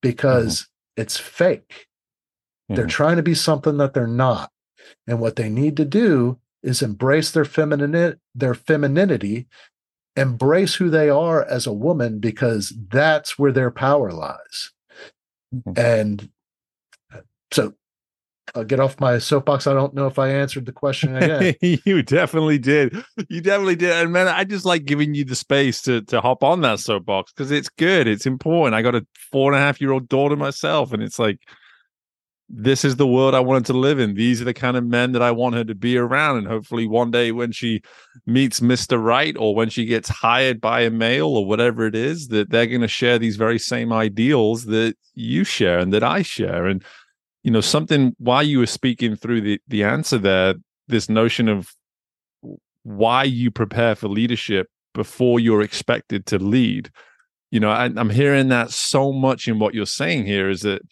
because 0.00 0.62
mm-hmm. 0.62 1.02
it's 1.02 1.16
fake. 1.16 1.86
Mm-hmm. 2.70 2.74
They're 2.74 2.86
trying 2.86 3.16
to 3.16 3.22
be 3.22 3.34
something 3.34 3.78
that 3.78 3.94
they're 3.94 4.06
not. 4.06 4.50
And 5.06 5.20
what 5.20 5.36
they 5.36 5.48
need 5.48 5.76
to 5.76 5.84
do 5.84 6.38
is 6.62 6.82
embrace 6.82 7.30
their 7.30 7.44
feminine 7.44 8.18
their 8.34 8.54
femininity 8.54 9.46
embrace 10.16 10.74
who 10.74 10.90
they 10.90 11.08
are 11.08 11.44
as 11.44 11.66
a 11.66 11.72
woman 11.72 12.18
because 12.18 12.74
that's 12.88 13.38
where 13.38 13.52
their 13.52 13.70
power 13.70 14.12
lies 14.12 14.70
mm-hmm. 15.54 15.72
and 15.76 16.30
uh, 17.14 17.20
so 17.50 17.72
I'll 18.54 18.64
get 18.64 18.80
off 18.80 19.00
my 19.00 19.18
soapbox. 19.18 19.66
I 19.66 19.72
don't 19.72 19.94
know 19.94 20.06
if 20.06 20.18
I 20.18 20.28
answered 20.28 20.66
the 20.66 20.72
question 20.72 21.16
again. 21.16 21.54
you 21.84 22.02
definitely 22.02 22.58
did. 22.58 22.94
You 23.28 23.40
definitely 23.40 23.76
did. 23.76 23.92
And 23.92 24.12
man, 24.12 24.28
I 24.28 24.44
just 24.44 24.66
like 24.66 24.84
giving 24.84 25.14
you 25.14 25.24
the 25.24 25.34
space 25.34 25.80
to 25.82 26.02
to 26.02 26.20
hop 26.20 26.42
on 26.44 26.60
that 26.62 26.80
soapbox 26.80 27.32
because 27.32 27.50
it's 27.50 27.68
good. 27.68 28.06
It's 28.06 28.26
important. 28.26 28.74
I 28.74 28.82
got 28.82 28.94
a 28.94 29.06
four 29.30 29.50
and 29.50 29.58
a 29.58 29.64
half 29.64 29.80
year 29.80 29.92
old 29.92 30.08
daughter 30.08 30.36
myself, 30.36 30.92
and 30.92 31.02
it's 31.02 31.18
like 31.18 31.38
this 32.54 32.84
is 32.84 32.96
the 32.96 33.06
world 33.06 33.34
I 33.34 33.40
wanted 33.40 33.64
to 33.66 33.72
live 33.72 33.98
in. 33.98 34.12
These 34.12 34.42
are 34.42 34.44
the 34.44 34.52
kind 34.52 34.76
of 34.76 34.84
men 34.84 35.12
that 35.12 35.22
I 35.22 35.30
want 35.30 35.54
her 35.54 35.64
to 35.64 35.74
be 35.74 35.96
around. 35.96 36.36
And 36.36 36.46
hopefully, 36.46 36.86
one 36.86 37.10
day 37.10 37.32
when 37.32 37.50
she 37.50 37.80
meets 38.26 38.60
Mr. 38.60 39.02
Right 39.02 39.34
or 39.38 39.54
when 39.54 39.70
she 39.70 39.86
gets 39.86 40.10
hired 40.10 40.60
by 40.60 40.82
a 40.82 40.90
male 40.90 41.28
or 41.28 41.46
whatever 41.46 41.86
it 41.86 41.94
is, 41.94 42.28
that 42.28 42.50
they're 42.50 42.66
going 42.66 42.82
to 42.82 42.88
share 42.88 43.18
these 43.18 43.36
very 43.36 43.58
same 43.58 43.90
ideals 43.90 44.66
that 44.66 44.96
you 45.14 45.44
share 45.44 45.78
and 45.78 45.94
that 45.94 46.04
I 46.04 46.20
share. 46.20 46.66
And, 46.66 46.84
you 47.42 47.50
know, 47.50 47.62
something 47.62 48.14
while 48.18 48.42
you 48.42 48.58
were 48.58 48.66
speaking 48.66 49.16
through 49.16 49.40
the, 49.40 49.60
the 49.66 49.84
answer 49.84 50.18
there, 50.18 50.54
this 50.88 51.08
notion 51.08 51.48
of 51.48 51.74
why 52.82 53.24
you 53.24 53.50
prepare 53.50 53.94
for 53.94 54.08
leadership 54.08 54.68
before 54.92 55.40
you're 55.40 55.62
expected 55.62 56.26
to 56.26 56.38
lead. 56.38 56.90
You 57.50 57.60
know, 57.60 57.70
I, 57.70 57.84
I'm 57.84 58.10
hearing 58.10 58.48
that 58.48 58.70
so 58.70 59.10
much 59.10 59.48
in 59.48 59.58
what 59.58 59.72
you're 59.72 59.86
saying 59.86 60.26
here 60.26 60.50
is 60.50 60.60
that 60.62 60.82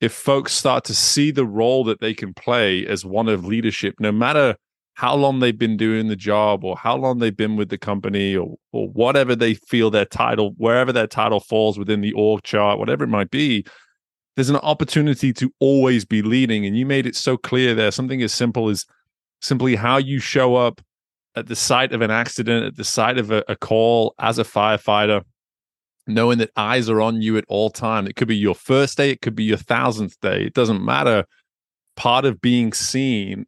if 0.00 0.12
folks 0.12 0.52
start 0.52 0.84
to 0.84 0.94
see 0.94 1.30
the 1.30 1.46
role 1.46 1.84
that 1.84 2.00
they 2.00 2.14
can 2.14 2.34
play 2.34 2.86
as 2.86 3.04
one 3.04 3.28
of 3.28 3.46
leadership, 3.46 3.94
no 3.98 4.12
matter 4.12 4.56
how 4.94 5.14
long 5.14 5.40
they've 5.40 5.58
been 5.58 5.76
doing 5.76 6.08
the 6.08 6.16
job 6.16 6.64
or 6.64 6.76
how 6.76 6.96
long 6.96 7.18
they've 7.18 7.36
been 7.36 7.56
with 7.56 7.68
the 7.68 7.78
company 7.78 8.34
or, 8.34 8.56
or 8.72 8.88
whatever 8.88 9.36
they 9.36 9.54
feel 9.54 9.90
their 9.90 10.06
title, 10.06 10.54
wherever 10.56 10.92
their 10.92 11.06
title 11.06 11.40
falls 11.40 11.78
within 11.78 12.00
the 12.00 12.12
org 12.12 12.42
chart, 12.42 12.78
whatever 12.78 13.04
it 13.04 13.08
might 13.08 13.30
be, 13.30 13.64
there's 14.36 14.50
an 14.50 14.56
opportunity 14.56 15.32
to 15.34 15.52
always 15.60 16.04
be 16.04 16.22
leading. 16.22 16.64
And 16.64 16.78
you 16.78 16.86
made 16.86 17.06
it 17.06 17.16
so 17.16 17.36
clear 17.36 17.74
there, 17.74 17.90
something 17.90 18.22
as 18.22 18.32
simple 18.32 18.68
as 18.68 18.86
simply 19.42 19.76
how 19.76 19.98
you 19.98 20.18
show 20.18 20.56
up 20.56 20.80
at 21.34 21.46
the 21.46 21.56
site 21.56 21.92
of 21.92 22.00
an 22.00 22.10
accident, 22.10 22.64
at 22.64 22.76
the 22.76 22.84
site 22.84 23.18
of 23.18 23.30
a, 23.30 23.44
a 23.48 23.56
call 23.56 24.14
as 24.18 24.38
a 24.38 24.44
firefighter, 24.44 25.22
knowing 26.06 26.38
that 26.38 26.50
eyes 26.56 26.88
are 26.88 27.00
on 27.00 27.20
you 27.20 27.36
at 27.36 27.44
all 27.48 27.70
time. 27.70 28.06
It 28.06 28.16
could 28.16 28.28
be 28.28 28.36
your 28.36 28.54
first 28.54 28.96
day, 28.96 29.10
it 29.10 29.20
could 29.20 29.34
be 29.34 29.44
your 29.44 29.56
thousandth 29.56 30.18
day. 30.20 30.44
It 30.44 30.54
doesn't 30.54 30.84
matter. 30.84 31.24
Part 31.96 32.24
of 32.24 32.40
being 32.40 32.72
seen 32.72 33.46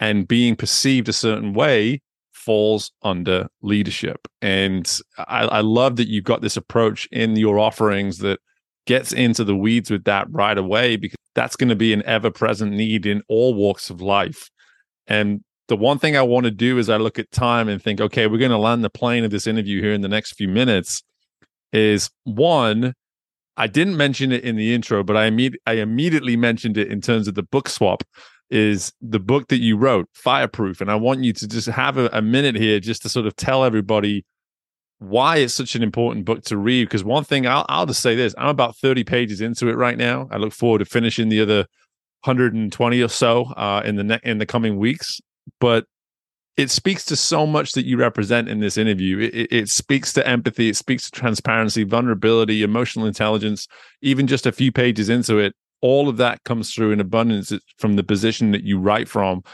and 0.00 0.28
being 0.28 0.56
perceived 0.56 1.08
a 1.08 1.12
certain 1.12 1.54
way 1.54 2.00
falls 2.32 2.92
under 3.02 3.48
leadership. 3.62 4.28
And 4.40 4.88
I, 5.18 5.44
I 5.44 5.60
love 5.60 5.96
that 5.96 6.08
you've 6.08 6.24
got 6.24 6.40
this 6.40 6.56
approach 6.56 7.08
in 7.10 7.36
your 7.36 7.58
offerings 7.58 8.18
that 8.18 8.38
gets 8.86 9.12
into 9.12 9.44
the 9.44 9.56
weeds 9.56 9.90
with 9.90 10.04
that 10.04 10.26
right 10.30 10.56
away 10.56 10.96
because 10.96 11.18
that's 11.34 11.56
going 11.56 11.68
to 11.68 11.76
be 11.76 11.92
an 11.92 12.02
ever 12.06 12.30
present 12.30 12.72
need 12.72 13.04
in 13.04 13.22
all 13.28 13.54
walks 13.54 13.90
of 13.90 14.00
life. 14.00 14.48
And 15.06 15.42
the 15.66 15.76
one 15.76 15.98
thing 15.98 16.16
I 16.16 16.22
want 16.22 16.44
to 16.44 16.50
do 16.50 16.78
is 16.78 16.88
I 16.88 16.96
look 16.96 17.18
at 17.18 17.30
time 17.30 17.68
and 17.68 17.82
think, 17.82 18.00
okay, 18.00 18.26
we're 18.26 18.38
going 18.38 18.50
to 18.50 18.56
land 18.56 18.82
the 18.82 18.90
plane 18.90 19.24
of 19.24 19.30
this 19.30 19.46
interview 19.46 19.82
here 19.82 19.92
in 19.92 20.00
the 20.00 20.08
next 20.08 20.32
few 20.32 20.48
minutes 20.48 21.02
is 21.72 22.10
one, 22.24 22.94
I 23.56 23.66
didn't 23.66 23.96
mention 23.96 24.32
it 24.32 24.44
in 24.44 24.56
the 24.56 24.74
intro, 24.74 25.02
but 25.02 25.16
I 25.16 25.30
imme- 25.30 25.56
I 25.66 25.74
immediately 25.74 26.36
mentioned 26.36 26.78
it 26.78 26.88
in 26.88 27.00
terms 27.00 27.28
of 27.28 27.34
the 27.34 27.42
book 27.42 27.68
swap. 27.68 28.04
Is 28.50 28.92
the 29.02 29.18
book 29.18 29.48
that 29.48 29.58
you 29.58 29.76
wrote 29.76 30.08
fireproof? 30.14 30.80
And 30.80 30.90
I 30.90 30.94
want 30.94 31.22
you 31.22 31.34
to 31.34 31.46
just 31.46 31.68
have 31.68 31.98
a, 31.98 32.08
a 32.14 32.22
minute 32.22 32.54
here 32.54 32.80
just 32.80 33.02
to 33.02 33.10
sort 33.10 33.26
of 33.26 33.36
tell 33.36 33.62
everybody 33.62 34.24
why 35.00 35.36
it's 35.36 35.54
such 35.54 35.74
an 35.74 35.82
important 35.82 36.24
book 36.24 36.42
to 36.44 36.56
read. 36.56 36.84
Because 36.84 37.04
one 37.04 37.24
thing 37.24 37.46
I'll, 37.46 37.66
I'll 37.68 37.84
just 37.84 38.00
say 38.00 38.14
this: 38.14 38.34
I'm 38.38 38.48
about 38.48 38.76
30 38.76 39.04
pages 39.04 39.40
into 39.40 39.68
it 39.68 39.74
right 39.74 39.98
now. 39.98 40.28
I 40.30 40.38
look 40.38 40.52
forward 40.54 40.78
to 40.78 40.86
finishing 40.86 41.28
the 41.28 41.42
other 41.42 41.66
120 42.24 43.02
or 43.02 43.08
so 43.08 43.44
uh, 43.56 43.82
in 43.84 43.96
the 43.96 44.04
ne- 44.04 44.20
in 44.22 44.38
the 44.38 44.46
coming 44.46 44.78
weeks. 44.78 45.20
But 45.60 45.84
it 46.58 46.72
speaks 46.72 47.04
to 47.04 47.14
so 47.14 47.46
much 47.46 47.72
that 47.72 47.86
you 47.86 47.96
represent 47.96 48.48
in 48.48 48.58
this 48.58 48.76
interview. 48.76 49.20
It, 49.20 49.34
it, 49.34 49.52
it, 49.52 49.68
speaks 49.68 50.12
to 50.14 50.26
empathy, 50.26 50.68
it 50.68 50.76
speaks 50.76 51.08
to 51.08 51.12
transparency, 51.12 51.84
vulnerability, 51.84 52.64
emotional 52.64 53.06
intelligence. 53.06 53.68
Even 54.02 54.26
just 54.26 54.44
a 54.44 54.50
few 54.50 54.72
pages 54.72 55.08
into 55.08 55.38
it, 55.38 55.54
all 55.80 56.08
of 56.08 56.16
that 56.16 56.42
comes 56.42 56.74
through 56.74 56.90
in 56.90 56.98
abundance 56.98 57.52
from 57.78 57.94
the 57.94 58.02
position 58.02 58.50
that 58.50 58.64
you 58.64 58.76
write 58.76 59.08
from, 59.08 59.44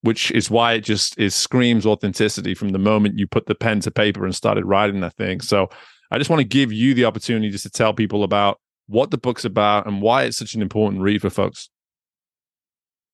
which 0.00 0.30
is 0.30 0.50
why 0.50 0.72
it 0.72 0.80
just 0.80 1.18
is 1.18 1.34
screams 1.34 1.84
authenticity 1.84 2.54
from 2.54 2.70
the 2.70 2.78
moment 2.78 3.18
you 3.18 3.26
put 3.26 3.44
the 3.44 3.54
pen 3.54 3.80
to 3.80 3.90
paper 3.90 4.24
and 4.24 4.34
started 4.34 4.64
writing 4.64 5.00
that 5.00 5.14
thing. 5.16 5.42
So 5.42 5.68
I 6.10 6.16
just 6.16 6.30
want 6.30 6.40
to 6.40 6.48
give 6.48 6.72
you 6.72 6.94
the 6.94 7.04
opportunity 7.04 7.50
just 7.50 7.64
to 7.64 7.70
tell 7.70 7.92
people 7.92 8.24
about 8.24 8.58
what 8.86 9.10
the 9.10 9.18
book's 9.18 9.44
about 9.44 9.86
and 9.86 10.00
why 10.00 10.22
it's 10.22 10.38
such 10.38 10.54
an 10.54 10.62
important 10.62 11.02
read 11.02 11.20
for 11.20 11.28
folks. 11.28 11.68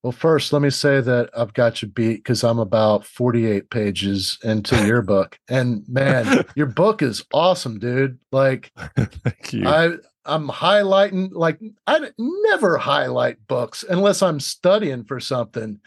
Well, 0.03 0.13
first, 0.13 0.53
let 0.53 0.63
me 0.63 0.71
say 0.71 1.01
that 1.01 1.31
I've 1.37 1.55
got 1.55 1.81
you 1.81 1.87
beat 1.87 2.17
because 2.17 2.43
I'm 2.43 2.59
about 2.59 3.07
48 3.07 3.71
pages 3.71 4.37
into 4.43 4.85
your 4.85 5.01
book. 5.03 5.39
And 5.49 5.89
man, 5.89 6.45
your 6.57 6.67
book 6.67 7.03
is 7.03 7.25
awesome, 7.33 7.79
dude. 7.79 8.19
Like, 8.33 8.73
thank 8.97 9.53
you. 9.53 9.69
I, 9.69 9.91
I'm 10.25 10.49
highlighting, 10.49 11.31
like, 11.33 11.61
I 11.87 12.11
never 12.19 12.79
highlight 12.79 13.47
books 13.47 13.85
unless 13.89 14.23
I'm 14.23 14.41
studying 14.41 15.05
for 15.05 15.21
something, 15.21 15.81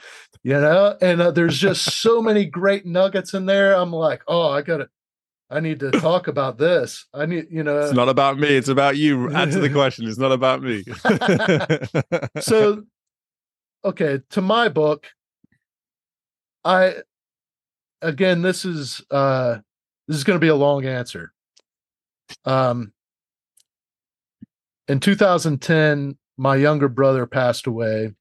you 0.43 0.53
know? 0.53 0.95
And 1.01 1.21
uh, 1.21 1.31
there's 1.31 1.57
just 1.57 2.01
so 2.01 2.21
many 2.21 2.45
great 2.45 2.85
nuggets 2.85 3.33
in 3.33 3.45
there. 3.45 3.73
I'm 3.73 3.91
like, 3.91 4.23
oh, 4.29 4.49
I 4.49 4.61
got 4.61 4.77
to, 4.77 4.89
I 5.49 5.59
need 5.59 5.81
to 5.81 5.91
talk 5.99 6.29
about 6.29 6.57
this. 6.57 7.05
I 7.13 7.25
need, 7.25 7.47
you 7.49 7.63
know. 7.63 7.79
It's 7.79 7.93
not 7.93 8.09
about 8.09 8.39
me. 8.39 8.47
It's 8.47 8.69
about 8.69 8.95
you. 8.95 9.29
Answer 9.35 9.59
the 9.59 9.69
question. 9.69 10.07
It's 10.07 10.17
not 10.17 10.31
about 10.31 10.63
me. 10.63 10.85
so 12.39 12.83
okay, 13.85 14.21
to 14.31 14.41
my 14.41 14.67
book, 14.67 15.07
I 16.63 16.95
again, 18.01 18.41
this 18.41 18.65
is 18.65 19.01
uh 19.11 19.59
this 20.07 20.17
is 20.17 20.23
going 20.23 20.35
to 20.35 20.43
be 20.43 20.49
a 20.49 20.55
long 20.55 20.85
answer. 20.85 21.31
Um 22.43 22.91
in 24.87 24.99
2010, 24.99 26.17
my 26.37 26.55
younger 26.55 26.87
brother 26.89 27.25
passed 27.25 27.65
away, 27.65 28.13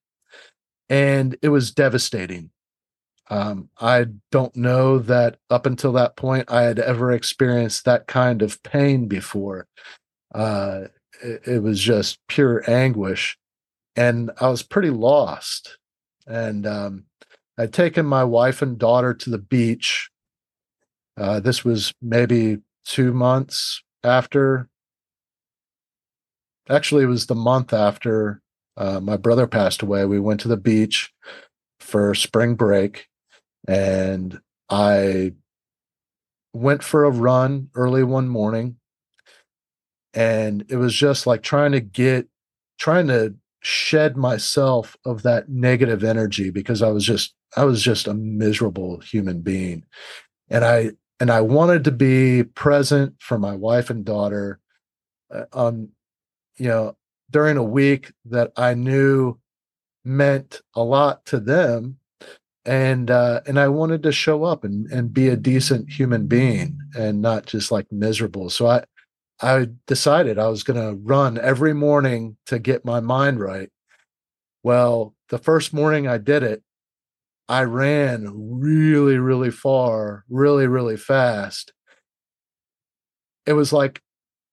and 0.88 1.36
it 1.42 1.48
was 1.48 1.72
devastating. 1.72 2.50
Um, 3.30 3.70
I 3.80 4.06
don't 4.30 4.54
know 4.54 4.98
that 4.98 5.38
up 5.50 5.66
until 5.66 5.92
that 5.92 6.16
point 6.16 6.50
I 6.50 6.62
had 6.62 6.78
ever 6.78 7.12
experienced 7.12 7.84
that 7.84 8.06
kind 8.06 8.42
of 8.42 8.62
pain 8.62 9.08
before. 9.08 9.66
Uh, 10.34 10.88
it, 11.22 11.42
it 11.46 11.62
was 11.62 11.80
just 11.80 12.18
pure 12.28 12.62
anguish, 12.70 13.38
and 13.96 14.30
I 14.40 14.48
was 14.48 14.62
pretty 14.62 14.90
lost. 14.90 15.78
And 16.26 16.66
um, 16.66 17.04
I'd 17.58 17.72
taken 17.72 18.06
my 18.06 18.24
wife 18.24 18.62
and 18.62 18.78
daughter 18.78 19.14
to 19.14 19.30
the 19.30 19.38
beach. 19.38 20.10
Uh, 21.16 21.40
this 21.40 21.64
was 21.64 21.92
maybe 22.02 22.58
two 22.84 23.12
months 23.12 23.82
after. 24.02 24.68
Actually, 26.68 27.04
it 27.04 27.08
was 27.08 27.26
the 27.26 27.34
month 27.34 27.72
after 27.72 28.40
uh, 28.76 29.00
my 29.00 29.16
brother 29.16 29.46
passed 29.46 29.82
away. 29.82 30.04
We 30.04 30.18
went 30.18 30.40
to 30.40 30.48
the 30.48 30.56
beach 30.56 31.12
for 31.78 32.14
spring 32.14 32.54
break, 32.54 33.06
and 33.68 34.40
I 34.68 35.34
went 36.52 36.82
for 36.82 37.04
a 37.04 37.10
run 37.10 37.68
early 37.74 38.02
one 38.02 38.28
morning. 38.28 38.76
And 40.14 40.64
it 40.68 40.76
was 40.76 40.94
just 40.94 41.26
like 41.26 41.42
trying 41.42 41.72
to 41.72 41.80
get, 41.80 42.28
trying 42.78 43.08
to 43.08 43.34
shed 43.64 44.16
myself 44.16 44.96
of 45.06 45.22
that 45.22 45.48
negative 45.48 46.04
energy 46.04 46.50
because 46.50 46.82
I 46.82 46.88
was 46.88 47.04
just 47.04 47.34
I 47.56 47.64
was 47.64 47.82
just 47.82 48.06
a 48.06 48.14
miserable 48.14 49.00
human 49.00 49.40
being. 49.40 49.84
And 50.50 50.64
I 50.64 50.90
and 51.18 51.30
I 51.30 51.40
wanted 51.40 51.84
to 51.84 51.90
be 51.90 52.42
present 52.42 53.14
for 53.20 53.38
my 53.38 53.54
wife 53.54 53.90
and 53.90 54.04
daughter 54.04 54.60
uh, 55.32 55.44
on 55.52 55.88
you 56.58 56.68
know 56.68 56.96
during 57.30 57.56
a 57.56 57.62
week 57.62 58.12
that 58.26 58.52
I 58.56 58.74
knew 58.74 59.38
meant 60.04 60.60
a 60.74 60.82
lot 60.82 61.24
to 61.26 61.40
them 61.40 61.96
and 62.66 63.10
uh 63.10 63.40
and 63.46 63.58
I 63.58 63.68
wanted 63.68 64.02
to 64.02 64.12
show 64.12 64.44
up 64.44 64.64
and 64.64 64.86
and 64.90 65.14
be 65.14 65.28
a 65.28 65.36
decent 65.36 65.90
human 65.90 66.26
being 66.26 66.78
and 66.96 67.22
not 67.22 67.46
just 67.46 67.72
like 67.72 67.90
miserable. 67.90 68.50
So 68.50 68.66
I 68.66 68.84
I 69.44 69.66
decided 69.86 70.38
I 70.38 70.48
was 70.48 70.62
going 70.62 70.80
to 70.80 70.98
run 71.02 71.38
every 71.38 71.74
morning 71.74 72.38
to 72.46 72.58
get 72.58 72.86
my 72.86 73.00
mind 73.00 73.40
right. 73.40 73.68
Well, 74.62 75.14
the 75.28 75.36
first 75.36 75.74
morning 75.74 76.08
I 76.08 76.16
did 76.16 76.42
it, 76.42 76.62
I 77.46 77.64
ran 77.64 78.32
really, 78.58 79.18
really 79.18 79.50
far, 79.50 80.24
really, 80.30 80.66
really 80.66 80.96
fast. 80.96 81.74
It 83.44 83.52
was 83.52 83.70
like 83.70 84.00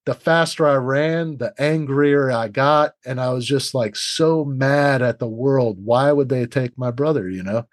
the 0.05 0.13
faster 0.13 0.67
I 0.67 0.75
ran, 0.75 1.37
the 1.37 1.53
angrier 1.57 2.29
I 2.29 2.49
got. 2.49 2.91
And 3.05 3.21
I 3.21 3.31
was 3.31 3.45
just 3.45 3.73
like 3.73 3.95
so 3.95 4.43
mad 4.43 5.01
at 5.01 5.19
the 5.19 5.27
world. 5.27 5.77
Why 5.81 6.11
would 6.11 6.27
they 6.27 6.45
take 6.45 6.77
my 6.77 6.91
brother, 6.91 7.29
you 7.29 7.43
know? 7.43 7.65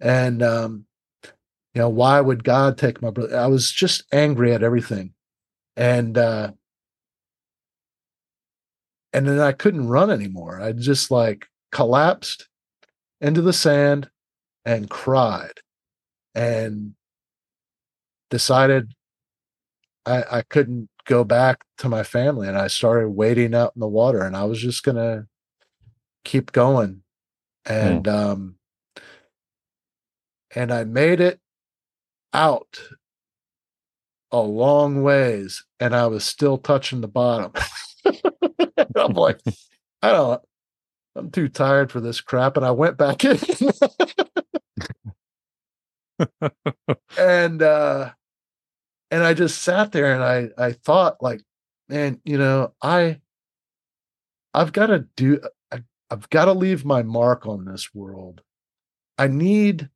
And, 0.00 0.42
um, 0.42 0.86
you 1.22 1.82
know, 1.82 1.88
why 1.88 2.20
would 2.20 2.42
God 2.42 2.76
take 2.78 3.00
my 3.00 3.10
brother? 3.10 3.38
I 3.38 3.46
was 3.46 3.70
just 3.70 4.02
angry 4.12 4.52
at 4.52 4.64
everything. 4.64 5.14
And, 5.76 6.18
uh, 6.18 6.50
and 9.14 9.28
then 9.28 9.38
I 9.38 9.52
couldn't 9.52 9.88
run 9.88 10.10
anymore. 10.10 10.60
I 10.60 10.72
just 10.72 11.10
like 11.10 11.46
collapsed 11.70 12.48
into 13.20 13.40
the 13.40 13.52
sand 13.52 14.10
and 14.64 14.90
cried 14.90 15.60
and 16.34 16.94
decided 18.28 18.92
I, 20.04 20.24
I 20.30 20.42
couldn't 20.42 20.88
go 21.06 21.22
back 21.22 21.64
to 21.78 21.88
my 21.88 22.02
family 22.02 22.48
and 22.48 22.58
I 22.58 22.66
started 22.66 23.10
wading 23.10 23.54
out 23.54 23.72
in 23.76 23.80
the 23.80 23.88
water 23.88 24.20
and 24.20 24.36
I 24.36 24.44
was 24.44 24.60
just 24.60 24.82
gonna 24.82 25.26
keep 26.24 26.50
going. 26.50 27.02
And 27.64 28.04
mm. 28.04 28.12
um 28.12 28.56
and 30.56 30.72
I 30.72 30.82
made 30.84 31.20
it 31.20 31.38
out 32.32 32.80
a 34.32 34.40
long 34.40 35.04
ways 35.04 35.64
and 35.78 35.94
I 35.94 36.08
was 36.08 36.24
still 36.24 36.58
touching 36.58 37.00
the 37.00 37.08
bottom. 37.08 37.52
I'm 38.96 39.14
like, 39.14 39.40
I 40.02 40.12
don't 40.12 40.42
I'm 41.16 41.30
too 41.30 41.48
tired 41.48 41.92
for 41.92 42.00
this 42.00 42.20
crap. 42.20 42.56
And 42.56 42.66
I 42.66 42.72
went 42.72 42.96
back 42.96 43.24
in. 43.24 43.38
and 47.18 47.62
uh 47.62 48.10
and 49.10 49.22
I 49.22 49.34
just 49.34 49.62
sat 49.62 49.92
there 49.92 50.14
and 50.14 50.24
I 50.24 50.48
I 50.62 50.72
thought 50.72 51.22
like, 51.22 51.42
man, 51.88 52.20
you 52.24 52.38
know, 52.38 52.72
I 52.82 53.20
I've 54.52 54.72
got 54.72 54.86
to 54.86 55.06
do 55.16 55.40
I, 55.72 55.82
I've 56.10 56.28
got 56.30 56.46
to 56.46 56.52
leave 56.52 56.84
my 56.84 57.02
mark 57.02 57.46
on 57.46 57.64
this 57.64 57.94
world. 57.94 58.42
I 59.18 59.28
need 59.28 59.90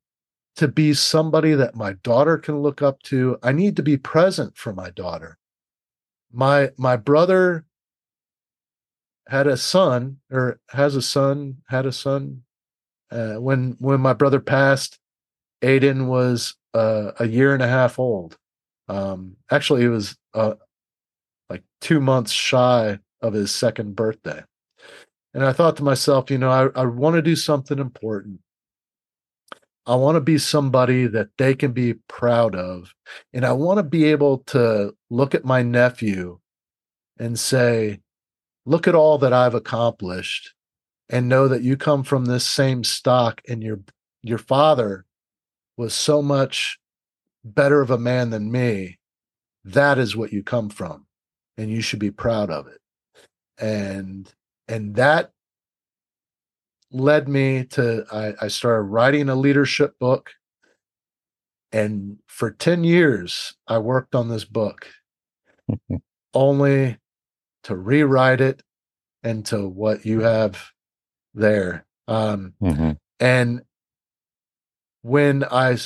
to 0.57 0.67
be 0.67 0.93
somebody 0.93 1.53
that 1.53 1.75
my 1.75 1.93
daughter 2.03 2.37
can 2.37 2.61
look 2.61 2.81
up 2.81 3.01
to. 3.03 3.37
I 3.41 3.51
need 3.51 3.75
to 3.77 3.83
be 3.83 3.97
present 3.97 4.57
for 4.57 4.73
my 4.73 4.89
daughter. 4.89 5.37
My 6.31 6.71
my 6.77 6.95
brother 6.97 7.65
had 9.29 9.45
a 9.45 9.57
son 9.57 10.17
or 10.31 10.59
has 10.69 10.95
a 10.95 11.01
son, 11.01 11.57
had 11.67 11.85
a 11.85 11.91
son. 11.91 12.41
Uh, 13.11 13.35
when 13.35 13.75
when 13.79 14.01
my 14.01 14.13
brother 14.13 14.39
passed, 14.39 14.99
Aiden 15.61 16.07
was 16.07 16.55
uh, 16.73 17.11
a 17.19 17.27
year 17.27 17.53
and 17.53 17.61
a 17.61 17.67
half 17.67 17.99
old. 17.99 18.37
Um, 18.87 19.35
actually, 19.51 19.81
he 19.81 19.87
was 19.87 20.17
uh, 20.33 20.55
like 21.49 21.63
two 21.79 21.99
months 22.01 22.31
shy 22.31 22.99
of 23.21 23.33
his 23.33 23.53
second 23.53 23.95
birthday. 23.95 24.43
And 25.33 25.45
I 25.45 25.53
thought 25.53 25.77
to 25.77 25.83
myself, 25.83 26.31
you 26.31 26.39
know, 26.39 26.49
I, 26.49 26.81
I 26.81 26.85
want 26.85 27.15
to 27.15 27.21
do 27.21 27.35
something 27.35 27.77
important. 27.77 28.39
I 29.85 29.95
want 29.95 30.15
to 30.15 30.21
be 30.21 30.39
somebody 30.39 31.05
that 31.07 31.29
they 31.37 31.53
can 31.53 31.71
be 31.71 31.93
proud 32.07 32.55
of. 32.55 32.93
And 33.33 33.45
I 33.45 33.53
want 33.53 33.77
to 33.77 33.83
be 33.83 34.05
able 34.05 34.39
to 34.47 34.95
look 35.09 35.35
at 35.35 35.45
my 35.45 35.61
nephew 35.61 36.39
and 37.19 37.39
say, 37.39 37.99
look 38.65 38.87
at 38.87 38.95
all 38.95 39.17
that 39.19 39.33
I've 39.33 39.55
accomplished 39.55 40.53
and 41.09 41.27
know 41.27 41.47
that 41.47 41.63
you 41.63 41.77
come 41.77 42.03
from 42.03 42.25
this 42.25 42.45
same 42.45 42.83
stock 42.83 43.41
and 43.47 43.63
your 43.63 43.79
your 44.21 44.37
father 44.37 45.05
was 45.77 45.93
so 45.93 46.21
much 46.21 46.77
better 47.43 47.81
of 47.81 47.89
a 47.89 47.97
man 47.97 48.29
than 48.29 48.51
me 48.51 48.99
that 49.65 49.97
is 49.97 50.15
what 50.15 50.33
you 50.33 50.43
come 50.43 50.69
from 50.69 51.05
and 51.57 51.69
you 51.69 51.81
should 51.81 51.99
be 51.99 52.11
proud 52.11 52.49
of 52.49 52.67
it. 52.67 52.79
And 53.57 54.31
and 54.67 54.95
that 54.95 55.31
led 56.91 57.27
me 57.27 57.65
to 57.65 58.05
I, 58.11 58.45
I 58.45 58.47
started 58.47 58.83
writing 58.83 59.29
a 59.29 59.35
leadership 59.35 59.97
book. 59.99 60.31
And 61.71 62.17
for 62.27 62.49
10 62.49 62.83
years 62.83 63.53
i 63.67 63.77
worked 63.77 64.15
on 64.15 64.29
this 64.29 64.45
book. 64.45 64.87
Only 66.33 66.97
to 67.63 67.75
rewrite 67.75 68.41
it 68.41 68.61
into 69.23 69.67
what 69.67 70.05
you 70.05 70.21
have 70.21 70.63
there. 71.33 71.85
Um, 72.07 72.53
mm-hmm. 72.61 72.91
And 73.19 73.61
when 75.01 75.43
I 75.43 75.77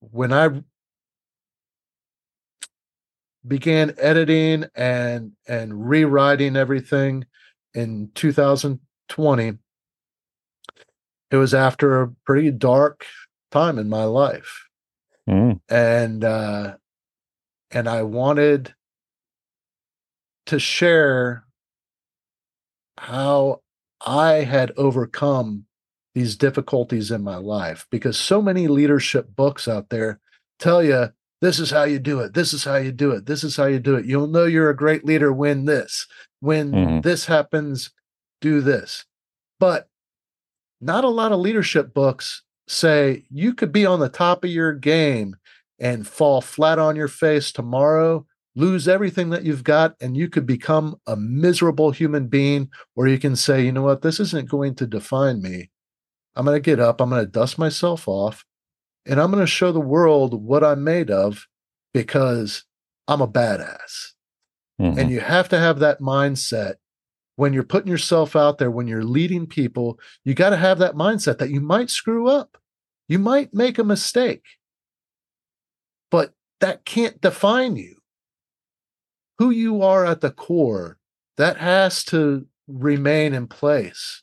when 0.00 0.32
I 0.32 0.62
began 3.46 3.94
editing 3.98 4.66
and 4.74 5.32
and 5.48 5.88
rewriting 5.88 6.56
everything 6.56 7.26
in 7.74 8.10
2020 8.14 9.52
it 11.30 11.36
was 11.36 11.54
after 11.54 12.02
a 12.02 12.08
pretty 12.24 12.50
dark 12.50 13.04
time 13.50 13.78
in 13.78 13.88
my 13.88 14.04
life 14.04 14.68
mm. 15.28 15.58
and 15.68 16.22
uh 16.22 16.74
and 17.72 17.88
i 17.88 18.02
wanted 18.02 18.72
to 20.46 20.58
share 20.58 21.44
how 22.98 23.60
I 24.04 24.44
had 24.44 24.72
overcome 24.76 25.66
these 26.14 26.36
difficulties 26.36 27.10
in 27.10 27.22
my 27.22 27.36
life 27.36 27.86
because 27.90 28.18
so 28.18 28.42
many 28.42 28.68
leadership 28.68 29.34
books 29.34 29.66
out 29.66 29.88
there 29.88 30.20
tell 30.58 30.82
you 30.82 31.12
this 31.40 31.58
is 31.58 31.70
how 31.70 31.84
you 31.84 31.98
do 31.98 32.20
it. 32.20 32.34
This 32.34 32.52
is 32.52 32.64
how 32.64 32.76
you 32.76 32.92
do 32.92 33.10
it. 33.12 33.26
This 33.26 33.42
is 33.42 33.56
how 33.56 33.66
you 33.66 33.80
do 33.80 33.96
it. 33.96 34.06
You'll 34.06 34.28
know 34.28 34.44
you're 34.44 34.70
a 34.70 34.76
great 34.76 35.04
leader 35.04 35.32
when 35.32 35.64
this 35.64 36.06
when 36.40 36.72
mm-hmm. 36.72 37.00
this 37.00 37.26
happens 37.26 37.90
do 38.40 38.60
this. 38.60 39.04
But 39.58 39.88
not 40.80 41.04
a 41.04 41.08
lot 41.08 41.32
of 41.32 41.40
leadership 41.40 41.94
books 41.94 42.42
say 42.68 43.24
you 43.30 43.54
could 43.54 43.72
be 43.72 43.86
on 43.86 44.00
the 44.00 44.08
top 44.08 44.44
of 44.44 44.50
your 44.50 44.72
game 44.72 45.36
and 45.78 46.06
fall 46.06 46.40
flat 46.40 46.78
on 46.78 46.96
your 46.96 47.08
face 47.08 47.52
tomorrow 47.52 48.26
lose 48.54 48.86
everything 48.86 49.30
that 49.30 49.44
you've 49.44 49.64
got 49.64 49.94
and 50.00 50.16
you 50.16 50.28
could 50.28 50.46
become 50.46 50.96
a 51.06 51.16
miserable 51.16 51.90
human 51.90 52.26
being 52.26 52.68
or 52.96 53.06
you 53.08 53.18
can 53.18 53.34
say 53.34 53.64
you 53.64 53.72
know 53.72 53.82
what 53.82 54.02
this 54.02 54.20
isn't 54.20 54.48
going 54.48 54.74
to 54.74 54.86
define 54.86 55.40
me 55.40 55.70
i'm 56.36 56.44
going 56.44 56.56
to 56.56 56.60
get 56.60 56.80
up 56.80 57.00
i'm 57.00 57.10
going 57.10 57.24
to 57.24 57.30
dust 57.30 57.58
myself 57.58 58.06
off 58.06 58.44
and 59.06 59.20
i'm 59.20 59.30
going 59.30 59.42
to 59.42 59.46
show 59.46 59.72
the 59.72 59.80
world 59.80 60.42
what 60.42 60.62
i'm 60.62 60.84
made 60.84 61.10
of 61.10 61.46
because 61.94 62.64
i'm 63.08 63.22
a 63.22 63.28
badass 63.28 64.12
mm-hmm. 64.80 64.98
and 64.98 65.10
you 65.10 65.20
have 65.20 65.48
to 65.48 65.58
have 65.58 65.78
that 65.78 66.00
mindset 66.00 66.74
when 67.36 67.52
you're 67.52 67.62
putting 67.62 67.90
yourself 67.90 68.36
out 68.36 68.58
there, 68.58 68.70
when 68.70 68.86
you're 68.86 69.04
leading 69.04 69.46
people, 69.46 69.98
you 70.24 70.34
got 70.34 70.50
to 70.50 70.56
have 70.56 70.78
that 70.78 70.94
mindset 70.94 71.38
that 71.38 71.50
you 71.50 71.60
might 71.60 71.90
screw 71.90 72.28
up. 72.28 72.58
You 73.08 73.18
might 73.18 73.52
make 73.52 73.78
a 73.78 73.84
mistake, 73.84 74.44
but 76.10 76.32
that 76.60 76.84
can't 76.84 77.20
define 77.20 77.76
you. 77.76 77.96
Who 79.42 79.50
you 79.50 79.82
are 79.82 80.06
at 80.06 80.20
the 80.20 80.30
core, 80.30 80.98
that 81.36 81.56
has 81.56 82.04
to 82.04 82.46
remain 82.68 83.34
in 83.34 83.48
place. 83.48 84.22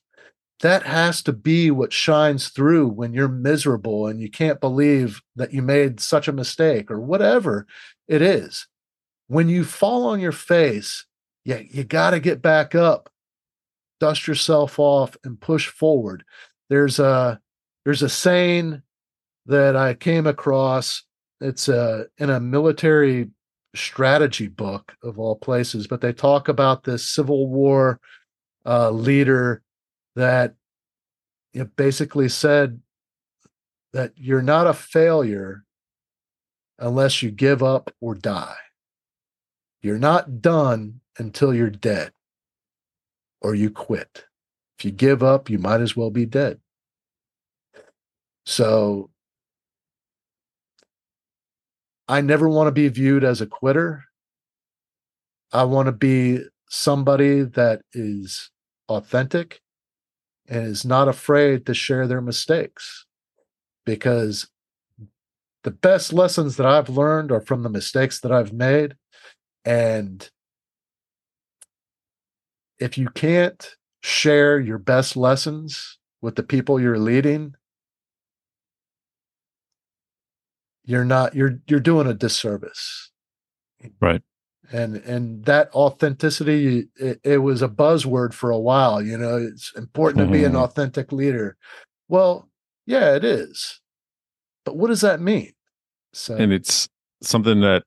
That 0.62 0.84
has 0.84 1.22
to 1.24 1.34
be 1.34 1.72
what 1.72 1.92
shines 1.92 2.48
through 2.48 2.88
when 2.88 3.14
you're 3.14 3.28
miserable 3.28 4.08
and 4.08 4.22
you 4.22 4.32
can't 4.32 4.62
believe 4.62 5.22
that 5.36 5.54
you 5.54 5.62
made 5.62 6.00
such 6.00 6.30
a 6.30 6.32
mistake 6.32 6.90
or 6.90 7.02
whatever 7.02 7.68
it 8.08 8.22
is. 8.22 8.66
When 9.28 9.50
you 9.50 9.66
fall 9.66 10.08
on 10.08 10.22
your 10.22 10.32
face, 10.32 11.06
yeah, 11.44 11.64
you 11.70 11.84
got 11.84 12.12
to 12.12 12.22
get 12.22 12.42
back 12.42 12.74
up, 12.74 13.10
dust 14.00 14.26
yourself 14.26 14.80
off, 14.80 15.18
and 15.26 15.38
push 15.38 15.68
forward. 15.68 16.24
There's 16.70 16.98
a 16.98 17.42
there's 17.84 18.04
a 18.04 18.08
saying 18.08 18.84
that 19.48 19.76
I 19.76 19.96
came 19.96 20.28
across. 20.28 21.04
It's 21.42 21.68
a 21.68 21.82
uh, 21.82 22.04
in 22.20 22.30
a 22.30 22.40
military 22.40 23.32
strategy 23.76 24.48
book 24.48 24.94
of 25.04 25.20
all 25.20 25.36
places, 25.36 25.88
but 25.88 26.02
they 26.02 26.14
talk 26.14 26.48
about 26.48 26.84
this 26.84 27.10
Civil 27.10 27.48
War 27.48 28.00
uh, 28.66 28.90
leader 28.90 29.62
that 30.16 30.56
you 31.54 31.62
know, 31.62 31.70
basically 31.76 32.30
said 32.30 32.82
that 33.94 34.14
you're 34.16 34.42
not 34.42 34.68
a 34.68 34.74
failure 34.74 35.64
unless 36.78 37.22
you 37.22 37.32
give 37.32 37.64
up 37.64 37.94
or 38.00 38.16
die. 38.16 38.56
You're 39.82 40.00
not 40.00 40.42
done 40.42 41.02
until 41.18 41.54
you're 41.54 41.70
dead 41.70 42.12
or 43.42 43.56
you 43.56 43.70
quit. 43.70 44.26
If 44.78 44.86
you 44.86 44.92
give 44.92 45.24
up, 45.24 45.50
you 45.50 45.58
might 45.58 45.82
as 45.82 45.96
well 45.96 46.10
be 46.10 46.26
dead. 46.26 46.60
So 48.46 49.10
I 52.10 52.22
never 52.22 52.50
want 52.50 52.68
to 52.68 52.72
be 52.72 52.88
viewed 52.88 53.24
as 53.24 53.40
a 53.40 53.46
quitter. 53.46 54.04
I 55.54 55.64
want 55.66 55.86
to 55.86 55.92
be 55.92 56.40
somebody 56.68 57.44
that 57.44 57.82
is 57.94 58.50
authentic 58.90 59.62
and 60.48 60.66
is 60.66 60.84
not 60.84 61.08
afraid 61.08 61.68
to 61.68 61.76
share 61.76 62.08
their 62.08 62.20
mistakes 62.20 63.06
because 63.86 64.50
the 65.64 65.70
best 65.70 66.12
lessons 66.12 66.56
that 66.56 66.66
I've 66.66 66.90
learned 66.90 67.32
are 67.32 67.42
from 67.42 67.62
the 67.62 67.70
mistakes 67.70 68.22
that 68.22 68.32
I've 68.32 68.54
made. 68.54 68.96
And 69.64 70.28
if 72.80 72.98
you 72.98 73.10
can't 73.10 73.76
share 74.02 74.60
your 74.60 74.80
best 74.80 75.16
lessons 75.16 76.00
with 76.22 76.36
the 76.36 76.44
people 76.44 76.82
you're 76.82 76.98
leading, 76.98 77.54
you're 80.90 81.06
not 81.06 81.36
you're 81.36 81.60
you're 81.68 81.80
doing 81.80 82.08
a 82.08 82.16
disservice. 82.16 83.12
Right. 84.02 84.22
And 84.72 84.96
and 84.98 85.46
that 85.46 85.70
authenticity 85.74 86.88
it, 86.96 87.20
it 87.24 87.38
was 87.38 87.62
a 87.62 87.70
buzzword 87.70 88.34
for 88.34 88.50
a 88.50 88.60
while 88.60 89.02
you 89.02 89.18
know 89.18 89.38
it's 89.38 89.72
important 89.76 90.24
mm-hmm. 90.24 90.34
to 90.34 90.38
be 90.40 90.44
an 90.44 90.54
mm-hmm. 90.54 90.64
authentic 90.64 91.12
leader. 91.12 91.58
Well 92.08 92.50
yeah 92.88 93.16
it 93.16 93.24
is. 93.24 93.80
But 94.66 94.78
what 94.78 94.88
does 94.88 95.02
that 95.02 95.22
mean? 95.22 95.54
So 96.14 96.36
and 96.36 96.52
it's 96.52 96.90
something 97.22 97.62
that 97.62 97.84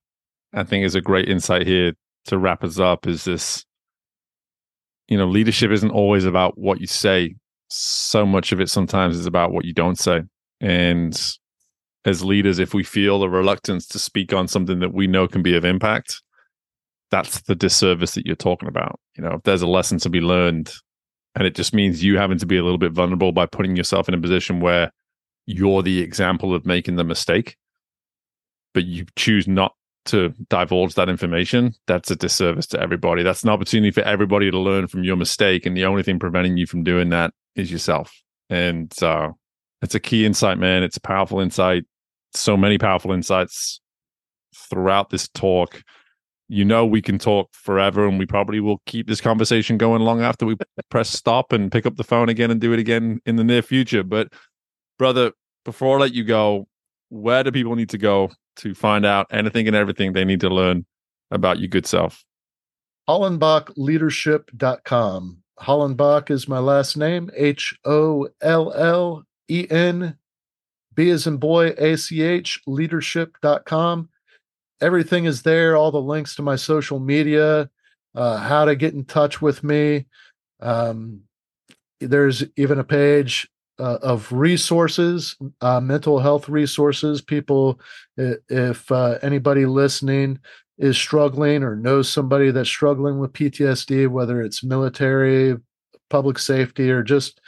i 0.54 0.62
think 0.62 0.84
is 0.84 0.94
a 0.94 1.00
great 1.00 1.28
insight 1.28 1.66
here 1.66 1.94
to 2.26 2.36
wrap 2.36 2.62
us 2.62 2.78
up 2.78 3.06
is 3.06 3.24
this 3.24 3.64
you 5.08 5.16
know 5.16 5.26
leadership 5.26 5.70
isn't 5.72 5.90
always 5.90 6.24
about 6.24 6.56
what 6.56 6.80
you 6.80 6.86
say. 6.86 7.34
So 7.68 8.24
much 8.26 8.52
of 8.52 8.60
it 8.60 8.68
sometimes 8.68 9.16
is 9.16 9.26
about 9.26 9.52
what 9.52 9.64
you 9.64 9.72
don't 9.72 9.98
say. 9.98 10.22
And 10.60 11.18
as 12.04 12.24
leaders, 12.24 12.58
if 12.58 12.74
we 12.74 12.82
feel 12.82 13.22
a 13.22 13.28
reluctance 13.28 13.86
to 13.88 13.98
speak 13.98 14.32
on 14.32 14.48
something 14.48 14.80
that 14.80 14.92
we 14.92 15.06
know 15.06 15.28
can 15.28 15.42
be 15.42 15.56
of 15.56 15.64
impact, 15.64 16.20
that's 17.10 17.42
the 17.42 17.54
disservice 17.54 18.14
that 18.14 18.26
you're 18.26 18.34
talking 18.34 18.68
about. 18.68 18.98
You 19.16 19.22
know, 19.22 19.34
if 19.34 19.42
there's 19.42 19.62
a 19.62 19.68
lesson 19.68 19.98
to 19.98 20.08
be 20.08 20.20
learned, 20.20 20.72
and 21.34 21.46
it 21.46 21.54
just 21.54 21.74
means 21.74 22.02
you 22.02 22.18
having 22.18 22.38
to 22.38 22.46
be 22.46 22.56
a 22.56 22.62
little 22.62 22.78
bit 22.78 22.92
vulnerable 22.92 23.32
by 23.32 23.46
putting 23.46 23.76
yourself 23.76 24.08
in 24.08 24.14
a 24.14 24.20
position 24.20 24.60
where 24.60 24.90
you're 25.46 25.82
the 25.82 26.00
example 26.00 26.54
of 26.54 26.66
making 26.66 26.96
the 26.96 27.04
mistake, 27.04 27.56
but 28.74 28.84
you 28.84 29.06
choose 29.16 29.46
not 29.46 29.74
to 30.04 30.34
divulge 30.48 30.94
that 30.94 31.08
information, 31.08 31.74
that's 31.86 32.10
a 32.10 32.16
disservice 32.16 32.66
to 32.66 32.80
everybody. 32.80 33.22
That's 33.22 33.44
an 33.44 33.50
opportunity 33.50 33.92
for 33.92 34.02
everybody 34.02 34.50
to 34.50 34.58
learn 34.58 34.88
from 34.88 35.04
your 35.04 35.16
mistake. 35.16 35.64
And 35.64 35.76
the 35.76 35.84
only 35.84 36.02
thing 36.02 36.18
preventing 36.18 36.56
you 36.56 36.66
from 36.66 36.82
doing 36.82 37.10
that 37.10 37.32
is 37.54 37.70
yourself. 37.70 38.12
And 38.50 38.92
uh, 39.02 39.30
it's 39.80 39.94
a 39.94 40.00
key 40.00 40.26
insight, 40.26 40.58
man. 40.58 40.82
It's 40.82 40.96
a 40.96 41.00
powerful 41.00 41.40
insight 41.40 41.84
so 42.34 42.56
many 42.56 42.78
powerful 42.78 43.12
insights 43.12 43.80
throughout 44.54 45.10
this 45.10 45.28
talk. 45.28 45.82
You 46.48 46.64
know, 46.64 46.84
we 46.84 47.00
can 47.00 47.18
talk 47.18 47.48
forever, 47.52 48.06
and 48.06 48.18
we 48.18 48.26
probably 48.26 48.60
will 48.60 48.82
keep 48.86 49.06
this 49.06 49.20
conversation 49.20 49.78
going 49.78 50.02
long 50.02 50.22
after 50.22 50.44
we 50.44 50.56
press 50.90 51.08
stop 51.08 51.52
and 51.52 51.72
pick 51.72 51.86
up 51.86 51.96
the 51.96 52.04
phone 52.04 52.28
again 52.28 52.50
and 52.50 52.60
do 52.60 52.72
it 52.72 52.78
again 52.78 53.20
in 53.24 53.36
the 53.36 53.44
near 53.44 53.62
future. 53.62 54.02
But, 54.02 54.32
brother, 54.98 55.32
before 55.64 55.96
I 55.96 56.00
let 56.00 56.12
you 56.12 56.24
go, 56.24 56.66
where 57.08 57.42
do 57.42 57.52
people 57.52 57.76
need 57.76 57.88
to 57.90 57.98
go 57.98 58.30
to 58.56 58.74
find 58.74 59.06
out 59.06 59.26
anything 59.30 59.66
and 59.66 59.76
everything 59.76 60.12
they 60.12 60.24
need 60.24 60.40
to 60.40 60.50
learn 60.50 60.84
about 61.30 61.58
your 61.58 61.68
good 61.68 61.86
self? 61.86 62.24
HollenbachLeadership.com. 63.08 65.38
Hollenbach 65.60 66.30
is 66.30 66.48
my 66.48 66.58
last 66.58 66.96
name, 66.96 67.30
H 67.36 67.78
O 67.84 68.26
L 68.40 68.72
L 68.72 69.22
E 69.48 69.66
N 69.70 70.16
B 70.94 71.10
as 71.10 71.26
in 71.26 71.36
boy, 71.38 71.68
ACH, 71.78 72.60
leadership.com. 72.66 74.08
Everything 74.80 75.24
is 75.26 75.42
there, 75.42 75.76
all 75.76 75.90
the 75.90 76.00
links 76.00 76.34
to 76.36 76.42
my 76.42 76.56
social 76.56 76.98
media, 76.98 77.70
uh, 78.14 78.36
how 78.38 78.64
to 78.64 78.74
get 78.74 78.94
in 78.94 79.04
touch 79.04 79.40
with 79.40 79.62
me. 79.62 80.06
Um, 80.60 81.22
there's 82.00 82.44
even 82.56 82.78
a 82.78 82.84
page 82.84 83.48
uh, 83.78 83.98
of 84.02 84.30
resources, 84.32 85.36
uh, 85.60 85.80
mental 85.80 86.18
health 86.18 86.48
resources. 86.48 87.20
People, 87.20 87.80
if 88.16 88.90
uh, 88.92 89.18
anybody 89.22 89.66
listening 89.66 90.38
is 90.78 90.96
struggling 90.96 91.62
or 91.62 91.76
knows 91.76 92.08
somebody 92.08 92.50
that's 92.50 92.68
struggling 92.68 93.18
with 93.18 93.32
PTSD, 93.32 94.08
whether 94.08 94.42
it's 94.42 94.64
military, 94.64 95.56
public 96.10 96.38
safety, 96.38 96.90
or 96.90 97.02
just 97.02 97.40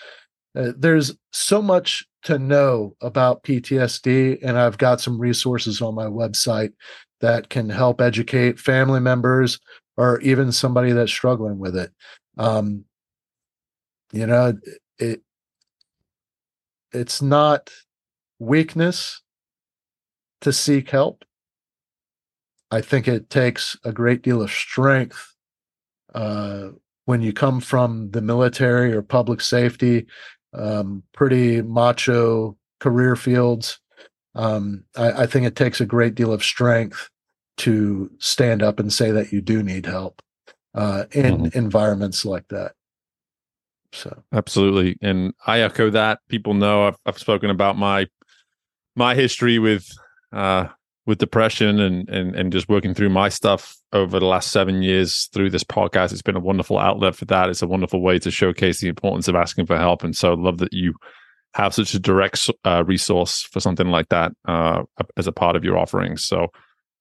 uh, 0.56 0.72
there's 0.76 1.16
so 1.32 1.60
much 1.60 2.06
to 2.24 2.38
know 2.38 2.96
about 3.00 3.42
PTSD, 3.42 4.38
and 4.42 4.58
I've 4.58 4.78
got 4.78 5.00
some 5.00 5.18
resources 5.18 5.80
on 5.80 5.94
my 5.94 6.06
website 6.06 6.72
that 7.20 7.48
can 7.48 7.68
help 7.70 8.00
educate 8.00 8.58
family 8.58 9.00
members 9.00 9.58
or 9.96 10.20
even 10.20 10.50
somebody 10.52 10.92
that's 10.92 11.12
struggling 11.12 11.58
with 11.58 11.76
it. 11.76 11.92
Um, 12.36 12.84
you 14.12 14.26
know, 14.26 14.58
it 14.98 15.22
it's 16.92 17.20
not 17.20 17.70
weakness 18.38 19.22
to 20.40 20.52
seek 20.52 20.90
help. 20.90 21.24
I 22.70 22.80
think 22.80 23.08
it 23.08 23.30
takes 23.30 23.76
a 23.84 23.92
great 23.92 24.22
deal 24.22 24.42
of 24.42 24.50
strength 24.50 25.34
uh, 26.14 26.68
when 27.04 27.22
you 27.22 27.32
come 27.32 27.60
from 27.60 28.10
the 28.10 28.22
military 28.22 28.92
or 28.92 29.02
public 29.02 29.40
safety 29.40 30.06
um, 30.54 31.02
pretty 31.12 31.62
macho 31.62 32.56
career 32.80 33.16
fields. 33.16 33.80
Um, 34.34 34.84
I, 34.96 35.22
I, 35.22 35.26
think 35.26 35.46
it 35.46 35.54
takes 35.54 35.80
a 35.80 35.86
great 35.86 36.14
deal 36.14 36.32
of 36.32 36.42
strength 36.42 37.08
to 37.58 38.10
stand 38.18 38.62
up 38.62 38.80
and 38.80 38.92
say 38.92 39.12
that 39.12 39.32
you 39.32 39.40
do 39.40 39.62
need 39.62 39.86
help 39.86 40.20
uh, 40.74 41.04
in 41.12 41.38
mm-hmm. 41.38 41.58
environments 41.58 42.24
like 42.24 42.48
that. 42.48 42.72
So 43.92 44.24
absolutely, 44.32 44.96
and 45.00 45.34
I 45.46 45.60
echo 45.60 45.88
that. 45.90 46.18
People 46.28 46.54
know 46.54 46.88
I've, 46.88 46.98
I've 47.06 47.18
spoken 47.18 47.48
about 47.50 47.78
my 47.78 48.08
my 48.96 49.14
history 49.14 49.60
with 49.60 49.88
uh, 50.32 50.66
with 51.06 51.18
depression 51.18 51.80
and 51.80 52.08
and 52.08 52.34
and 52.34 52.52
just 52.52 52.68
working 52.68 52.94
through 52.94 53.10
my 53.10 53.28
stuff 53.28 53.76
over 53.92 54.18
the 54.18 54.26
last 54.26 54.50
seven 54.50 54.82
years 54.82 55.26
through 55.32 55.50
this 55.50 55.64
podcast. 55.64 56.12
It's 56.12 56.22
been 56.22 56.36
a 56.36 56.40
wonderful 56.40 56.78
outlet 56.78 57.14
for 57.14 57.24
that. 57.26 57.48
It's 57.48 57.62
a 57.62 57.66
wonderful 57.66 58.00
way 58.00 58.18
to 58.20 58.30
showcase 58.30 58.80
the 58.80 58.88
importance 58.88 59.28
of 59.28 59.34
asking 59.34 59.66
for 59.66 59.76
help. 59.76 60.02
And 60.02 60.16
so 60.16 60.32
I 60.32 60.36
love 60.36 60.58
that 60.58 60.72
you 60.72 60.94
have 61.54 61.74
such 61.74 61.94
a 61.94 62.00
direct 62.00 62.50
uh, 62.64 62.84
resource 62.84 63.42
for 63.42 63.60
something 63.60 63.88
like 63.88 64.08
that 64.08 64.32
uh, 64.46 64.82
as 65.16 65.26
a 65.26 65.32
part 65.32 65.56
of 65.56 65.64
your 65.64 65.78
offerings. 65.78 66.24
So, 66.24 66.48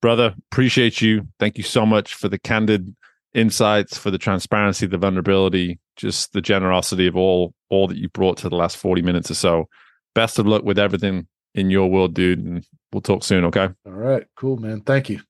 brother, 0.02 0.36
appreciate 0.52 1.02
you. 1.02 1.28
Thank 1.40 1.58
you 1.58 1.64
so 1.64 1.86
much 1.86 2.14
for 2.14 2.30
the 2.30 2.38
candid 2.38 2.96
insights, 3.34 3.98
for 3.98 4.12
the 4.12 4.20
transparency, 4.20 4.86
the 4.86 4.98
vulnerability, 4.98 5.80
just 5.96 6.34
the 6.34 6.42
generosity 6.42 7.08
of 7.08 7.16
all 7.16 7.54
all 7.70 7.88
that 7.88 7.98
you 7.98 8.10
brought 8.10 8.38
to 8.38 8.50
the 8.50 8.56
last 8.56 8.78
40 8.78 9.02
minutes 9.02 9.32
or 9.32 9.36
so. 9.36 9.68
Best 10.14 10.38
of 10.38 10.46
luck 10.46 10.64
with 10.64 10.78
everything 10.78 11.28
in 11.56 11.70
your 11.70 11.90
world, 11.90 12.14
dude. 12.14 12.40
And 12.40 12.66
we'll 12.92 13.02
talk 13.02 13.24
soon, 13.24 13.46
okay? 13.46 13.70
All 13.86 13.94
right. 13.94 14.26
Cool, 14.36 14.58
man. 14.58 14.82
Thank 14.82 15.10
you. 15.10 15.22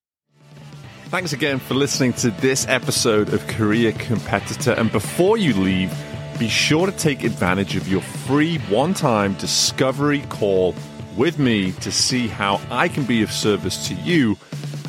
Thanks 1.08 1.32
again 1.32 1.60
for 1.60 1.76
listening 1.76 2.14
to 2.14 2.32
this 2.32 2.68
episode 2.68 3.34
of 3.34 3.46
Career 3.46 3.92
Competitor. 3.92 4.72
And 4.72 4.92
before 4.92 5.38
you 5.38 5.54
leave, 5.54 5.94
be 6.40 6.48
sure 6.48 6.88
to 6.88 6.92
take 6.92 7.24
advantage 7.24 7.76
of 7.76 7.88
your 7.88 8.02
free 8.02 8.58
one 8.70 8.96
time 8.96 9.36
discovery 9.36 10.22
call 10.30 10.74
with 11.16 11.38
me 11.38 11.72
to 11.74 11.92
see 11.92 12.28
how 12.28 12.60
I 12.72 12.88
can 12.88 13.06
be 13.06 13.22
of 13.22 13.32
service 13.32 13.88
to 13.90 13.94
you 13.94 14.36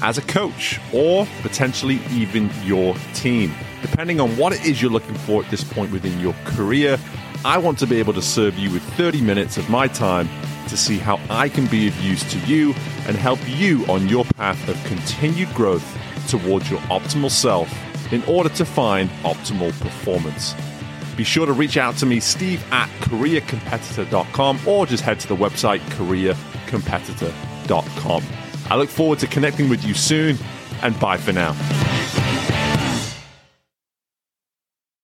as 0.01 0.17
a 0.17 0.23
coach 0.23 0.81
or 0.95 1.27
potentially 1.43 2.01
even 2.11 2.51
your 2.65 2.95
team. 3.13 3.53
Depending 3.83 4.19
on 4.19 4.35
what 4.39 4.55
it 4.55 4.65
is 4.65 4.81
you're 4.81 4.91
looking 4.91 5.15
for 5.15 5.45
at 5.45 5.51
this 5.51 5.63
point 5.63 5.93
within 5.93 6.19
your 6.21 6.35
career, 6.47 6.99
I 7.45 7.59
want 7.59 7.79
to 7.81 7.87
be 7.87 7.99
able 7.99 8.15
to 8.15 8.23
serve 8.23 8.59
you 8.59 8.71
with 8.71 8.83
30 8.95 9.21
minutes 9.21 9.59
of 9.59 9.69
my 9.69 9.89
time 9.89 10.29
to 10.75 10.81
see 10.81 10.99
how 10.99 11.21
I 11.31 11.49
can 11.49 11.67
be 11.67 11.87
of 11.87 11.97
use 12.01 12.29
to 12.33 12.39
you 12.41 12.75
and 13.07 13.17
help 13.17 13.39
you 13.47 13.87
on 13.87 14.09
your 14.09 14.25
path 14.25 14.69
of 14.69 14.83
continued 14.85 15.55
growth 15.55 15.87
towards 16.29 16.69
your 16.69 16.81
optimal 16.91 17.31
self 17.31 17.73
in 18.13 18.25
order 18.25 18.49
to 18.49 18.65
find 18.65 19.09
optimal 19.23 19.71
performance. 19.81 20.53
Be 21.17 21.23
sure 21.23 21.47
to 21.47 21.53
reach 21.53 21.77
out 21.77 21.97
to 21.99 22.07
me, 22.07 22.19
steve 22.19 22.61
at 22.73 22.89
careercompetitor.com, 23.03 24.59
or 24.67 24.85
just 24.85 25.05
head 25.05 25.21
to 25.21 25.29
the 25.29 25.37
website 25.37 25.79
careercompetitor.com. 25.91 28.25
I 28.69 28.77
look 28.77 28.89
forward 28.89 29.21
to 29.21 29.29
connecting 29.29 29.69
with 29.69 29.85
you 29.85 29.95
soon, 29.95 30.37
and 30.83 30.99
bye 30.99 31.19
for 31.19 31.33
now. 31.33 31.55